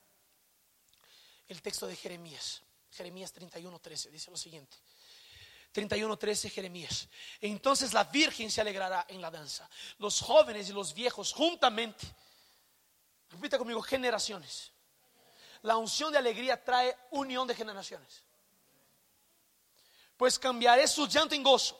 el 1.47 1.61
texto 1.61 1.85
de 1.85 1.95
Jeremías, 1.95 2.61
Jeremías 2.91 3.33
31:13, 3.33 4.09
dice 4.09 4.31
lo 4.31 4.37
siguiente. 4.37 4.77
31:13 5.73 6.49
Jeremías. 6.49 7.07
Entonces 7.39 7.93
la 7.93 8.03
virgen 8.05 8.51
se 8.51 8.61
alegrará 8.61 9.05
en 9.07 9.21
la 9.21 9.31
danza, 9.31 9.69
los 9.99 10.21
jóvenes 10.21 10.69
y 10.69 10.73
los 10.73 10.93
viejos 10.93 11.33
juntamente. 11.33 12.07
Repita 13.29 13.57
conmigo, 13.57 13.81
generaciones. 13.81 14.71
La 15.61 15.77
unción 15.77 16.11
de 16.11 16.17
alegría 16.17 16.61
trae 16.61 16.97
unión 17.11 17.47
de 17.47 17.55
generaciones. 17.55 18.23
Pues 20.17 20.37
cambiaré 20.37 20.87
su 20.87 21.07
llanto 21.07 21.35
en 21.35 21.43
gozo 21.43 21.79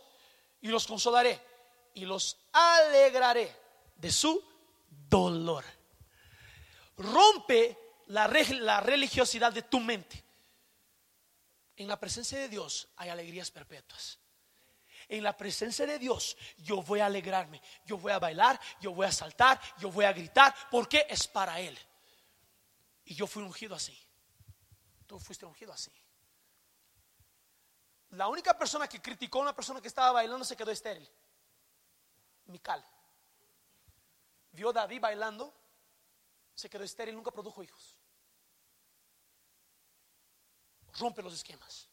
y 0.61 0.67
los 0.67 0.87
consolaré 0.87 1.39
y 1.93 2.05
los 2.05 2.37
alegraré 2.51 3.60
de 4.01 4.11
su 4.11 4.43
dolor. 5.07 5.63
Rompe 6.97 7.77
la, 8.07 8.27
religiosidad 8.27 9.53
de 9.53 9.61
tu 9.61 9.79
mente. 9.79 10.23
En 11.77 11.87
la 11.87 11.99
presencia 11.99 12.39
de 12.39 12.49
Dios 12.49 12.89
hay 12.97 13.09
alegrías 13.09 13.51
perpetuas. 13.51 14.19
En 15.07 15.23
la 15.23 15.35
presencia 15.35 15.85
de 15.85 15.99
Dios 15.99 16.35
yo 16.57 16.81
voy 16.81 16.99
a 16.99 17.05
alegrarme, 17.05 17.61
yo 17.85 17.97
voy 17.97 18.11
a 18.11 18.19
bailar, 18.19 18.59
yo 18.79 18.93
voy 18.93 19.05
a 19.05 19.11
saltar, 19.11 19.59
yo 19.77 19.91
voy 19.91 20.05
a 20.05 20.13
gritar, 20.13 20.53
porque 20.69 21.05
es 21.09 21.27
para 21.27 21.59
Él. 21.59 21.77
Y 23.05 23.15
yo 23.15 23.27
fui 23.27 23.43
ungido 23.43 23.75
así. 23.75 23.97
Tú 25.05 25.19
fuiste 25.19 25.45
ungido 25.45 25.73
así. 25.73 25.91
La 28.11 28.27
única 28.27 28.57
persona 28.57 28.87
que 28.87 29.01
criticó 29.01 29.39
a 29.39 29.43
una 29.43 29.55
persona 29.55 29.81
que 29.81 29.87
estaba 29.87 30.11
bailando 30.11 30.45
se 30.45 30.55
quedó 30.55 30.71
estéril. 30.71 31.09
Mical 32.45 32.83
vio 34.51 34.69
a 34.69 34.73
David 34.73 35.01
bailando, 35.01 35.53
se 36.55 36.69
quedó 36.69 36.83
estéril, 36.83 37.15
nunca 37.15 37.31
produjo 37.31 37.63
hijos. 37.63 37.97
Rompe 40.93 41.21
los 41.21 41.33
esquemas. 41.33 41.87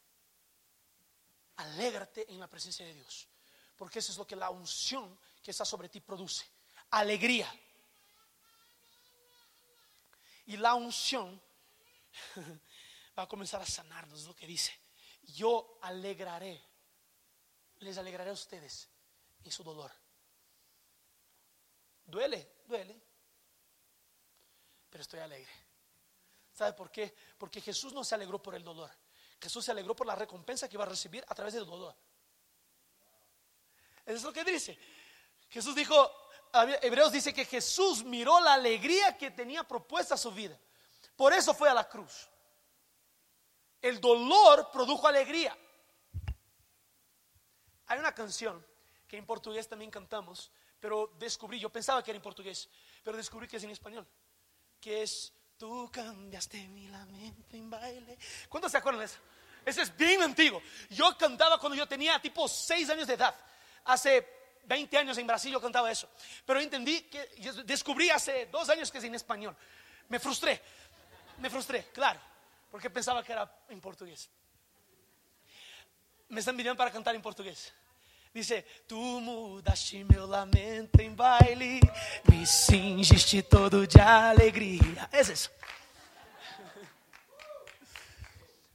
Alégrate 1.56 2.30
en 2.30 2.38
la 2.38 2.48
presencia 2.48 2.84
de 2.84 2.94
Dios, 2.94 3.28
porque 3.76 3.98
eso 3.98 4.12
es 4.12 4.18
lo 4.18 4.26
que 4.26 4.36
la 4.36 4.50
unción 4.50 5.18
que 5.42 5.50
está 5.50 5.64
sobre 5.64 5.88
ti 5.88 6.00
produce. 6.00 6.46
Alegría. 6.90 7.52
Y 10.46 10.56
la 10.56 10.74
unción 10.74 11.40
va 13.18 13.24
a 13.24 13.28
comenzar 13.28 13.60
a 13.60 13.66
sanarnos, 13.66 14.20
es 14.20 14.26
lo 14.26 14.34
que 14.34 14.46
dice. 14.46 14.78
Yo 15.22 15.78
alegraré, 15.82 16.62
les 17.80 17.98
alegraré 17.98 18.30
a 18.30 18.34
ustedes 18.34 18.88
en 19.44 19.50
su 19.50 19.62
dolor. 19.62 19.92
Duele, 22.08 22.62
duele. 22.66 22.98
Pero 24.88 25.02
estoy 25.02 25.20
alegre. 25.20 25.52
¿Sabe 26.54 26.72
por 26.72 26.90
qué? 26.90 27.14
Porque 27.36 27.60
Jesús 27.60 27.92
no 27.92 28.02
se 28.02 28.14
alegró 28.14 28.42
por 28.42 28.54
el 28.54 28.64
dolor. 28.64 28.90
Jesús 29.40 29.64
se 29.64 29.70
alegró 29.70 29.94
por 29.94 30.06
la 30.06 30.14
recompensa 30.14 30.68
que 30.68 30.76
iba 30.76 30.84
a 30.84 30.88
recibir 30.88 31.22
a 31.28 31.34
través 31.34 31.52
del 31.52 31.66
dolor. 31.66 31.94
Eso 34.06 34.16
es 34.16 34.22
lo 34.22 34.32
que 34.32 34.42
dice. 34.42 34.78
Jesús 35.50 35.74
dijo, 35.74 36.10
Hebreos 36.80 37.12
dice 37.12 37.34
que 37.34 37.44
Jesús 37.44 38.02
miró 38.02 38.40
la 38.40 38.54
alegría 38.54 39.16
que 39.18 39.30
tenía 39.30 39.62
propuesta 39.62 40.16
su 40.16 40.32
vida. 40.32 40.58
Por 41.14 41.34
eso 41.34 41.52
fue 41.52 41.68
a 41.68 41.74
la 41.74 41.86
cruz. 41.86 42.26
El 43.82 44.00
dolor 44.00 44.70
produjo 44.72 45.06
alegría. 45.06 45.56
Hay 47.86 47.98
una 47.98 48.14
canción 48.14 48.66
que 49.06 49.18
en 49.18 49.26
portugués 49.26 49.68
también 49.68 49.90
cantamos 49.90 50.50
pero 50.80 51.14
descubrí, 51.18 51.58
yo 51.58 51.70
pensaba 51.70 52.02
que 52.02 52.10
era 52.10 52.16
en 52.16 52.22
portugués, 52.22 52.68
pero 53.02 53.16
descubrí 53.16 53.48
que 53.48 53.56
es 53.56 53.64
en 53.64 53.70
español, 53.70 54.06
que 54.80 55.02
es, 55.02 55.32
tú 55.56 55.90
cambiaste 55.92 56.68
mi 56.68 56.88
lamento 56.88 57.56
en 57.56 57.68
baile. 57.68 58.18
¿Cuántos 58.48 58.72
se 58.72 58.78
acuerdan 58.78 59.00
de 59.00 59.06
eso? 59.06 59.18
Ese 59.64 59.82
es 59.82 59.96
bien 59.96 60.22
antiguo. 60.22 60.62
Yo 60.90 61.16
cantaba 61.18 61.58
cuando 61.58 61.76
yo 61.76 61.86
tenía 61.86 62.18
tipo 62.20 62.48
6 62.48 62.88
años 62.90 63.06
de 63.06 63.14
edad. 63.14 63.34
Hace 63.84 64.38
20 64.64 64.98
años 64.98 65.18
en 65.18 65.26
Brasil 65.26 65.52
yo 65.52 65.60
cantaba 65.60 65.90
eso. 65.90 66.08
Pero 66.44 66.60
entendí 66.60 67.02
que 67.02 67.26
descubrí 67.64 68.10
hace 68.10 68.46
dos 68.46 68.68
años 68.68 68.90
que 68.90 68.98
es 68.98 69.04
en 69.04 69.14
español. 69.14 69.56
Me 70.08 70.18
frustré, 70.18 70.62
me 71.38 71.50
frustré, 71.50 71.86
claro, 71.92 72.20
porque 72.70 72.88
pensaba 72.88 73.22
que 73.22 73.32
era 73.32 73.50
en 73.68 73.80
portugués. 73.80 74.30
Me 76.28 76.40
están 76.40 76.56
pidiendo 76.56 76.76
para 76.76 76.90
cantar 76.90 77.14
en 77.14 77.22
portugués. 77.22 77.72
Dice, 78.32 78.62
tu 78.86 79.20
mudaste 79.20 80.04
meu 80.04 80.26
lamento 80.26 81.00
em 81.00 81.14
baile, 81.14 81.80
me 82.30 82.46
cingiste 82.46 83.42
todo 83.42 83.86
de 83.86 84.00
alegría. 84.00 85.08
Es 85.12 85.28
eso. 85.28 85.50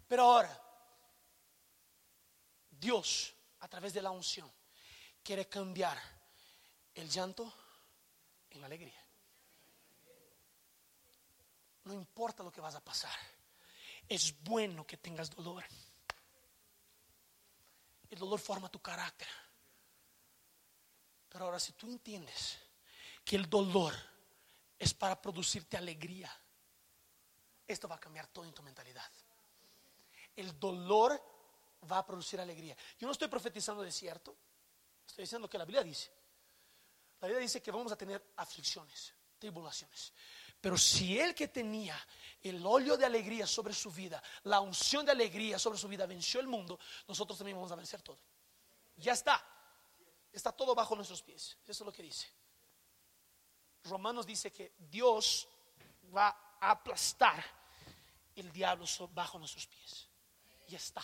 Pero 0.07 0.23
ahora, 0.23 0.61
Dios, 2.69 3.33
a 3.59 3.67
través 3.67 3.93
de 3.93 4.01
la 4.01 4.11
cambiar 5.47 5.97
el 6.93 7.09
llanto 7.09 7.51
en 8.49 8.59
la 8.59 8.67
alegría. 8.67 9.01
No 11.85 11.93
importa 11.93 12.43
lo 12.43 12.51
que 12.51 12.61
vas 12.61 12.75
a 12.75 12.83
pasar, 12.83 13.17
es 14.07 14.37
bueno 14.43 14.85
que 14.85 14.97
tengas 14.97 15.29
dolor. 15.29 15.63
El 18.09 18.19
dolor 18.19 18.39
forma 18.39 18.69
tu 18.69 18.79
carácter. 18.79 19.27
Pero 21.33 21.45
ahora 21.45 21.59
si 21.59 21.73
tú 21.73 21.87
entiendes 21.87 22.59
que 23.25 23.35
el 23.35 23.49
dolor 23.49 23.91
es 24.77 24.93
para 24.93 25.19
producirte 25.19 25.75
alegría, 25.75 26.31
esto 27.67 27.87
va 27.87 27.95
a 27.95 27.99
cambiar 27.99 28.27
todo 28.27 28.45
en 28.45 28.53
tu 28.53 28.61
mentalidad. 28.61 29.09
El 30.35 30.59
dolor 30.59 31.19
va 31.91 31.97
a 31.97 32.05
producir 32.05 32.39
alegría. 32.39 32.77
Yo 32.99 33.07
no 33.07 33.13
estoy 33.13 33.29
profetizando 33.29 33.81
desierto, 33.81 34.35
estoy 35.07 35.23
diciendo 35.23 35.47
lo 35.47 35.49
que 35.49 35.57
la 35.57 35.65
Biblia 35.65 35.83
dice. 35.83 36.11
La 37.19 37.27
Biblia 37.27 37.41
dice 37.41 37.63
que 37.63 37.71
vamos 37.71 37.91
a 37.91 37.95
tener 37.95 38.33
aflicciones, 38.35 39.11
tribulaciones. 39.39 40.13
Pero 40.61 40.77
si 40.77 41.19
el 41.19 41.33
que 41.33 41.47
tenía 41.47 41.99
el 42.43 42.63
óleo 42.63 42.95
de 42.95 43.07
alegría 43.07 43.47
sobre 43.47 43.73
su 43.73 43.91
vida, 43.91 44.21
la 44.43 44.59
unción 44.59 45.03
de 45.03 45.13
alegría 45.13 45.57
sobre 45.57 45.79
su 45.79 45.87
vida 45.87 46.05
venció 46.05 46.39
el 46.39 46.47
mundo, 46.47 46.79
nosotros 47.07 47.39
también 47.39 47.57
vamos 47.57 47.71
a 47.71 47.75
vencer 47.75 48.03
todo. 48.03 48.19
Ya 48.97 49.13
está. 49.13 49.52
Está 50.33 50.51
todo 50.51 50.73
bajo 50.73 50.95
nuestros 50.95 51.21
pies. 51.21 51.57
Eso 51.63 51.83
es 51.83 51.85
lo 51.85 51.93
que 51.93 52.01
dice. 52.01 52.27
Romanos 53.83 54.25
dice 54.25 54.51
que 54.51 54.73
Dios 54.79 55.47
va 56.15 56.55
a 56.59 56.71
aplastar 56.71 57.43
el 58.35 58.51
diablo 58.51 58.85
bajo 59.13 59.37
nuestros 59.37 59.67
pies. 59.67 60.07
Ya 60.67 60.77
está. 60.77 61.03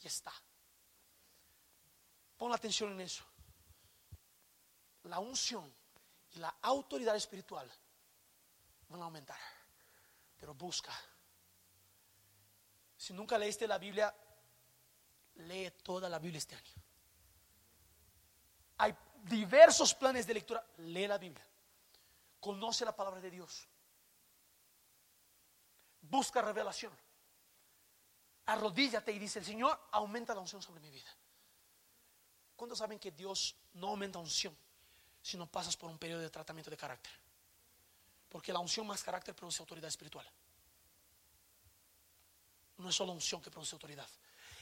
Ya 0.00 0.08
está. 0.08 0.32
Pon 2.36 2.52
atención 2.52 2.90
en 2.92 3.02
eso. 3.02 3.22
La 5.04 5.20
unción 5.20 5.72
y 6.32 6.38
la 6.38 6.56
autoridad 6.62 7.14
espiritual 7.14 7.70
van 8.88 9.02
a 9.02 9.04
aumentar. 9.04 9.38
Pero 10.36 10.54
busca. 10.54 10.92
Si 12.96 13.12
nunca 13.12 13.38
leíste 13.38 13.68
la 13.68 13.78
Biblia, 13.78 14.12
lee 15.36 15.70
toda 15.82 16.08
la 16.08 16.18
Biblia 16.18 16.38
este 16.38 16.56
año. 16.56 16.74
Diversos 19.22 19.94
planes 19.94 20.26
de 20.26 20.34
lectura. 20.34 20.64
Lee 20.78 21.06
la 21.06 21.18
Biblia. 21.18 21.46
Conoce 22.40 22.84
la 22.84 22.94
palabra 22.94 23.20
de 23.20 23.30
Dios. 23.30 23.66
Busca 26.00 26.40
revelación. 26.40 26.92
Arrodíllate 28.46 29.12
y 29.12 29.18
dice, 29.18 29.38
el 29.38 29.44
Señor 29.44 29.78
aumenta 29.92 30.34
la 30.34 30.40
unción 30.40 30.62
sobre 30.62 30.80
mi 30.80 30.90
vida. 30.90 31.10
¿Cuántos 32.56 32.78
saben 32.78 32.98
que 32.98 33.10
Dios 33.10 33.54
no 33.74 33.88
aumenta 33.88 34.18
unción 34.18 34.56
si 35.22 35.36
no 35.36 35.46
pasas 35.46 35.76
por 35.76 35.90
un 35.90 35.98
periodo 35.98 36.20
de 36.20 36.30
tratamiento 36.30 36.70
de 36.70 36.76
carácter? 36.76 37.12
Porque 38.28 38.52
la 38.52 38.58
unción 38.58 38.86
más 38.86 39.02
carácter 39.02 39.34
produce 39.34 39.62
autoridad 39.62 39.88
espiritual. 39.88 40.26
No 42.78 42.88
es 42.88 42.94
solo 42.94 43.12
unción 43.12 43.40
que 43.42 43.50
produce 43.50 43.74
autoridad, 43.74 44.08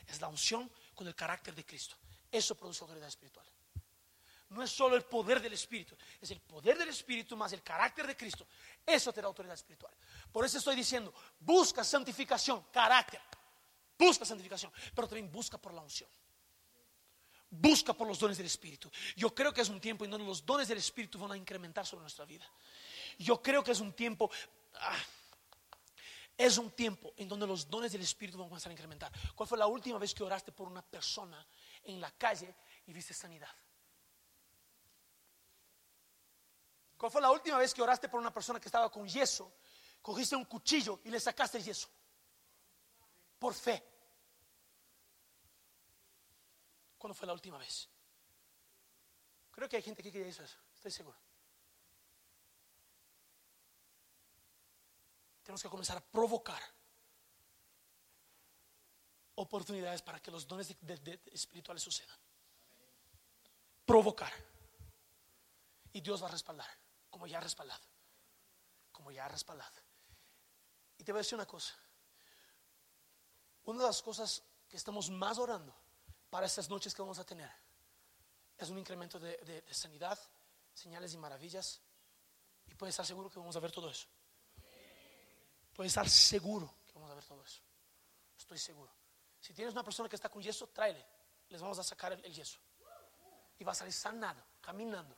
es 0.06 0.20
la 0.20 0.28
unción 0.28 0.70
con 0.94 1.06
el 1.06 1.14
carácter 1.14 1.54
de 1.54 1.64
Cristo. 1.64 1.96
Eso 2.30 2.54
produce 2.56 2.82
autoridad 2.82 3.08
espiritual 3.08 3.46
no 4.50 4.62
es 4.62 4.70
solo 4.70 4.96
el 4.96 5.02
poder 5.02 5.40
del 5.40 5.52
Espíritu, 5.52 5.96
es 6.20 6.30
el 6.30 6.40
poder 6.40 6.78
del 6.78 6.88
Espíritu 6.88 7.36
más 7.36 7.52
el 7.52 7.62
carácter 7.62 8.06
de 8.06 8.16
Cristo. 8.16 8.46
Eso 8.84 9.12
te 9.12 9.20
da 9.20 9.26
autoridad 9.26 9.54
espiritual. 9.54 9.92
Por 10.32 10.44
eso 10.44 10.58
estoy 10.58 10.76
diciendo, 10.76 11.12
busca 11.40 11.84
santificación, 11.84 12.64
carácter. 12.72 13.20
Busca 13.98 14.24
santificación, 14.24 14.72
pero 14.94 15.08
también 15.08 15.30
busca 15.30 15.58
por 15.58 15.74
la 15.74 15.82
unción. 15.82 16.08
Busca 17.50 17.92
por 17.92 18.06
los 18.06 18.18
dones 18.18 18.36
del 18.36 18.46
Espíritu. 18.46 18.90
Yo 19.16 19.34
creo 19.34 19.52
que 19.52 19.62
es 19.62 19.68
un 19.68 19.80
tiempo 19.80 20.04
en 20.04 20.10
donde 20.10 20.26
los 20.26 20.46
dones 20.46 20.68
del 20.68 20.78
Espíritu 20.78 21.18
van 21.18 21.32
a 21.32 21.36
incrementar 21.36 21.84
sobre 21.84 22.02
nuestra 22.02 22.24
vida. 22.24 22.48
Yo 23.18 23.42
creo 23.42 23.62
que 23.62 23.72
es 23.72 23.80
un 23.80 23.92
tiempo... 23.92 24.30
Ah, 24.74 24.96
es 26.36 26.56
un 26.56 26.70
tiempo 26.70 27.12
en 27.16 27.28
donde 27.28 27.48
los 27.48 27.68
dones 27.68 27.90
del 27.90 28.02
Espíritu 28.02 28.38
van 28.38 28.46
a 28.46 28.48
comenzar 28.50 28.70
a 28.70 28.72
incrementar. 28.72 29.10
¿Cuál 29.34 29.48
fue 29.48 29.58
la 29.58 29.66
última 29.66 29.98
vez 29.98 30.14
que 30.14 30.22
oraste 30.22 30.52
por 30.52 30.68
una 30.68 30.82
persona 30.82 31.44
en 31.82 32.00
la 32.00 32.12
calle 32.12 32.54
y 32.86 32.92
viste 32.92 33.12
sanidad? 33.12 33.50
¿Cuál 36.98 37.12
fue 37.12 37.20
la 37.22 37.30
última 37.30 37.58
vez 37.58 37.72
que 37.72 37.80
oraste 37.80 38.08
por 38.08 38.18
una 38.18 38.34
persona 38.34 38.58
que 38.58 38.66
estaba 38.66 38.90
con 38.90 39.06
yeso? 39.06 39.52
Cogiste 40.02 40.34
un 40.34 40.44
cuchillo 40.46 41.00
y 41.04 41.10
le 41.10 41.20
sacaste 41.20 41.58
el 41.58 41.64
yeso. 41.64 41.88
Por 43.38 43.54
fe. 43.54 43.84
¿Cuándo 46.98 47.14
fue 47.14 47.28
la 47.28 47.34
última 47.34 47.56
vez? 47.56 47.88
Creo 49.52 49.68
que 49.68 49.76
hay 49.76 49.82
gente 49.82 50.02
aquí 50.02 50.10
que 50.10 50.26
hizo 50.26 50.42
eso, 50.42 50.58
estoy 50.74 50.90
seguro. 50.90 51.16
Tenemos 55.44 55.62
que 55.62 55.68
comenzar 55.68 55.98
a 55.98 56.00
provocar 56.00 56.60
oportunidades 59.36 60.02
para 60.02 60.20
que 60.20 60.32
los 60.32 60.46
dones 60.48 60.76
espirituales 61.26 61.82
sucedan. 61.82 62.18
Provocar. 63.86 64.32
Y 65.92 66.00
Dios 66.00 66.22
va 66.22 66.26
a 66.26 66.32
respaldar 66.32 66.87
como 67.10 67.26
ya 67.26 67.40
respaldado. 67.40 67.84
Como 68.92 69.10
ya 69.10 69.28
respaldado. 69.28 69.76
Y 70.98 71.04
te 71.04 71.12
voy 71.12 71.20
a 71.20 71.22
decir 71.22 71.36
una 71.36 71.46
cosa. 71.46 71.74
Una 73.64 73.80
de 73.80 73.86
las 73.86 74.02
cosas 74.02 74.42
que 74.68 74.76
estamos 74.76 75.10
más 75.10 75.38
orando 75.38 75.74
para 76.30 76.46
estas 76.46 76.68
noches 76.68 76.94
que 76.94 77.02
vamos 77.02 77.18
a 77.18 77.24
tener 77.24 77.50
es 78.56 78.70
un 78.70 78.78
incremento 78.78 79.18
de, 79.18 79.64
sanidad, 79.70 80.18
señales 80.74 81.14
y 81.14 81.16
maravillas. 81.16 81.80
Y 82.66 82.74
puedes 82.74 82.94
estar 82.94 83.06
seguro 83.06 83.30
que 83.30 83.38
vamos 83.38 83.54
a 83.56 83.60
ver 83.60 83.70
todo 83.70 83.88
eso. 83.88 84.08
Puedes 85.72 85.92
estar 85.92 86.08
seguro 86.08 86.74
que 86.84 86.92
vamos 86.94 87.10
a 87.10 87.14
ver 87.14 87.24
todo 87.24 87.42
eso. 87.44 87.62
Estoy 88.36 88.58
seguro. 88.58 88.92
Si 89.40 89.54
tienes 89.54 89.72
una 89.72 89.84
persona 89.84 90.08
que 90.08 90.16
está 90.16 90.28
con 90.28 90.42
yeso, 90.42 90.66
tráele. 90.68 91.04
Les 91.48 91.60
vamos 91.60 91.78
a 91.78 91.84
sacar 91.84 92.12
el 92.12 92.34
yeso. 92.34 92.58
Y 93.58 93.64
va 93.64 93.72
a 93.72 93.74
salir 93.74 93.92
sanado, 93.92 94.42
caminando. 94.60 95.16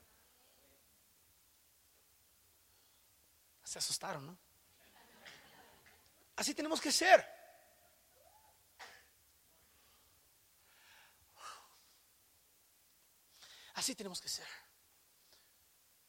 Se 3.71 3.79
asustaron, 3.79 4.27
¿no? 4.27 4.37
Así 6.35 6.57
tenemos 6.57 6.81
que 6.81 6.91
ser. 6.91 7.25
Así 13.75 13.95
tenemos 13.95 14.21
que 14.21 14.29
ser. 14.29 14.49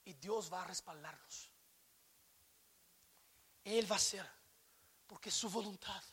Y 0.06 0.14
Dios 0.14 0.52
va 0.52 0.64
a 0.64 0.66
respaldarnos. 0.66 1.52
Él 3.64 3.92
va 3.92 3.98
a 3.98 4.00
ser, 4.00 4.28
porque 5.06 5.30
es 5.30 5.36
su 5.36 5.48
voluntad. 5.48 6.04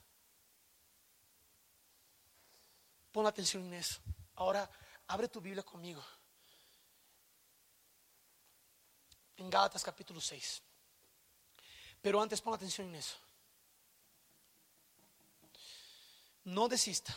Pon 3.11 3.27
atención 3.27 3.65
en 3.65 3.73
eso. 3.73 4.03
Ahora, 4.35 4.71
abre 5.07 5.29
tu 5.29 5.41
Biblia 5.41 5.63
conmigo. 5.63 6.05
En 9.39 9.49
Gálatas 9.49 9.83
capítulo 9.83 10.21
6. 10.21 10.68
Pero 12.01 12.21
antes 12.21 12.41
pon 12.41 12.55
atención 12.55 12.89
en 12.89 12.97
eso. 12.97 13.17
No 16.45 16.69
desista. 16.69 17.17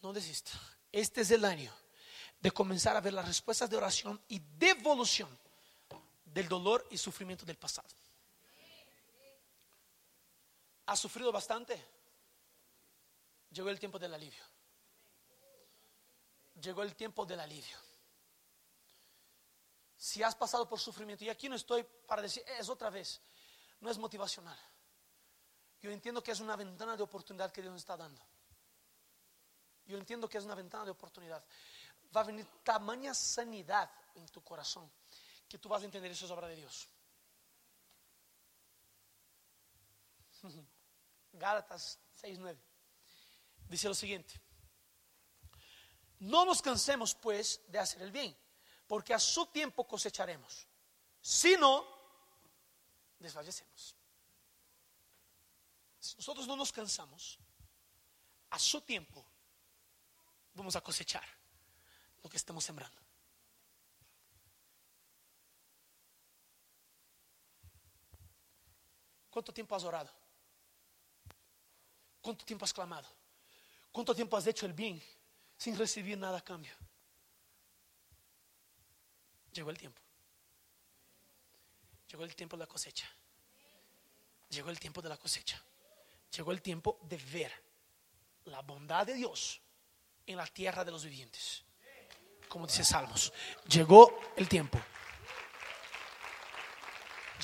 No 0.00 0.12
desista. 0.12 0.52
Este 0.92 1.22
es 1.22 1.30
el 1.30 1.44
año 1.44 1.72
de 2.40 2.50
comenzar 2.50 2.96
a 2.96 3.00
ver 3.00 3.12
las 3.12 3.26
respuestas 3.26 3.68
de 3.68 3.76
oración 3.76 4.20
y 4.28 4.38
devolución 4.38 5.28
del 6.24 6.48
dolor 6.48 6.86
y 6.90 6.98
sufrimiento 6.98 7.44
del 7.44 7.56
pasado. 7.56 7.88
¿Has 10.86 11.00
sufrido 11.00 11.32
bastante? 11.32 11.84
Llegó 13.50 13.68
el 13.68 13.78
tiempo 13.78 13.98
del 13.98 14.14
alivio. 14.14 14.42
Llegó 16.60 16.82
el 16.82 16.94
tiempo 16.94 17.26
del 17.26 17.40
alivio 17.40 17.87
si 19.98 20.22
has 20.22 20.36
pasado 20.36 20.68
por 20.68 20.78
sufrimiento, 20.78 21.24
y 21.24 21.28
aquí 21.28 21.48
no 21.48 21.56
estoy 21.56 21.82
para 21.82 22.22
decir, 22.22 22.44
es 22.46 22.68
otra 22.68 22.88
vez, 22.88 23.20
no 23.80 23.90
es 23.90 23.98
motivacional. 23.98 24.56
Yo 25.80 25.90
entiendo 25.90 26.22
que 26.22 26.30
es 26.30 26.38
una 26.38 26.54
ventana 26.54 26.96
de 26.96 27.02
oportunidad 27.02 27.50
que 27.50 27.62
Dios 27.62 27.74
está 27.74 27.96
dando. 27.96 28.24
Yo 29.86 29.98
entiendo 29.98 30.28
que 30.28 30.38
es 30.38 30.44
una 30.44 30.54
ventana 30.54 30.84
de 30.84 30.92
oportunidad. 30.92 31.44
Va 32.16 32.20
a 32.20 32.24
venir 32.24 32.46
tamaña 32.62 33.12
sanidad 33.12 33.90
en 34.14 34.26
tu 34.28 34.42
corazón 34.42 34.88
que 35.48 35.58
tú 35.58 35.68
vas 35.68 35.82
a 35.82 35.86
entender 35.86 36.12
eso 36.12 36.26
es 36.26 36.30
obra 36.30 36.46
de 36.46 36.56
Dios. 36.56 36.88
Gálatas 41.32 41.98
6:9 42.22 42.56
dice 43.68 43.88
lo 43.88 43.94
siguiente: 43.94 44.40
No 46.20 46.44
nos 46.44 46.62
cansemos 46.62 47.16
pues 47.16 47.62
de 47.66 47.78
hacer 47.80 48.02
el 48.02 48.12
bien, 48.12 48.36
porque 48.88 49.14
a 49.14 49.18
su 49.20 49.46
tiempo 49.46 49.86
cosecharemos. 49.86 50.66
Si 51.20 51.56
no, 51.56 51.86
desfallecemos. 53.18 53.94
Si 56.00 56.16
nosotros 56.16 56.46
no 56.48 56.56
nos 56.56 56.72
cansamos, 56.72 57.38
a 58.50 58.58
su 58.58 58.80
tiempo 58.80 59.24
vamos 60.54 60.74
a 60.74 60.80
cosechar 60.80 61.24
lo 62.22 62.30
que 62.30 62.38
estamos 62.38 62.64
sembrando. 62.64 62.98
¿Cuánto 69.30 69.52
tiempo 69.52 69.76
has 69.76 69.84
orado? 69.84 70.10
¿Cuánto 72.22 72.44
tiempo 72.44 72.64
has 72.64 72.72
clamado? 72.72 73.08
¿Cuánto 73.92 74.14
tiempo 74.14 74.36
has 74.36 74.46
hecho 74.46 74.64
el 74.64 74.72
bien 74.72 75.02
sin 75.58 75.76
recibir 75.76 76.16
nada 76.16 76.38
a 76.38 76.40
cambio? 76.40 76.74
Llegó 79.58 79.70
el 79.70 79.78
tiempo. 79.78 80.00
Llegó 82.12 82.22
el 82.22 82.36
tiempo 82.36 82.56
de 82.56 82.60
la 82.60 82.68
cosecha. 82.68 83.10
Llegó 84.50 84.70
el 84.70 84.78
tiempo 84.78 85.02
de 85.02 85.08
la 85.08 85.16
cosecha. 85.16 85.60
Llegó 86.36 86.52
el 86.52 86.62
tiempo 86.62 87.00
de 87.02 87.16
ver 87.16 87.52
la 88.44 88.62
bondad 88.62 89.04
de 89.04 89.14
Dios 89.14 89.60
en 90.24 90.36
la 90.36 90.46
tierra 90.46 90.84
de 90.84 90.92
los 90.92 91.02
vivientes. 91.02 91.64
Como 92.48 92.68
dice 92.68 92.84
Salmos. 92.84 93.32
Llegó 93.68 94.20
el 94.36 94.48
tiempo. 94.48 94.80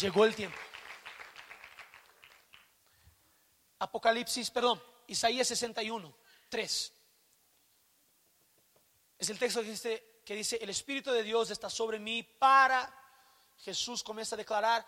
Llegó 0.01 0.25
el 0.25 0.37
tiempo. 0.37 0.59
Apocalipsis, 3.81 4.53
perdón, 4.53 4.81
Isaías 5.09 5.49
61, 5.49 6.17
3. 6.49 6.93
Es 9.19 9.31
el 9.31 9.37
texto 9.37 9.63
que 9.63 9.71
dice, 9.71 10.14
que 10.25 10.35
dice, 10.35 10.59
el 10.61 10.71
Espíritu 10.71 11.13
de 11.13 11.23
Dios 11.23 11.51
está 11.51 11.69
sobre 11.69 11.99
mí 11.99 12.23
para, 12.23 12.93
Jesús 13.59 14.03
comienza 14.03 14.35
a 14.35 14.39
declarar, 14.39 14.85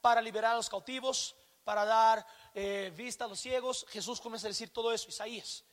para 0.00 0.20
liberar 0.20 0.52
a 0.52 0.56
los 0.56 0.68
cautivos, 0.68 1.36
para 1.62 1.84
dar 1.84 2.26
eh, 2.54 2.92
vista 2.96 3.26
a 3.26 3.28
los 3.28 3.38
ciegos. 3.38 3.84
Jesús 3.90 4.20
comienza 4.20 4.46
a 4.46 4.50
decir 4.50 4.70
todo 4.70 4.92
eso, 4.92 5.08
Isaías. 5.08 5.64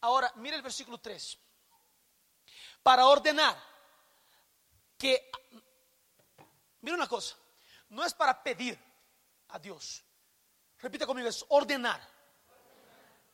Ahora, 0.00 0.32
mire 0.36 0.56
el 0.56 0.62
versículo 0.62 0.98
3. 0.98 1.38
Para 2.82 3.06
ordenar 3.06 3.56
que, 4.98 5.30
mire 6.80 6.96
una 6.96 7.08
cosa, 7.08 7.36
no 7.90 8.04
es 8.04 8.14
para 8.14 8.42
pedir 8.42 8.78
a 9.48 9.58
Dios. 9.58 10.02
Repite 10.78 11.06
conmigo, 11.06 11.28
es 11.28 11.44
ordenar. 11.48 12.00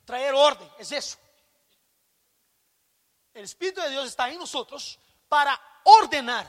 Traer 0.05 0.35
orden, 0.35 0.69
es 0.79 0.93
eso. 0.93 1.19
El 3.33 3.45
Espíritu 3.45 3.81
de 3.81 3.91
Dios 3.91 4.07
está 4.09 4.29
en 4.31 4.39
nosotros 4.39 4.99
para 5.33 5.59
ordenar 5.85 6.47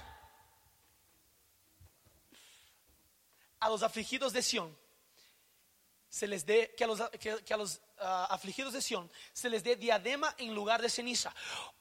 a 3.61 3.69
los 3.69 3.81
afligidos 3.81 4.33
de 4.33 4.41
Sión. 4.41 4.77
Se 6.09 6.27
les 6.27 6.45
dé 6.45 6.75
que 6.75 6.83
a 6.83 7.57
los, 7.57 7.79
ah, 7.99 8.27
afligidos 8.29 8.73
de 8.73 8.81
Sión 8.81 9.09
se 9.31 9.49
les 9.49 9.63
dé 9.63 9.77
diadema 9.77 10.35
en 10.37 10.53
lugar 10.53 10.81
de 10.81 10.89
ceniza, 10.89 11.33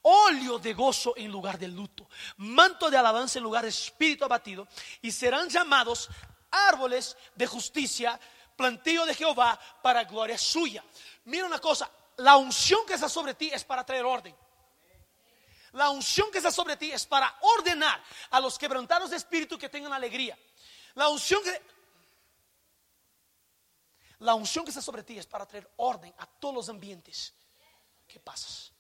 óleo 0.03 0.61
de 0.61 0.75
gozo 0.75 1.15
en 1.17 1.33
lugar 1.33 1.59
de 1.59 1.67
luto, 1.67 2.09
manto 2.37 2.89
de 2.89 2.97
alabanza 2.97 3.41
en 3.41 3.43
lugar 3.43 3.65
de 3.65 3.71
espíritu 3.71 4.25
abatido, 4.25 4.69
y 5.01 5.11
serán 5.11 5.49
llamados 5.49 6.09
árboles 6.53 7.17
de 7.35 7.49
justicia, 7.49 8.21
plantío 8.55 9.05
de 9.07 9.17
Jehová 9.17 9.59
para 9.83 10.05
gloria 10.05 10.39
suya. 10.39 10.85
Mira 11.25 11.47
una 11.47 11.59
cosa, 11.59 11.91
la 12.19 12.37
unción 12.37 12.87
que 12.87 12.95
está 12.95 13.09
sobre 13.09 13.35
ti 13.35 13.51
es 13.53 13.65
para 13.65 13.85
traer 13.85 14.05
orden. 14.05 14.37
La 15.73 15.89
unción 15.91 16.31
que 16.31 16.39
está 16.39 16.51
sobre 16.51 16.77
ti 16.77 16.93
es 16.93 17.07
para 17.07 17.35
ordenar 17.41 18.03
a 18.31 18.41
los 18.41 18.59
quebrantados 18.59 19.11
de 19.11 19.17
espíritu 19.17 19.59
que 19.59 19.69
tengan 19.69 19.93
alegría. 19.93 20.39
La 20.95 21.09
unción 21.09 21.43
que 21.43 21.63
la 24.19 24.35
unción 24.35 24.65
que 24.65 24.71
está 24.71 24.83
sobre 24.83 25.03
ti 25.03 25.19
es 25.19 25.27
para 25.27 25.47
traer 25.47 25.69
orden 25.77 26.15
a 26.19 26.27
todos 26.27 26.55
los 26.55 26.69
ambientes 26.69 27.35
que 28.07 28.21
pasas. 28.21 28.73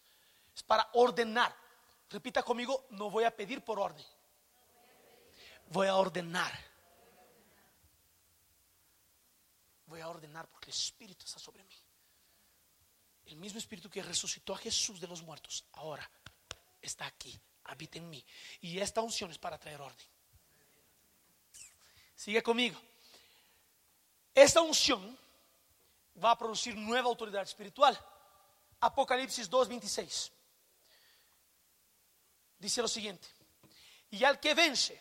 Es 0.54 0.62
para 0.62 0.88
ordenar. 0.92 1.56
Repita 2.10 2.42
conmigo, 2.42 2.86
no 2.90 3.10
voy 3.10 3.24
a 3.24 3.34
pedir 3.34 3.64
por 3.64 3.80
orden. 3.80 4.06
Voy 5.68 5.88
a 5.88 5.96
ordenar. 5.96 6.52
Voy 9.86 10.00
a 10.00 10.08
ordenar 10.08 10.46
porque 10.48 10.70
el 10.70 10.76
Espíritu 10.76 11.24
está 11.24 11.40
sobre 11.40 11.64
mí. 11.64 11.76
El 13.26 13.36
mismo 13.36 13.58
Espíritu 13.58 13.90
que 13.90 14.02
resucitó 14.02 14.54
a 14.54 14.58
Jesús 14.58 15.00
de 15.00 15.08
los 15.08 15.22
muertos, 15.22 15.64
ahora 15.72 16.08
está 16.82 17.06
aquí, 17.06 17.40
habita 17.64 17.98
en 17.98 18.10
mí. 18.10 18.24
Y 18.60 18.78
esta 18.78 19.00
unción 19.00 19.30
es 19.30 19.38
para 19.38 19.58
traer 19.58 19.80
orden. 19.80 20.06
Sigue 22.14 22.42
conmigo. 22.42 22.78
Esta 24.34 24.60
unción 24.60 25.18
va 26.22 26.32
a 26.32 26.38
producir 26.38 26.76
nueva 26.76 27.08
autoridad 27.08 27.42
espiritual. 27.42 27.98
Apocalipsis 28.80 29.48
2:26. 29.48 30.30
Dice 32.58 32.82
lo 32.82 32.88
siguiente. 32.88 33.28
Y 34.10 34.24
al 34.24 34.38
que 34.38 34.54
vence, 34.54 35.00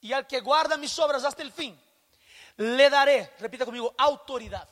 y 0.00 0.12
al 0.12 0.26
que 0.26 0.40
guarda 0.40 0.76
mis 0.76 0.96
obras 0.98 1.24
hasta 1.24 1.42
el 1.42 1.52
fin, 1.52 1.78
le 2.56 2.90
daré, 2.90 3.34
repita 3.38 3.64
conmigo, 3.64 3.94
autoridad 3.96 4.68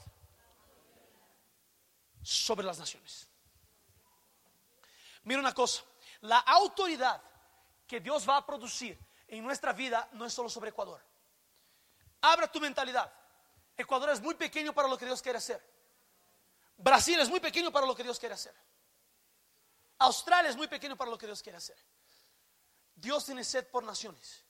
sobre 2.23 2.67
las 2.67 2.79
naciones. 2.79 3.27
Mira 5.29 5.41
una 5.41 5.53
cosa, 5.53 5.83
la 6.23 6.39
autoridad 6.39 7.23
que 7.87 8.01
Dios 8.01 8.27
va 8.27 8.39
a 8.39 8.47
producir 8.47 8.99
en 9.27 9.45
nuestra 9.45 9.75
vida 9.75 10.09
no 10.13 10.25
es 10.25 10.33
solo 10.33 10.49
sobre 10.49 10.71
Ecuador. 10.71 11.05
Abra 12.23 12.51
tu 12.51 12.59
mentalidad. 12.59 13.13
Ecuador 13.77 14.09
es 14.09 14.23
muy 14.23 14.37
pequeño 14.37 14.73
para 14.73 14.89
lo 14.89 14.97
que 14.97 15.05
Dios 15.05 15.21
quiere 15.21 15.37
hacer. 15.37 15.63
Brasil 16.79 17.21
es 17.21 17.29
muy 17.29 17.41
pequeño 17.41 17.71
para 17.71 17.87
lo 17.87 17.95
que 17.95 18.03
Dios 18.03 18.19
quiere 18.19 18.37
hacer. 18.37 18.55
Australia 19.99 20.49
es 20.49 20.57
muy 20.57 20.67
pequeño 20.67 20.97
para 20.97 21.11
lo 21.11 21.19
que 21.19 21.27
Dios 21.27 21.43
quiere 21.43 21.59
hacer. 21.59 21.77
Dios 22.95 23.27
tiene 23.27 23.45
sed 23.45 23.69
por 23.69 23.85
naciones. 23.85 24.43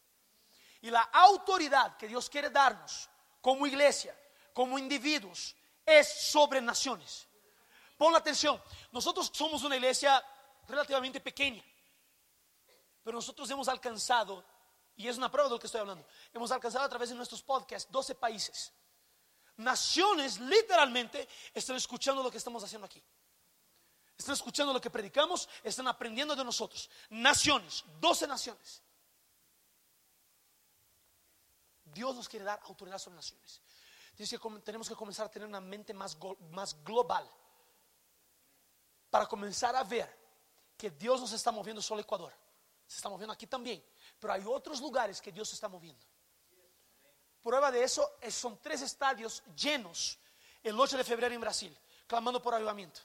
Y 0.80 0.90
la 0.90 1.02
autoridad 1.12 1.96
que 1.96 2.06
Dios 2.06 2.30
quiere 2.30 2.50
darnos 2.50 3.10
como 3.40 3.66
iglesia, 3.66 4.16
como 4.54 4.78
individuos, 4.78 5.56
es 5.84 6.30
sobre 6.30 6.60
naciones. 6.60 7.26
Pon 7.96 8.14
atención, 8.14 8.62
nosotros 8.92 9.28
somos 9.34 9.64
una 9.64 9.74
iglesia 9.74 10.24
relativamente 10.68 11.20
pequeña, 11.20 11.64
pero 13.02 13.16
nosotros 13.16 13.50
hemos 13.50 13.68
alcanzado, 13.68 14.44
y 14.96 15.08
es 15.08 15.16
una 15.16 15.30
prueba 15.30 15.48
de 15.48 15.54
lo 15.54 15.58
que 15.58 15.66
estoy 15.66 15.80
hablando, 15.80 16.06
hemos 16.32 16.50
alcanzado 16.50 16.84
a 16.84 16.88
través 16.88 17.08
de 17.08 17.14
nuestros 17.14 17.42
podcasts 17.42 17.90
12 17.90 18.14
países. 18.14 18.72
Naciones 19.56 20.38
literalmente 20.38 21.28
están 21.52 21.76
escuchando 21.76 22.22
lo 22.22 22.30
que 22.30 22.38
estamos 22.38 22.62
haciendo 22.62 22.86
aquí. 22.86 23.02
Están 24.16 24.34
escuchando 24.34 24.72
lo 24.72 24.80
que 24.80 24.90
predicamos, 24.90 25.48
están 25.62 25.88
aprendiendo 25.88 26.34
de 26.34 26.44
nosotros. 26.44 26.90
Naciones, 27.10 27.84
12 28.00 28.26
naciones. 28.26 28.82
Dios 31.84 32.14
nos 32.14 32.28
quiere 32.28 32.44
dar 32.44 32.60
autoridad 32.64 32.98
sobre 32.98 33.16
naciones. 33.16 33.60
tenemos 34.64 34.88
que 34.88 34.94
comenzar 34.94 35.26
a 35.26 35.30
tener 35.30 35.48
una 35.48 35.60
mente 35.60 35.94
más, 35.94 36.16
global 36.84 37.28
para 39.10 39.26
comenzar 39.26 39.74
a 39.74 39.84
ver 39.84 40.27
que 40.78 40.90
Dios 40.90 41.20
nos 41.20 41.32
está 41.32 41.50
moviendo 41.50 41.82
solo 41.82 42.00
Ecuador. 42.00 42.32
Se 42.86 42.96
está 42.96 43.08
moviendo 43.08 43.32
aquí 43.32 43.46
también. 43.46 43.84
Pero 44.18 44.32
hay 44.32 44.44
otros 44.46 44.80
lugares 44.80 45.20
que 45.20 45.32
Dios 45.32 45.48
se 45.48 45.56
está 45.56 45.68
moviendo. 45.68 46.06
Prueba 47.42 47.70
de 47.70 47.82
eso 47.82 48.08
son 48.30 48.58
tres 48.62 48.82
estadios 48.82 49.42
llenos 49.56 50.18
el 50.62 50.78
8 50.78 50.96
de 50.96 51.04
febrero 51.04 51.34
en 51.34 51.40
Brasil, 51.40 51.76
clamando 52.06 52.40
por 52.40 52.54
avivamiento. 52.54 53.00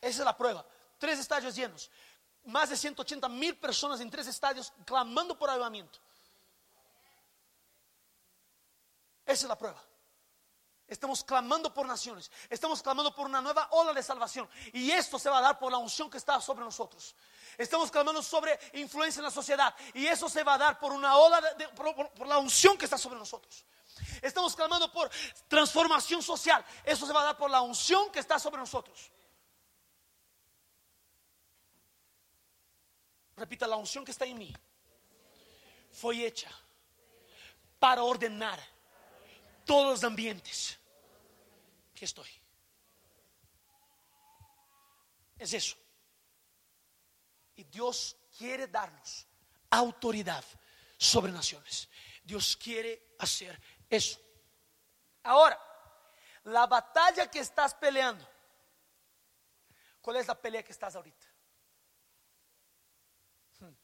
Esa 0.00 0.22
es 0.22 0.24
la 0.24 0.36
prueba. 0.36 0.64
Tres 0.98 1.18
estadios 1.18 1.54
llenos. 1.54 1.90
Más 2.44 2.70
de 2.70 2.76
180 2.76 3.28
mil 3.28 3.56
personas 3.58 4.00
en 4.00 4.10
tres 4.10 4.26
estadios 4.26 4.72
clamando 4.86 5.38
por 5.38 5.50
avivamiento. 5.50 5.98
Esa 9.26 9.44
es 9.44 9.48
la 9.48 9.58
prueba. 9.58 9.82
Estamos 10.90 11.22
clamando 11.22 11.72
por 11.72 11.86
naciones. 11.86 12.32
Estamos 12.50 12.82
clamando 12.82 13.14
por 13.14 13.24
una 13.24 13.40
nueva 13.40 13.68
ola 13.70 13.92
de 13.92 14.02
salvación. 14.02 14.50
Y 14.72 14.90
esto 14.90 15.20
se 15.20 15.30
va 15.30 15.38
a 15.38 15.40
dar 15.40 15.56
por 15.56 15.70
la 15.70 15.78
unción 15.78 16.10
que 16.10 16.18
está 16.18 16.40
sobre 16.40 16.64
nosotros. 16.64 17.14
Estamos 17.56 17.92
clamando 17.92 18.20
sobre 18.24 18.58
influencia 18.72 19.20
en 19.20 19.24
la 19.26 19.30
sociedad. 19.30 19.72
Y 19.94 20.08
eso 20.08 20.28
se 20.28 20.42
va 20.42 20.54
a 20.54 20.58
dar 20.58 20.80
por 20.80 20.90
una 20.90 21.16
ola 21.16 21.40
de, 21.40 21.68
por, 21.68 22.26
la 22.26 22.38
unción 22.38 22.76
que 22.76 22.86
está 22.86 22.98
sobre 22.98 23.16
nosotros. 23.20 23.64
Estamos 24.20 24.56
clamando 24.56 24.90
por 24.90 25.08
transformación 25.46 26.24
social. 26.24 26.64
Eso 26.82 27.06
se 27.06 27.12
va 27.12 27.20
a 27.20 27.26
dar 27.26 27.36
por 27.36 27.52
la 27.52 27.60
unción 27.60 28.10
que 28.10 28.18
está 28.18 28.40
sobre 28.40 28.58
nosotros. 28.58 29.12
Repita, 33.36 33.68
la 33.68 33.76
unción 33.76 34.04
que 34.04 34.10
está 34.10 34.24
en 34.24 34.38
mí 34.38 34.52
fue 35.92 36.26
hecha 36.26 36.50
para 37.78 38.02
ordenar 38.02 38.58
todos 39.64 39.88
los 39.92 40.02
ambientes 40.02 40.79
estoy. 42.04 42.28
Es 45.38 45.52
eso. 45.52 45.76
Y 47.54 47.64
Dios 47.64 48.16
quiere 48.36 48.66
darnos 48.66 49.26
autoridad 49.70 50.44
sobre 50.96 51.32
naciones. 51.32 51.88
Dios 52.22 52.56
quiere 52.56 53.14
hacer 53.18 53.60
eso. 53.88 54.20
Ahora, 55.22 55.58
la 56.44 56.66
batalla 56.66 57.30
que 57.30 57.40
estás 57.40 57.74
peleando, 57.74 58.26
¿cuál 60.00 60.16
es 60.16 60.26
la 60.26 60.40
pelea 60.40 60.62
que 60.62 60.72
estás 60.72 60.94
ahorita? 60.96 61.26
Hmm. 63.60 63.74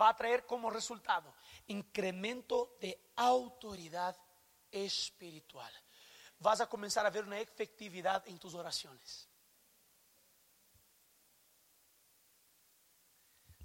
Va 0.00 0.08
a 0.10 0.16
traer 0.16 0.46
como 0.46 0.70
resultado 0.70 1.34
incremento 1.66 2.76
de 2.80 3.12
autoridad 3.16 4.16
espiritual. 4.70 5.72
Vas 6.42 6.60
a 6.60 6.68
comenzar 6.68 7.06
a 7.06 7.10
ver 7.10 7.24
una 7.24 7.38
efectividad 7.38 8.26
en 8.26 8.38
tus 8.38 8.54
oraciones. 8.54 9.28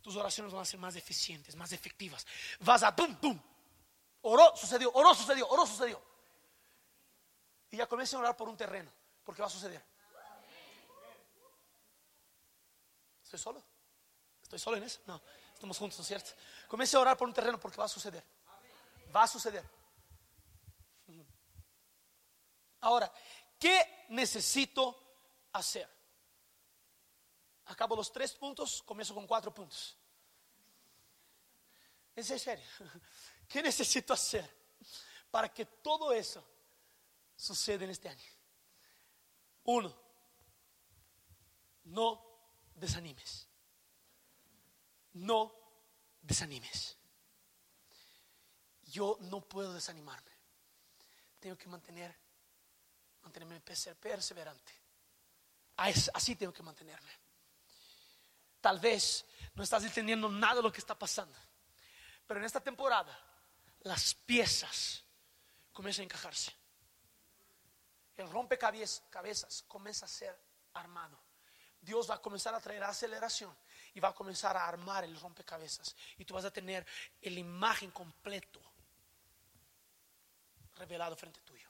tus 0.08 0.16
oraciones 0.16 0.54
van 0.54 0.62
a 0.62 0.66
ser 0.66 0.80
más 0.80 0.96
eficientes, 0.96 1.54
más 1.58 1.70
efectivas. 1.74 2.26
Vas 2.62 2.82
a 2.82 2.96
pum, 2.96 3.14
pum. 3.18 3.38
Oró, 4.22 4.56
sucedió, 4.56 4.90
oró, 4.94 5.14
sucedió, 5.14 5.46
oró, 5.50 5.66
sucedió. 5.66 6.02
Y 7.70 7.76
ya 7.76 7.88
comiencen 7.88 8.16
a 8.16 8.22
orar 8.22 8.38
por 8.38 8.48
un 8.48 8.56
terreno, 8.56 8.90
porque 9.26 9.42
va 9.42 9.50
a 9.50 9.52
suceder. 9.52 9.84
¿Estoy 13.22 13.38
solo? 13.38 13.62
¿Estoy 14.42 14.60
solo 14.60 14.78
en 14.78 14.84
eso? 14.84 15.02
No, 15.08 15.22
estamos 15.54 15.78
juntos, 15.78 16.00
¿no 16.00 16.04
es 16.04 16.08
cierto? 16.08 16.32
Comience 16.70 16.96
a 16.96 17.02
orar 17.02 17.18
por 17.18 17.28
un 17.28 17.34
terreno 17.34 17.60
porque 17.60 17.76
va 17.76 17.84
a 17.84 17.90
suceder. 17.90 18.24
Va 19.14 19.24
a 19.24 19.28
suceder. 19.28 19.70
Ahora, 22.82 23.12
¿qué 23.60 24.06
necesito 24.10 25.16
hacer? 25.54 25.90
Acabo 27.66 27.96
los 27.96 28.12
tres 28.12 28.34
puntos, 28.34 28.82
comienzo 28.84 29.14
con 29.14 29.28
cuatro 29.28 29.54
puntos. 29.54 29.98
Es 32.16 32.32
en 32.32 32.40
serio. 32.40 32.66
¿Qué 33.48 33.62
necesito 33.62 34.14
hacer 34.14 34.50
para 35.30 35.54
que 35.54 35.66
todo 35.66 36.12
eso 36.12 36.44
suceda 37.36 37.84
en 37.84 37.92
este 37.92 38.10
año? 38.10 38.32
Uno, 39.66 39.94
no 41.86 42.24
desanimes. 42.76 43.48
No 45.14 45.54
desanimes. 46.22 46.98
Yo 48.86 49.18
no 49.22 49.42
puedo 49.42 49.74
desanimarme. 49.74 50.32
Tengo 51.40 51.58
que 51.58 51.68
mantener, 51.68 52.16
mantenerme 53.28 53.60
perseverante. 53.62 54.74
Así 55.76 56.36
tengo 56.36 56.54
que 56.54 56.64
mantenerme. 56.64 57.12
Tal 58.62 58.80
vez 58.80 59.26
no 59.54 59.64
estás 59.64 59.84
entendiendo 59.84 60.30
nada 60.30 60.56
de 60.56 60.64
lo 60.64 60.72
que 60.72 60.80
está 60.80 60.98
pasando. 60.98 61.38
Pero 62.26 62.40
en 62.40 62.46
esta 62.46 62.60
temporada 62.60 63.18
las 63.82 64.14
piezas 64.14 65.04
comienzan 65.72 66.04
a 66.04 66.06
encajarse. 66.06 66.52
El 68.16 68.30
rompecabezas 68.30 69.64
comienza 69.68 70.06
a 70.06 70.10
ser 70.10 70.36
armado. 70.74 71.20
Dios 71.80 72.10
va 72.10 72.16
a 72.16 72.22
comenzar 72.22 72.56
a 72.56 72.60
traer 72.60 72.84
aceleración 72.84 73.56
y 73.94 74.00
va 74.00 74.10
a 74.10 74.14
comenzar 74.14 74.58
a 74.58 74.68
armar 74.68 75.04
el 75.04 75.18
rompecabezas. 75.20 75.96
Y 76.18 76.26
tú 76.26 76.34
vas 76.34 76.46
a 76.46 76.52
tener 76.52 76.86
la 77.22 77.40
imagen 77.40 77.92
completo 77.92 78.60
revelado 80.76 81.16
frente 81.16 81.40
tuyo. 81.42 81.67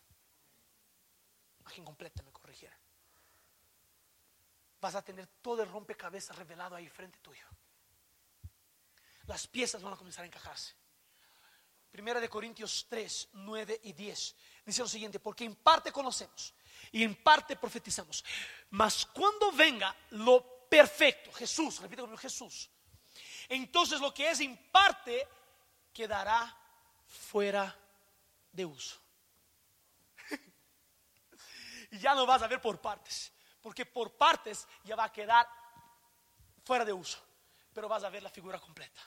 Imagen 1.67 1.85
completa, 1.85 2.23
me 2.23 2.31
corrigiera 2.31 2.77
vas 4.79 4.95
a 4.95 5.01
tener 5.01 5.27
todo 5.41 5.63
el 5.63 5.69
rompecabezas 5.69 6.35
revelado 6.35 6.75
ahí 6.75 6.87
frente 6.87 7.19
tuyo. 7.19 7.45
Las 9.25 9.47
piezas 9.47 9.81
van 9.81 9.93
a 9.93 9.97
comenzar 9.97 10.23
a 10.23 10.27
encajarse. 10.27 10.73
Primera 11.91 12.19
de 12.19 12.29
Corintios 12.29 12.85
3, 12.89 13.29
9 13.33 13.81
y 13.83 13.93
10 13.93 14.35
dice 14.65 14.81
lo 14.81 14.87
siguiente, 14.87 15.19
porque 15.19 15.45
en 15.45 15.55
parte 15.55 15.91
conocemos 15.91 16.53
y 16.91 17.03
en 17.03 17.15
parte 17.15 17.55
profetizamos, 17.55 18.23
mas 18.69 19.05
cuando 19.05 19.51
venga 19.51 19.95
lo 20.11 20.67
perfecto, 20.69 21.31
Jesús, 21.31 21.79
repito 21.79 22.03
conmigo, 22.03 22.21
Jesús, 22.21 22.69
entonces 23.49 23.99
lo 23.99 24.13
que 24.13 24.29
es 24.29 24.39
en 24.41 24.69
parte 24.69 25.27
quedará 25.93 26.55
fuera 27.07 27.75
de 28.51 28.65
uso. 28.65 28.99
Y 31.91 31.99
ya 31.99 32.13
no 32.13 32.25
vas 32.25 32.41
a 32.41 32.47
ver 32.47 32.61
por 32.61 32.79
partes 32.79 33.31
porque 33.67 33.85
por 33.85 34.15
partes 34.15 34.65
ya 34.85 34.95
va 34.95 35.03
a 35.03 35.11
quedar 35.11 35.45
fuera 36.63 36.85
de 36.85 36.93
uso, 36.93 37.19
pero 37.73 37.89
vas 37.89 38.01
a 38.01 38.09
ver 38.09 38.23
la 38.23 38.29
figura 38.29 38.61
completa. 38.61 39.01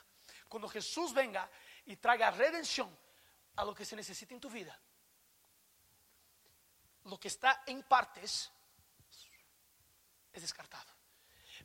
Cuando 0.47 0.69
Jesús 0.69 1.15
venga 1.15 1.49
y 1.85 1.95
traiga 1.95 2.29
redención 2.29 2.95
a 3.55 3.65
lo 3.65 3.73
que 3.73 3.85
se 3.85 3.95
necesita 3.95 4.35
en 4.35 4.39
tu 4.39 4.51
vida, 4.51 4.79
lo 7.05 7.19
que 7.19 7.27
está 7.27 7.63
en 7.65 7.81
partes 7.81 8.51
es 10.31 10.41
descartado. 10.43 10.93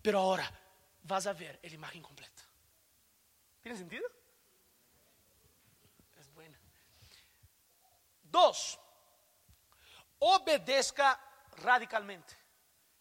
Pero 0.01 0.21
ahora 0.21 0.51
vas 1.03 1.27
a 1.27 1.35
ver 1.35 1.61
la 1.63 1.69
imagen 1.69 2.03
completa. 2.03 2.45
¿Tiene 3.61 3.77
sentido? 3.77 4.09
Es 6.17 6.33
buena. 6.33 6.59
Dos, 8.23 8.79
obedezca 10.19 11.21
radicalmente. 11.59 12.37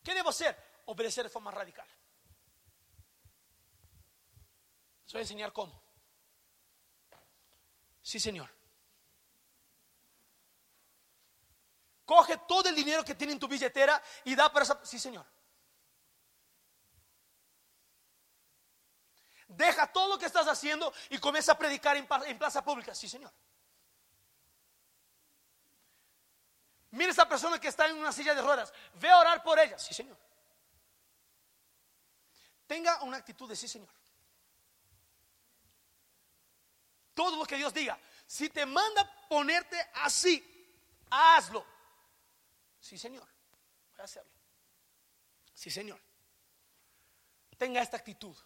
¿Qué 0.04 0.14
debo 0.14 0.30
hacer? 0.30 0.56
Obedecer 0.86 1.24
de 1.24 1.30
forma 1.30 1.52
radical. 1.52 1.88
Les 5.06 5.14
voy 5.14 5.20
a 5.20 5.24
enseñar 5.24 5.54
cómo. 5.54 5.82
Sí, 8.02 8.20
Señor. 8.20 8.50
Coge 12.06 12.38
todo 12.48 12.70
el 12.70 12.76
dinero 12.76 13.04
que 13.04 13.16
tiene 13.16 13.34
en 13.34 13.40
tu 13.40 13.48
billetera 13.48 14.02
y 14.26 14.36
da 14.36 14.52
para 14.52 14.64
esa... 14.64 14.86
Sí, 14.86 15.00
Señor. 15.00 15.26
Deja 19.48 19.92
todo 19.92 20.10
lo 20.10 20.20
que 20.20 20.26
estás 20.26 20.48
haciendo 20.48 20.94
y 21.10 21.18
comienza 21.18 21.54
a 21.54 21.58
predicar 21.58 21.98
en, 21.98 22.38
plaza 22.38 22.64
pública. 22.64 22.94
Sí, 22.94 23.08
Señor. 23.08 23.32
Mira 26.96 27.12
esa 27.12 27.28
persona 27.28 27.60
que 27.60 27.68
está 27.68 27.90
en 27.90 27.98
una 27.98 28.14
silla 28.14 28.34
de 28.34 28.42
ruedas. 28.42 28.72
Ve 28.94 29.10
a 29.10 29.20
orar 29.20 29.44
por 29.44 29.60
ella. 29.60 29.78
Sí, 29.78 29.94
Señor. 29.94 30.18
Tenga 32.66 33.04
una 33.04 33.18
actitud 33.18 33.50
de 33.50 33.56
sí, 33.56 33.68
Señor. 33.68 33.94
Todo 37.14 37.36
lo 37.36 37.46
que 37.46 37.58
Dios 37.58 37.74
diga. 37.74 38.00
Si 38.26 38.50
te 38.50 38.66
manda 38.66 39.28
ponerte 39.28 39.78
así, 39.96 40.42
hazlo. 41.10 41.66
Sí, 42.80 42.98
Señor. 42.98 43.28
Voy 43.92 44.02
a 44.02 44.04
hacerlo. 44.06 44.32
Sí, 45.54 45.70
Señor. 45.70 46.02
Tenga 47.58 47.82
esta 47.82 47.98
actitud. 47.98 48.38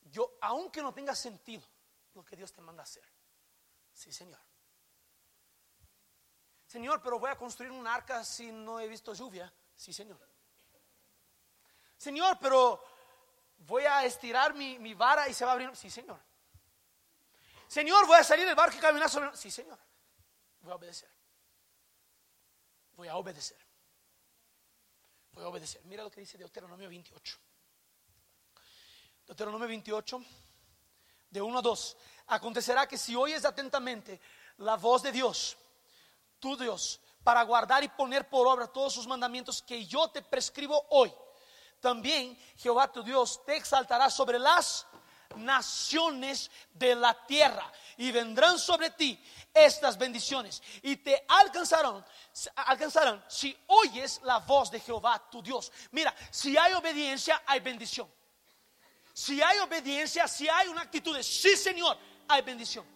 Yo, 0.00 0.38
aunque 0.40 0.80
no 0.80 0.94
tenga 0.94 1.14
sentido 1.14 1.68
lo 2.14 2.24
que 2.24 2.34
Dios 2.34 2.50
te 2.50 2.62
manda 2.62 2.82
hacer. 2.82 3.06
Sí, 3.92 4.10
Señor. 4.10 4.40
Señor, 6.74 7.00
pero 7.00 7.20
voy 7.20 7.30
a 7.30 7.36
construir 7.36 7.70
un 7.70 7.86
arca 7.86 8.24
si 8.24 8.50
no 8.50 8.80
he 8.80 8.88
visto 8.88 9.14
lluvia. 9.14 9.46
Sí, 9.76 9.92
Señor. 9.92 10.18
Señor, 11.96 12.36
pero 12.40 12.84
voy 13.58 13.84
a 13.84 14.04
estirar 14.04 14.54
mi, 14.54 14.92
vara 14.94 15.28
y 15.28 15.34
se 15.34 15.44
va 15.44 15.52
a 15.52 15.54
abrir. 15.54 15.70
Sí, 15.76 15.88
Señor. 15.88 16.18
Señor, 17.68 18.08
voy 18.08 18.18
a 18.18 18.24
salir 18.24 18.44
del 18.44 18.56
barco 18.56 18.76
y 18.76 18.80
caminar 18.80 19.08
sobre. 19.08 19.36
Sí, 19.36 19.52
Señor. 19.52 19.78
Voy 20.62 20.72
a 20.72 20.74
obedecer. 20.74 21.08
Voy 22.96 23.06
a 23.06 23.14
obedecer. 23.14 23.64
Voy 25.30 25.44
a 25.44 25.46
obedecer. 25.46 25.80
Mira 25.84 26.02
lo 26.02 26.10
que 26.10 26.22
dice 26.22 26.36
Deuteronomio 26.36 26.88
28. 26.88 27.38
Deuteronomio 29.28 29.68
28, 29.68 30.24
de 31.30 31.40
1 31.40 31.56
a 31.56 31.62
2. 31.62 31.96
Acontecerá 32.26 32.88
que 32.88 32.98
si 32.98 33.14
oyes 33.14 33.44
atentamente 33.44 34.20
la 34.56 34.74
voz 34.74 35.04
de 35.04 35.12
Dios, 35.12 35.56
Dios 36.56 37.00
para 37.24 37.42
guardar 37.42 37.82
y 37.82 37.88
poner 37.88 38.28
por 38.28 38.46
obra 38.46 38.66
todos 38.66 38.92
sus 38.92 39.06
mandamientos 39.06 39.62
que 39.62 39.86
yo 39.86 40.08
te 40.08 40.20
prescribo 40.20 40.86
hoy. 40.90 41.12
También 41.80 42.38
Jehová 42.56 42.92
tu 42.92 43.02
Dios 43.02 43.44
te 43.44 43.56
exaltará 43.56 44.10
sobre 44.10 44.38
las 44.38 44.86
naciones 45.36 46.50
de 46.72 46.94
la 46.94 47.14
tierra 47.26 47.72
y 47.96 48.12
vendrán 48.12 48.58
sobre 48.58 48.90
ti 48.90 49.20
estas 49.52 49.98
bendiciones 49.98 50.62
y 50.82 50.96
te 50.96 51.24
alcanzarán 51.28 52.04
alcanzarán 52.56 53.24
si 53.28 53.56
oyes 53.66 54.20
la 54.22 54.38
voz 54.38 54.70
de 54.70 54.80
Jehová 54.80 55.22
tu 55.30 55.42
Dios. 55.42 55.72
Mira, 55.90 56.14
si 56.30 56.56
hay 56.56 56.72
obediencia 56.74 57.42
hay 57.46 57.60
bendición. 57.60 58.10
Si 59.12 59.40
hay 59.40 59.58
obediencia, 59.58 60.26
si 60.26 60.48
hay 60.48 60.68
una 60.68 60.82
actitud 60.82 61.16
de 61.16 61.22
sí, 61.22 61.56
Señor, 61.56 61.96
hay 62.28 62.42
bendición. 62.42 62.93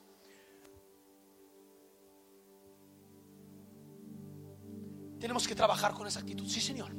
Tenemos 5.19 5.47
que 5.47 5.55
trabajar 5.55 5.93
con 5.95 6.07
esa 6.07 6.21
actitud. 6.21 6.47
Sí, 6.47 6.61
Señor. 6.61 6.95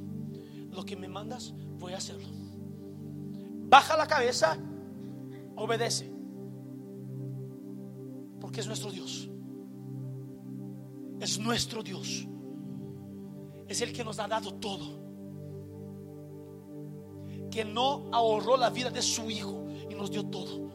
lo 0.71 0.85
que 0.85 0.95
me 0.95 1.07
mandas, 1.07 1.53
voy 1.79 1.93
a 1.93 1.97
hacerlo. 1.97 2.27
Baja 3.69 3.97
la 3.97 4.07
cabeza, 4.07 4.57
obedece. 5.55 6.11
Porque 8.39 8.61
es 8.61 8.67
nuestro 8.67 8.91
Dios. 8.91 9.29
Es 11.19 11.39
nuestro 11.39 11.83
Dios. 11.83 12.27
Es 13.67 13.81
el 13.81 13.93
que 13.93 14.03
nos 14.03 14.19
ha 14.19 14.27
dado 14.27 14.53
todo. 14.55 14.99
Que 17.51 17.65
no 17.65 18.09
ahorró 18.11 18.57
la 18.57 18.69
vida 18.69 18.89
de 18.89 19.01
su 19.01 19.29
Hijo 19.29 19.67
y 19.89 19.95
nos 19.95 20.11
dio 20.11 20.25
todo. 20.25 20.69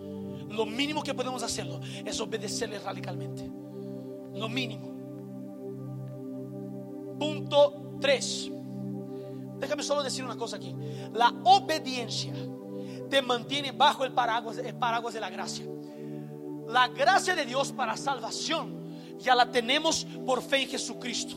Lo 0.50 0.66
mínimo 0.66 1.02
que 1.02 1.14
podemos 1.14 1.42
hacerlo 1.42 1.80
es 2.04 2.20
obedecerle 2.20 2.78
radicalmente. 2.78 3.50
Lo 4.34 4.48
mínimo. 4.48 4.93
Punto 7.18 7.96
3. 8.00 8.50
Déjame 9.58 9.82
solo 9.82 10.02
decir 10.02 10.24
una 10.24 10.36
cosa 10.36 10.56
aquí. 10.56 10.74
La 11.12 11.32
obediencia 11.44 12.32
te 13.08 13.22
mantiene 13.22 13.72
bajo 13.72 14.04
el 14.04 14.12
paraguas, 14.12 14.58
el 14.58 14.74
paraguas 14.74 15.14
de 15.14 15.20
la 15.20 15.30
gracia. 15.30 15.64
La 16.68 16.88
gracia 16.88 17.34
de 17.34 17.44
Dios 17.44 17.72
para 17.72 17.96
salvación 17.96 18.84
ya 19.18 19.34
la 19.34 19.50
tenemos 19.50 20.06
por 20.26 20.42
fe 20.42 20.62
en 20.62 20.68
Jesucristo. 20.68 21.36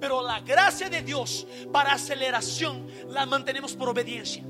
Pero 0.00 0.22
la 0.22 0.40
gracia 0.40 0.90
de 0.90 1.02
Dios 1.02 1.46
para 1.72 1.92
aceleración 1.92 2.86
la 3.08 3.24
mantenemos 3.26 3.74
por 3.74 3.88
obediencia. 3.88 4.44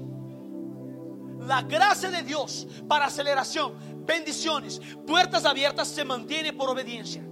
La 1.40 1.62
gracia 1.62 2.10
de 2.10 2.22
Dios 2.22 2.66
para 2.88 3.06
aceleración, 3.06 3.74
bendiciones, 4.06 4.80
puertas 5.06 5.44
abiertas 5.44 5.88
se 5.88 6.04
mantiene 6.04 6.52
por 6.52 6.70
obediencia. 6.70 7.22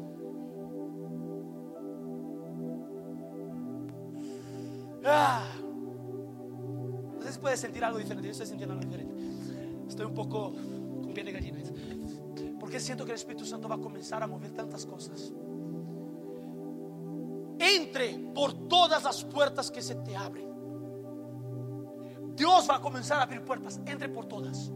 Ah. 5.04 5.44
Si 7.30 7.38
puedes 7.38 7.60
sentir 7.60 7.84
algo 7.84 7.98
diferente. 7.98 8.26
Yo 8.26 8.32
estoy 8.32 8.46
sintiendo 8.46 8.74
algo 8.74 8.84
diferente. 8.84 9.14
Estoy 9.88 10.06
un 10.06 10.14
poco 10.14 10.52
con 10.52 11.12
pie 11.14 11.24
de 11.24 11.32
gallina. 11.32 11.58
Porque 12.60 12.78
siento 12.78 13.04
que 13.04 13.12
el 13.12 13.16
Espíritu 13.16 13.44
Santo 13.44 13.68
va 13.68 13.76
a 13.76 13.80
comenzar 13.80 14.22
a 14.22 14.26
mover 14.26 14.52
tantas 14.52 14.86
cosas. 14.86 15.32
Entre 17.58 18.18
por 18.34 18.52
todas 18.68 19.02
las 19.04 19.24
puertas 19.24 19.70
que 19.70 19.82
se 19.82 19.94
te 19.96 20.16
abren. 20.16 20.50
Dios 22.34 22.68
va 22.68 22.76
a 22.76 22.80
comenzar 22.80 23.18
a 23.18 23.22
abrir 23.22 23.42
puertas. 23.42 23.80
Entre 23.86 24.08
por 24.08 24.26
todas. 24.26 24.70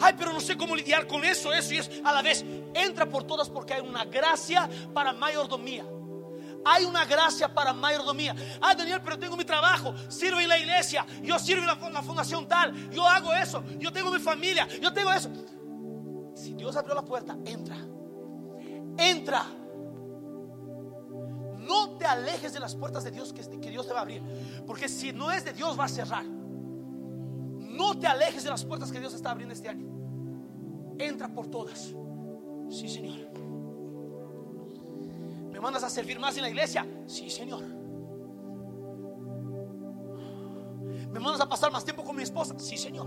Ay, 0.00 0.14
pero 0.18 0.32
no 0.32 0.40
sé 0.40 0.56
cómo 0.56 0.74
lidiar 0.74 1.06
con 1.06 1.24
eso, 1.24 1.52
eso 1.52 1.74
y 1.74 1.78
eso. 1.78 1.90
A 2.04 2.12
la 2.12 2.22
vez, 2.22 2.44
entra 2.74 3.06
por 3.06 3.24
todas 3.24 3.48
porque 3.48 3.74
hay 3.74 3.86
una 3.86 4.04
gracia 4.04 4.68
para 4.92 5.12
mayordomía. 5.12 5.84
Hay 6.64 6.84
una 6.84 7.04
gracia 7.04 7.52
para 7.52 7.72
mayordomía. 7.72 8.34
Ah, 8.60 8.74
Daniel, 8.74 9.00
pero 9.02 9.18
tengo 9.18 9.36
mi 9.36 9.44
trabajo, 9.44 9.94
sirvo 10.08 10.40
en 10.40 10.48
la 10.48 10.58
iglesia, 10.58 11.04
yo 11.22 11.38
sirvo 11.38 11.62
en 11.62 11.92
la, 11.92 12.02
fundación 12.02 12.46
tal, 12.46 12.90
yo 12.90 13.06
hago 13.06 13.32
eso, 13.32 13.64
yo 13.78 13.92
tengo 13.92 14.10
mi 14.10 14.18
familia, 14.18 14.68
yo 14.80 14.92
tengo 14.92 15.12
eso. 15.12 15.30
Si 16.34 16.54
Dios 16.54 16.76
abrió 16.76 16.94
la 16.94 17.04
puerta, 17.04 17.36
entra. 17.44 17.76
Entra. 18.96 19.44
No 21.58 21.96
te 21.96 22.04
alejes 22.04 22.52
de 22.52 22.60
las 22.60 22.74
puertas 22.74 23.04
de 23.04 23.10
Dios 23.10 23.32
que, 23.32 23.42
que 23.60 23.70
Dios 23.70 23.86
te 23.86 23.92
va 23.92 24.00
a 24.00 24.02
abrir. 24.02 24.22
Porque 24.66 24.88
si 24.88 25.12
no 25.12 25.30
es 25.30 25.44
de 25.44 25.52
Dios, 25.52 25.78
va 25.78 25.84
a 25.84 25.88
cerrar. 25.88 26.24
No 26.24 27.98
te 27.98 28.06
alejes 28.06 28.44
de 28.44 28.50
las 28.50 28.64
puertas 28.64 28.90
que 28.90 29.00
Dios 29.00 29.14
está 29.14 29.30
abriendo 29.30 29.54
este 29.54 29.68
año. 29.68 29.86
Entra 30.98 31.28
por 31.28 31.48
todas. 31.48 31.94
Sí, 32.68 32.88
Señor 32.88 33.41
mandas 35.62 35.84
a 35.84 35.88
servir 35.88 36.18
más 36.18 36.36
en 36.36 36.42
la 36.42 36.48
iglesia? 36.50 36.84
Sí, 37.06 37.30
Señor. 37.30 37.62
¿Me 41.10 41.20
mandas 41.20 41.40
a 41.40 41.48
pasar 41.48 41.70
más 41.70 41.84
tiempo 41.84 42.02
con 42.02 42.16
mi 42.16 42.24
esposa? 42.24 42.58
Sí, 42.58 42.76
Señor. 42.76 43.06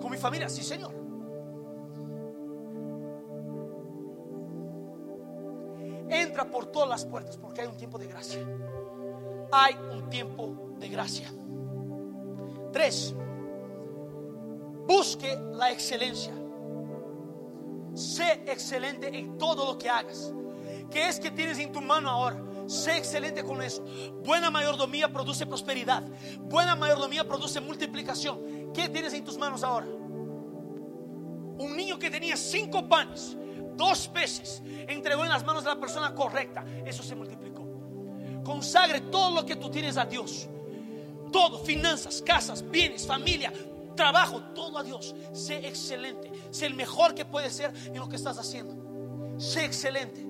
¿Con 0.00 0.10
mi 0.10 0.16
familia? 0.16 0.48
Sí, 0.48 0.62
Señor. 0.62 0.92
Entra 6.08 6.50
por 6.50 6.66
todas 6.66 6.88
las 6.88 7.04
puertas 7.04 7.36
porque 7.36 7.62
hay 7.62 7.68
un 7.68 7.76
tiempo 7.76 7.96
de 7.96 8.08
gracia. 8.08 8.44
Hay 9.52 9.76
un 9.92 10.10
tiempo 10.10 10.74
de 10.78 10.88
gracia. 10.88 11.32
Tres, 12.72 13.14
busque 14.86 15.38
la 15.52 15.70
excelencia. 15.70 16.34
Sé 17.94 18.42
excelente 18.46 19.16
en 19.16 19.38
todo 19.38 19.72
lo 19.72 19.78
que 19.78 19.88
hagas. 19.88 20.34
¿Qué 20.90 21.08
es 21.08 21.20
que 21.20 21.30
tienes 21.30 21.58
en 21.58 21.72
tu 21.72 21.80
mano 21.80 22.08
ahora? 22.10 22.42
Sé 22.66 22.96
excelente 22.96 23.44
con 23.44 23.62
eso. 23.62 23.84
Buena 24.24 24.50
mayordomía 24.50 25.12
produce 25.12 25.46
prosperidad. 25.46 26.02
Buena 26.40 26.74
mayordomía 26.74 27.26
produce 27.26 27.60
multiplicación. 27.60 28.72
¿Qué 28.74 28.88
tienes 28.88 29.12
en 29.14 29.24
tus 29.24 29.38
manos 29.38 29.62
ahora? 29.62 29.86
Un 29.86 31.74
niño 31.76 31.98
que 31.98 32.10
tenía 32.10 32.36
cinco 32.36 32.86
panes, 32.88 33.36
dos 33.76 34.08
peces, 34.08 34.62
entregó 34.88 35.24
en 35.24 35.30
las 35.30 35.44
manos 35.44 35.64
de 35.64 35.70
la 35.70 35.80
persona 35.80 36.14
correcta. 36.14 36.64
Eso 36.84 37.02
se 37.02 37.14
multiplicó. 37.14 37.66
Consagre 38.44 39.00
todo 39.00 39.30
lo 39.34 39.46
que 39.46 39.56
tú 39.56 39.70
tienes 39.70 39.96
a 39.96 40.04
Dios. 40.04 40.48
Todo, 41.32 41.58
finanzas, 41.64 42.22
casas, 42.22 42.68
bienes, 42.68 43.06
familia, 43.06 43.52
trabajo, 43.94 44.40
todo 44.54 44.78
a 44.78 44.82
Dios. 44.82 45.14
Sé 45.32 45.66
excelente. 45.66 46.30
Sé 46.50 46.66
el 46.66 46.74
mejor 46.74 47.14
que 47.14 47.24
puedes 47.24 47.54
ser 47.54 47.72
en 47.86 47.98
lo 47.98 48.08
que 48.08 48.16
estás 48.16 48.38
haciendo. 48.38 49.38
Sé 49.38 49.64
excelente. 49.64 50.25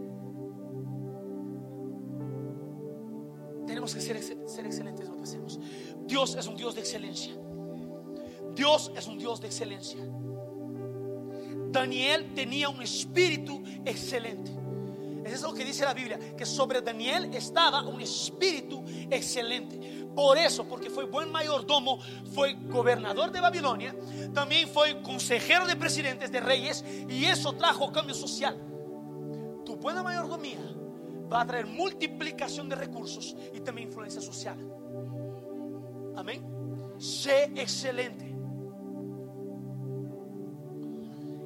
Que 3.94 4.00
ser, 4.00 4.16
excelentes 4.16 5.08
en 5.08 5.16
lo 5.16 5.22
hacemos. 5.22 5.60
Dios 6.06 6.34
es 6.34 6.46
un 6.46 6.56
Dios 6.56 6.74
de 6.74 6.80
excelencia. 6.80 7.34
Dios 8.54 8.90
es 8.96 9.06
un 9.06 9.18
Dios 9.18 9.40
de 9.40 9.46
excelencia. 9.46 10.00
Daniel 11.70 12.32
tenía 12.34 12.68
un 12.68 12.82
espíritu 12.82 13.62
excelente. 13.84 14.50
Es 15.24 15.42
lo 15.42 15.52
que 15.52 15.64
dice 15.64 15.84
la 15.84 15.94
Biblia, 15.94 16.18
que 16.36 16.46
sobre 16.46 16.80
Daniel 16.80 17.30
estaba 17.34 17.82
un 17.86 18.00
espíritu 18.00 18.84
excelente. 19.10 20.06
Por 20.14 20.38
eso, 20.38 20.66
porque 20.66 20.88
fue 20.88 21.04
buen 21.04 21.30
mayordomo, 21.30 22.00
fue 22.32 22.54
gobernador 22.54 23.30
de 23.30 23.40
Babilonia, 23.40 23.94
también 24.32 24.68
fue 24.68 25.02
consejero 25.02 25.66
de 25.66 25.76
presidentes, 25.76 26.32
de 26.32 26.40
reyes, 26.40 26.84
y 27.08 27.24
eso 27.24 27.52
trajo 27.54 27.92
cambio 27.92 28.14
social. 28.14 28.56
Tu 29.64 29.76
buena 29.76 30.02
mayordomía 30.02 30.58
va 31.32 31.40
a 31.42 31.46
traer 31.46 31.66
multiplicación 31.66 32.68
de 32.68 32.76
recursos 32.76 33.36
y 33.54 33.60
también 33.60 33.88
influencia 33.88 34.20
social. 34.20 34.56
Amén. 36.16 36.42
Sé 36.98 37.44
excelente. 37.54 38.34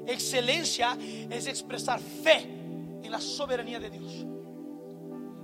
Excelencia 0.06 0.96
es 1.30 1.46
expresar 1.46 2.00
fe 2.00 2.42
en 3.02 3.10
la 3.10 3.20
soberanía 3.20 3.78
de 3.78 3.90
Dios. 3.90 4.26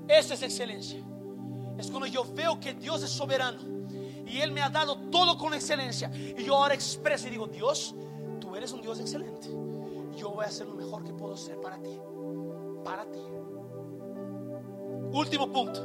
Esa 0.08 0.34
es 0.34 0.42
excelencia. 0.42 1.00
Es 1.78 1.90
cuando 1.90 2.06
yo 2.06 2.24
veo 2.34 2.58
que 2.58 2.74
Dios 2.74 3.02
es 3.02 3.10
soberano 3.10 3.60
y 4.26 4.38
Él 4.38 4.52
me 4.52 4.62
ha 4.62 4.70
dado 4.70 4.96
todo 5.10 5.36
con 5.36 5.54
excelencia. 5.54 6.10
Y 6.14 6.44
yo 6.44 6.56
ahora 6.56 6.74
expreso 6.74 7.28
y 7.28 7.30
digo, 7.30 7.46
Dios, 7.46 7.94
tú 8.40 8.54
eres 8.56 8.72
un 8.72 8.82
Dios 8.82 9.00
excelente. 9.00 9.48
Yo 10.16 10.30
voy 10.30 10.44
a 10.44 10.48
hacer 10.48 10.66
lo 10.66 10.74
mejor 10.74 11.04
que 11.04 11.12
puedo 11.12 11.36
ser 11.36 11.60
para 11.60 11.78
ti. 11.78 11.98
Para 12.84 13.04
ti. 13.04 13.20
Último 15.16 15.50
punto. 15.50 15.80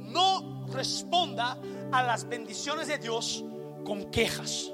No 0.00 0.66
responda 0.72 1.58
a 1.92 2.02
las 2.02 2.26
bendiciones 2.26 2.88
de 2.88 2.96
Dios 2.96 3.44
con 3.84 4.10
quejas. 4.10 4.72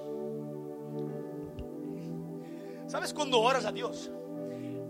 ¿Sabes 2.86 3.12
cuando 3.12 3.40
oras 3.40 3.64
a 3.64 3.72
Dios? 3.72 4.12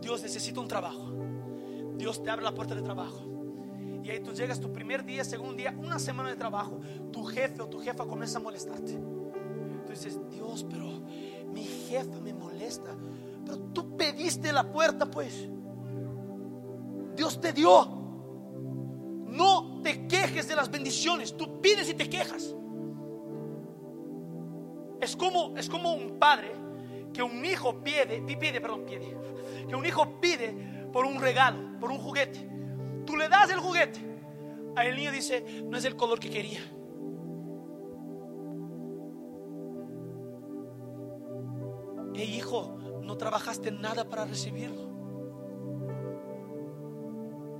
Dios 0.02 0.22
necesita 0.22 0.60
un 0.60 0.68
trabajo. 0.68 1.14
Dios 1.96 2.22
te 2.22 2.28
abre 2.28 2.44
la 2.44 2.52
puerta 2.52 2.74
de 2.74 2.82
trabajo. 2.82 3.22
Y 4.02 4.10
ahí 4.10 4.20
tú 4.20 4.32
llegas 4.32 4.60
tu 4.60 4.70
primer 4.70 5.02
día, 5.02 5.24
segundo 5.24 5.54
día, 5.54 5.74
una 5.78 5.98
semana 5.98 6.28
de 6.28 6.36
trabajo. 6.36 6.78
Tu 7.10 7.24
jefe 7.24 7.62
o 7.62 7.68
tu 7.68 7.80
jefa 7.80 8.04
comienza 8.04 8.36
a 8.36 8.42
molestarte. 8.42 8.98
Tú 9.86 9.90
dices, 9.90 10.20
Dios, 10.28 10.66
pero 10.68 10.84
mi 11.54 11.64
jefa 11.64 12.20
me 12.20 12.34
molesta. 12.34 12.94
Pero 13.46 13.58
tú 13.72 13.96
pediste 13.96 14.52
la 14.52 14.70
puerta, 14.70 15.10
pues. 15.10 15.48
Dios 17.14 17.40
te 17.40 17.52
dio. 17.52 18.02
No 19.26 19.80
te 19.82 20.06
quejes 20.06 20.46
de 20.48 20.56
las 20.56 20.70
bendiciones, 20.70 21.36
tú 21.36 21.60
pides 21.60 21.88
y 21.90 21.94
te 21.94 22.08
quejas. 22.08 22.54
Es 25.00 25.16
como, 25.16 25.56
es 25.56 25.68
como 25.68 25.92
un 25.92 26.18
padre 26.18 26.52
que 27.12 27.22
un 27.22 27.44
hijo 27.44 27.82
pide, 27.82 28.22
pide, 28.22 28.60
perdón, 28.60 28.84
pide, 28.86 29.16
que 29.68 29.74
un 29.74 29.84
hijo 29.84 30.20
pide 30.20 30.86
por 30.92 31.04
un 31.04 31.20
regalo, 31.20 31.78
por 31.80 31.90
un 31.90 31.98
juguete. 31.98 32.48
Tú 33.04 33.16
le 33.16 33.28
das 33.28 33.50
el 33.50 33.60
juguete. 33.60 34.00
A 34.76 34.84
el 34.84 34.96
niño 34.96 35.12
dice, 35.12 35.62
no 35.64 35.76
es 35.76 35.84
el 35.84 35.94
color 35.96 36.18
que 36.18 36.30
quería. 36.30 36.60
Hey 42.14 42.34
hijo, 42.36 42.78
no 43.02 43.16
trabajaste 43.16 43.70
nada 43.72 44.08
para 44.08 44.24
recibirlo. 44.24 44.83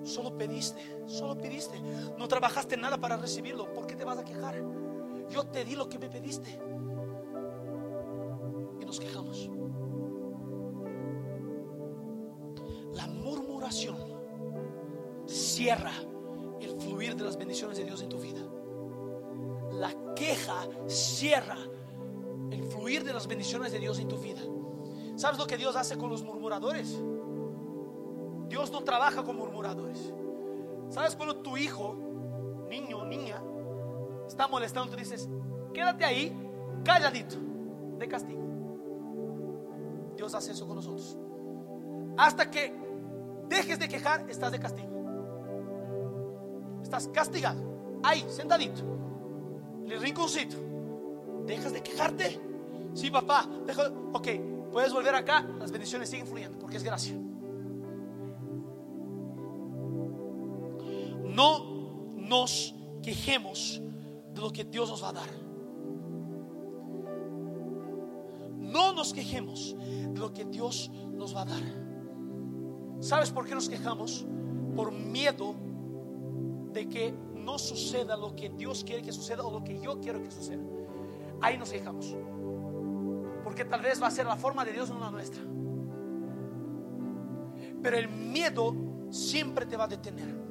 Solo 0.05 0.37
pediste, 0.37 0.81
solo 1.07 1.37
pediste. 1.37 1.81
No 2.19 2.29
trabajaste 2.29 2.77
nada 2.77 2.99
para 2.99 3.17
recibirlo. 3.17 3.73
¿Por 3.73 3.87
qué 3.87 3.97
te 3.97 4.05
vas 4.05 4.19
a 4.19 4.25
quejar? 4.25 4.63
Yo 5.31 5.45
te 5.47 5.65
di 5.65 5.75
lo 5.75 5.89
que 5.89 5.99
me 5.99 6.09
pediste. 6.09 6.61
Y 8.81 8.85
nos 8.85 9.01
quejamos. 9.01 9.51
La 12.93 13.07
murmuración 13.07 13.97
cierra 15.27 15.93
el 16.61 16.79
fluir 16.81 17.17
de 17.17 17.25
las 17.25 17.37
bendiciones 17.37 17.79
de 17.79 17.85
Dios 17.85 18.03
en 18.03 18.09
tu 18.11 18.21
vida. 18.21 18.41
La 19.73 20.15
queja 20.15 20.69
cierra 20.87 21.59
el 22.51 22.63
fluir 22.65 23.05
de 23.05 23.13
las 23.13 23.27
bendiciones 23.27 23.73
de 23.73 23.79
Dios 23.79 23.99
en 23.99 24.09
tu 24.09 24.19
vida. 24.19 24.41
¿Sabes 25.17 25.39
lo 25.39 25.47
que 25.47 25.57
Dios 25.57 25.77
hace 25.77 25.97
con 25.97 26.11
los 26.11 26.23
murmuradores? 26.23 26.99
Dios 28.55 28.71
no 28.71 28.85
trabaja 28.85 29.25
con 29.25 29.35
murmuradores. 29.35 30.13
¿Sabes 30.89 31.17
cuando 31.17 31.39
tu 31.39 31.57
hijo, 31.57 31.97
niño 32.71 32.99
o 32.99 33.05
niña, 33.05 33.43
está 34.29 34.47
molestando, 34.47 34.93
tú 34.93 34.97
dices, 34.97 35.29
quédate 35.73 36.05
ahí, 36.05 36.33
calladito, 36.85 37.35
de 37.99 38.07
castigo? 38.07 38.45
Dios 40.15 40.33
hace 40.37 40.53
eso 40.53 40.69
con 40.69 40.77
nosotros. 40.77 41.19
Hasta 42.17 42.49
que 42.49 42.73
dejes 43.49 43.81
de 43.81 43.89
quejar, 43.89 44.31
estás 44.31 44.53
de 44.53 44.61
castigo. 44.61 44.93
Estás 46.81 47.09
castigado, 47.09 47.61
ahí, 48.05 48.25
sentadito, 48.29 48.83
en 49.85 49.91
el 49.91 50.01
rinconcito. 50.01 50.59
¿Dejas 51.45 51.73
de 51.73 51.83
quejarte? 51.83 52.41
Sí, 52.95 53.11
papá, 53.11 53.49
deja, 53.67 53.91
ok, 54.13 54.29
puedes 54.71 54.93
volver 54.93 55.17
acá, 55.17 55.45
las 55.59 55.73
bendiciones 55.73 56.09
siguen 56.09 56.29
fluyendo 56.29 56.57
porque 56.57 56.77
es 56.77 56.85
gracia. 56.85 57.17
No 61.35 62.13
nos 62.15 62.75
quejemos 63.03 63.81
de 64.33 64.41
lo 64.41 64.53
que 64.53 64.65
Dios 64.65 64.89
nos 64.89 65.03
va 65.03 65.09
a 65.09 65.13
dar. 65.13 65.31
No 68.59 68.93
nos 68.93 69.13
quejemos 69.13 69.77
de 69.79 70.19
lo 70.19 70.33
que 70.33 70.45
Dios 70.45 70.91
nos 71.13 71.35
va 71.35 71.43
a 71.43 71.45
dar. 71.47 71.63
¿Sabes 73.01 73.31
por 73.31 73.47
qué 73.47 73.55
nos 73.55 73.69
quejamos? 73.69 74.25
Por 74.77 74.93
miedo 74.93 75.55
de 76.73 76.89
que 76.89 77.13
no 77.35 77.59
suceda 77.59 78.17
lo 78.17 78.35
que 78.35 78.49
Dios 78.51 78.85
quiere 78.85 79.03
que 79.03 79.13
suceda 79.13 79.43
o 79.43 79.51
lo 79.51 79.65
que 79.65 79.81
yo 79.81 80.01
quiero 80.01 80.23
que 80.23 80.31
suceda. 80.31 80.63
Ahí 81.41 81.59
nos 81.59 81.71
quejamos. 81.71 82.17
Porque 83.43 83.65
tal 83.65 83.83
vez 83.83 84.03
va 84.03 84.07
a 84.07 84.11
ser 84.11 84.27
la 84.27 84.37
forma 84.37 84.65
de 84.65 84.73
Dios, 84.73 84.89
no 84.89 84.99
la 85.01 85.11
nuestra. 85.11 85.43
Pero 87.83 87.99
el 87.99 88.09
miedo 88.09 88.75
siempre 89.11 89.67
te 89.67 89.77
va 89.77 89.85
a 89.85 89.89
detener. 89.89 90.44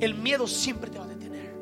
El 0.00 0.14
miedo 0.14 0.46
siempre 0.46 0.90
te 0.90 0.98
va 0.98 1.04
a 1.04 1.08
detener. 1.08 1.56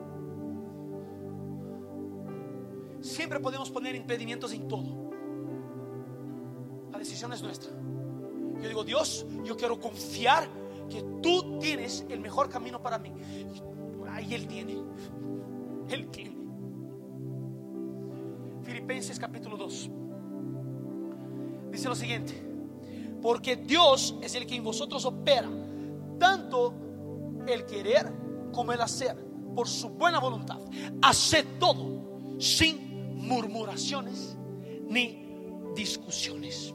Siempre 3.01 3.41
podemos 3.41 3.71
poner 3.71 3.95
impedimentos 3.95 4.53
en 4.53 4.69
todo. 4.69 5.11
La 6.93 6.99
decisión 6.99 7.33
es 7.33 7.43
nuestra. 7.43 7.71
Yo 8.61 8.69
digo, 8.69 8.85
Dios, 8.85 9.27
yo 9.45 9.57
quiero 9.57 9.81
confiar 9.81 10.49
que 10.91 11.03
tú 11.23 11.59
tienes 11.59 12.05
el 12.09 12.21
mejor 12.21 12.49
camino 12.49 12.83
para 12.83 12.99
mí. 12.99 13.13
Ahí 14.09 14.35
Él 14.35 14.47
tiene. 14.47 14.77
Él 15.89 16.09
tiene. 16.09 16.37
Filipenses 18.63 19.19
capítulo 19.19 19.57
2. 19.57 19.91
Dice 21.71 21.89
lo 21.89 21.95
siguiente. 21.95 22.35
Porque 23.23 23.57
Dios 23.57 24.17
es 24.21 24.35
el 24.35 24.47
que 24.47 24.57
en 24.57 24.65
vosotros 24.65 25.05
opera. 25.05 25.49
Tanto 26.19 26.75
el 27.47 27.65
querer 27.67 28.26
como 28.57 28.73
el 28.73 28.81
hacer 28.81 29.15
por 29.55 29.69
su 29.69 29.91
buena 29.91 30.19
voluntad. 30.19 30.59
Haced 31.03 31.45
todo 31.61 32.39
sin 32.39 33.15
murmuraciones 33.15 34.35
ni 34.89 35.29
discusiones. 35.77 36.75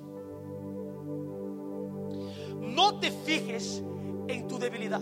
No 2.59 2.99
te 2.99 3.09
fijes 3.09 3.81
en 4.27 4.47
tu 4.47 4.59
debilidad. 4.59 5.01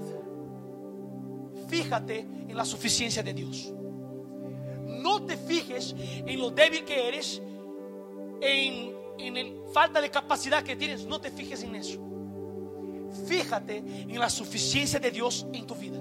Fíjate 1.68 2.20
en 2.20 2.56
la 2.56 2.64
suficiencia 2.64 3.22
de 3.22 3.34
Dios. 3.34 3.74
No 4.88 5.26
te 5.26 5.36
fijes 5.36 5.94
en 5.98 6.40
lo 6.40 6.50
débil 6.50 6.86
que 6.86 7.10
eres, 7.10 7.42
en, 8.40 8.96
en 9.18 9.74
falta 9.74 10.00
de 10.00 10.10
capacidad 10.10 10.64
que 10.64 10.78
tienes. 10.78 11.06
No 11.06 11.20
te 11.20 11.30
fijes 11.30 11.62
en 11.62 11.76
eso. 11.76 12.00
Fíjate 13.28 13.78
en 13.78 14.18
la 14.18 14.30
suficiencia 14.30 14.98
de 14.98 15.12
Dios 15.12 15.46
en 15.52 15.68
tu 15.68 15.76
vida 15.76 16.00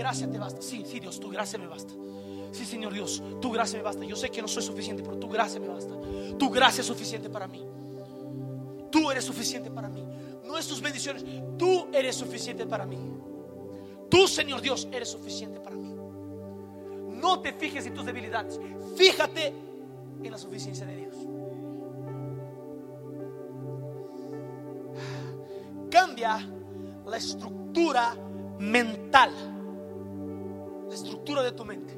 gracia 0.00 0.30
te 0.30 0.38
basta. 0.38 0.62
Sí, 0.62 0.82
sí, 0.86 0.98
Dios, 0.98 1.20
tu 1.20 1.28
gracia 1.28 1.58
me 1.58 1.66
basta. 1.66 1.92
Sí, 2.52 2.64
Señor 2.64 2.92
Dios, 2.92 3.22
tu 3.40 3.50
gracia 3.50 3.78
me 3.78 3.84
basta. 3.84 4.04
Yo 4.04 4.16
sé 4.16 4.30
que 4.30 4.40
no 4.40 4.48
soy 4.48 4.62
suficiente, 4.62 5.02
pero 5.02 5.18
tu 5.18 5.28
gracia 5.28 5.60
me 5.60 5.68
basta. 5.68 5.94
Tu 6.38 6.50
gracia 6.50 6.80
es 6.80 6.86
suficiente 6.86 7.28
para 7.28 7.46
mí. 7.46 7.62
Tú 8.90 9.10
eres 9.10 9.24
suficiente 9.24 9.70
para 9.70 9.88
mí. 9.88 10.02
No 10.44 10.56
es 10.56 10.66
tus 10.66 10.80
bendiciones, 10.80 11.24
tú 11.58 11.86
eres 11.92 12.16
suficiente 12.16 12.66
para 12.66 12.86
mí. 12.86 12.98
Tú, 14.08 14.26
Señor 14.26 14.62
Dios, 14.62 14.88
eres 14.90 15.10
suficiente 15.10 15.60
para 15.60 15.76
mí. 15.76 15.94
No 17.20 17.40
te 17.40 17.52
fijes 17.52 17.86
en 17.86 17.94
tus 17.94 18.06
debilidades. 18.06 18.58
Fíjate 18.96 19.54
en 20.22 20.30
la 20.30 20.38
suficiencia 20.38 20.86
de 20.86 20.96
Dios. 20.96 21.14
Cambia 25.90 26.48
la 27.06 27.16
estructura 27.16 28.16
mental 28.58 29.59
la 30.90 30.96
estructura 30.96 31.42
de 31.44 31.52
tu 31.52 31.64
mente. 31.64 31.96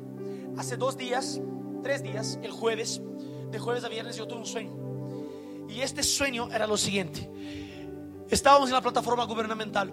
Hace 0.58 0.76
dos 0.76 0.98
días, 0.98 1.40
tres 1.82 2.02
días, 2.02 2.38
el 2.42 2.50
jueves, 2.50 3.00
de 3.50 3.58
jueves 3.58 3.84
a 3.84 3.88
viernes 3.88 4.16
yo 4.16 4.28
tuve 4.28 4.40
un 4.40 4.46
sueño. 4.46 5.66
Y 5.70 5.80
este 5.80 6.02
sueño 6.02 6.50
era 6.52 6.66
lo 6.66 6.76
siguiente. 6.76 7.28
Estábamos 8.28 8.68
en 8.68 8.74
la 8.74 8.82
plataforma 8.82 9.24
gubernamental 9.24 9.92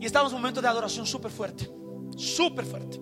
y 0.00 0.06
estábamos 0.06 0.32
en 0.32 0.36
un 0.36 0.42
momento 0.42 0.62
de 0.62 0.68
adoración 0.68 1.06
súper 1.06 1.30
fuerte, 1.30 1.70
súper 2.16 2.64
fuerte. 2.64 2.98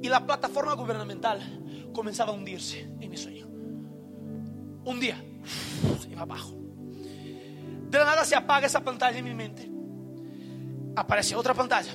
Y 0.00 0.08
la 0.08 0.24
plataforma 0.24 0.74
gubernamental 0.74 1.90
comenzaba 1.92 2.30
a 2.30 2.34
hundirse 2.34 2.88
en 3.00 3.10
mi 3.10 3.16
sueño. 3.16 3.48
Un 4.84 5.00
día, 5.00 5.20
iba 6.08 6.22
abajo. 6.22 6.54
De 7.90 7.98
la 7.98 8.04
nada 8.04 8.24
se 8.24 8.36
apaga 8.36 8.68
esa 8.68 8.84
pantalla 8.84 9.18
en 9.18 9.24
mi 9.24 9.34
mente. 9.34 9.68
Aparece 10.94 11.34
otra 11.34 11.52
pantalla 11.52 11.92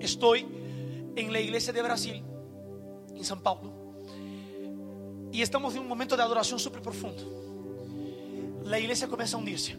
estoy 0.00 0.46
en 1.16 1.32
la 1.32 1.40
iglesia 1.40 1.72
de 1.72 1.82
Brasil, 1.82 2.22
en 3.14 3.24
San 3.24 3.40
Paulo, 3.40 3.72
y 5.32 5.42
estamos 5.42 5.74
en 5.74 5.80
un 5.80 5.88
momento 5.88 6.16
de 6.16 6.22
adoración 6.22 6.58
súper 6.58 6.82
profundo. 6.82 8.60
La 8.64 8.78
iglesia 8.78 9.06
comienza 9.08 9.36
a 9.36 9.40
hundirse, 9.40 9.76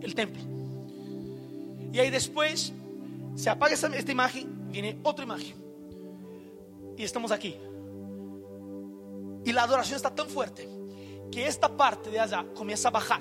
el 0.00 0.14
templo. 0.14 0.42
Y 1.92 1.98
ahí 1.98 2.10
después 2.10 2.72
se 3.34 3.50
apaga 3.50 3.74
esta, 3.74 3.86
esta 3.96 4.12
imagen, 4.12 4.70
viene 4.70 4.98
otra 5.02 5.24
imagen. 5.24 5.54
Y 6.96 7.02
estamos 7.02 7.30
aquí. 7.30 7.56
Y 9.44 9.52
la 9.52 9.62
adoración 9.62 9.96
está 9.96 10.14
tan 10.14 10.28
fuerte 10.28 10.68
que 11.30 11.46
esta 11.46 11.76
parte 11.76 12.10
de 12.10 12.20
allá 12.20 12.44
comienza 12.54 12.88
a 12.88 12.90
bajar. 12.90 13.20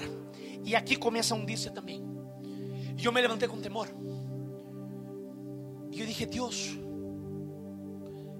Y 0.63 0.75
aquí 0.75 0.95
comienza 0.95 1.35
a 1.35 1.37
hundirse 1.37 1.69
también. 1.71 2.03
Yo 2.95 3.11
me 3.11 3.21
levanté 3.21 3.47
con 3.47 3.61
temor. 3.61 3.89
Y 5.93 5.97
yo 5.97 6.07
dije, 6.07 6.25
Dios, 6.25 6.75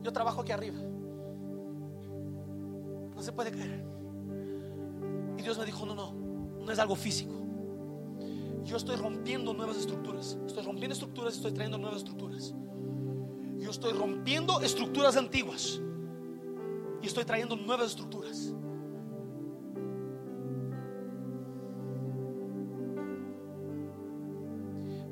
yo 0.01 0.11
trabajo 0.11 0.41
aquí 0.41 0.51
arriba. 0.51 0.79
No 3.15 3.21
se 3.21 3.31
puede 3.31 3.51
creer. 3.51 3.85
Y 5.37 5.41
Dios 5.43 5.59
me 5.59 5.65
dijo, 5.65 5.85
no, 5.85 5.93
no, 5.93 6.13
no 6.65 6.71
es 6.71 6.79
algo 6.79 6.95
físico. 6.95 7.31
Yo 8.63 8.75
estoy 8.75 8.95
rompiendo 8.95 9.53
nuevas 9.53 9.77
estructuras. 9.77 10.35
Estoy 10.47 10.63
rompiendo 10.63 10.93
estructuras 10.93 11.35
estoy 11.35 11.51
trayendo 11.51 11.77
nuevas 11.77 11.99
estructuras. 11.99 12.55
Yo 13.59 13.69
estoy 13.69 13.93
rompiendo 13.93 14.59
estructuras 14.61 15.15
antiguas 15.15 15.79
y 17.03 17.05
estoy 17.05 17.23
trayendo 17.23 17.55
nuevas 17.55 17.89
estructuras. 17.89 18.51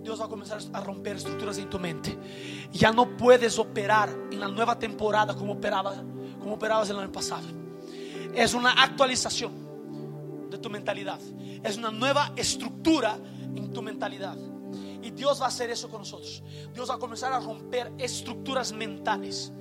Dios 0.03 0.19
va 0.19 0.26
a 0.26 0.30
comenzar 0.30 0.60
a 0.73 0.82
romper 0.82 1.18
estructuras 1.18 1.57
en 1.57 1.69
tu 1.69 1.80
mente. 1.80 2.18
Ya 2.72 2.91
no 2.91 3.18
puedes 3.18 3.60
operar 3.60 4.10
en 4.32 4.40
la 4.40 4.48
nueva 4.48 4.78
temporada 4.80 5.36
como, 5.36 5.53
operaba, 5.53 5.95
como 6.40 6.56
operabas 6.56 6.90
el 6.90 6.98
año 6.98 7.11
pasado. 7.11 7.48
Es 8.34 8.53
una 8.53 8.72
actualización 8.72 10.49
de 10.49 10.57
tu 10.57 10.69
mentalidad. 10.69 11.19
Es 11.64 11.78
una 11.78 11.91
nueva 11.91 12.34
estructura 12.36 13.18
en 13.56 13.72
tu 13.72 13.82
mentalidad. 13.82 14.38
Y 15.03 15.11
Dios 15.11 15.40
va 15.41 15.45
a 15.45 15.49
hacer 15.49 15.69
eso 15.69 15.90
con 15.90 15.99
nosotros. 16.02 16.44
Dios 16.73 16.90
va 16.90 16.95
a 16.95 16.99
comenzar 16.99 17.34
a 17.34 17.40
romper 17.40 17.91
estructuras 17.98 18.72
mentales 18.72 19.52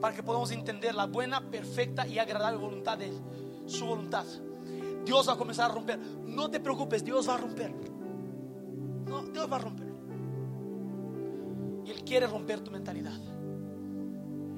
para 0.00 0.14
que 0.14 0.22
podamos 0.22 0.50
entender 0.50 0.94
la 0.94 1.06
buena, 1.06 1.40
perfecta 1.40 2.06
y 2.06 2.18
agradable 2.18 2.58
voluntad 2.58 2.98
de 2.98 3.12
Su 3.66 3.86
voluntad. 3.86 4.24
Dios 5.04 5.28
va 5.28 5.32
a 5.32 5.36
comenzar 5.36 5.70
a 5.70 5.74
romper. 5.74 5.98
No 5.98 6.50
te 6.50 6.60
preocupes, 6.60 7.04
Dios 7.04 7.28
va 7.28 7.34
a 7.34 7.38
romper. 7.38 7.72
No, 9.06 9.22
Dios 9.22 9.50
va 9.50 9.56
a 9.56 9.60
romper. 9.60 9.86
Y 11.84 11.90
Él 11.90 12.04
quiere 12.04 12.26
romper 12.26 12.60
tu 12.60 12.70
mentalidad. 12.70 13.18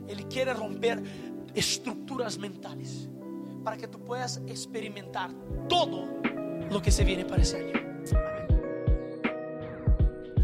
Él 0.08 0.26
quiere 0.26 0.54
romper 0.54 1.02
estructuras 1.54 2.38
mentales 2.38 3.08
para 3.62 3.76
que 3.76 3.88
tú 3.88 3.98
puedas 3.98 4.40
experimentar 4.46 5.30
todo 5.68 6.06
lo 6.70 6.80
que 6.80 6.90
se 6.90 7.04
viene 7.04 7.24
para 7.24 7.42
ese 7.42 7.58
año. 7.58 7.88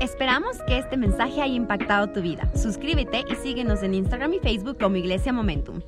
Esperamos 0.01 0.59
que 0.67 0.79
este 0.79 0.97
mensaje 0.97 1.41
haya 1.41 1.55
impactado 1.55 2.09
tu 2.09 2.21
vida. 2.21 2.51
Suscríbete 2.55 3.25
y 3.31 3.37
síguenos 3.37 3.83
en 3.83 3.95
Instagram 3.95 4.35
y 4.35 4.39
Facebook 4.41 4.77
como 4.79 4.97
Iglesia 4.97 5.33
Momentum. 5.33 5.81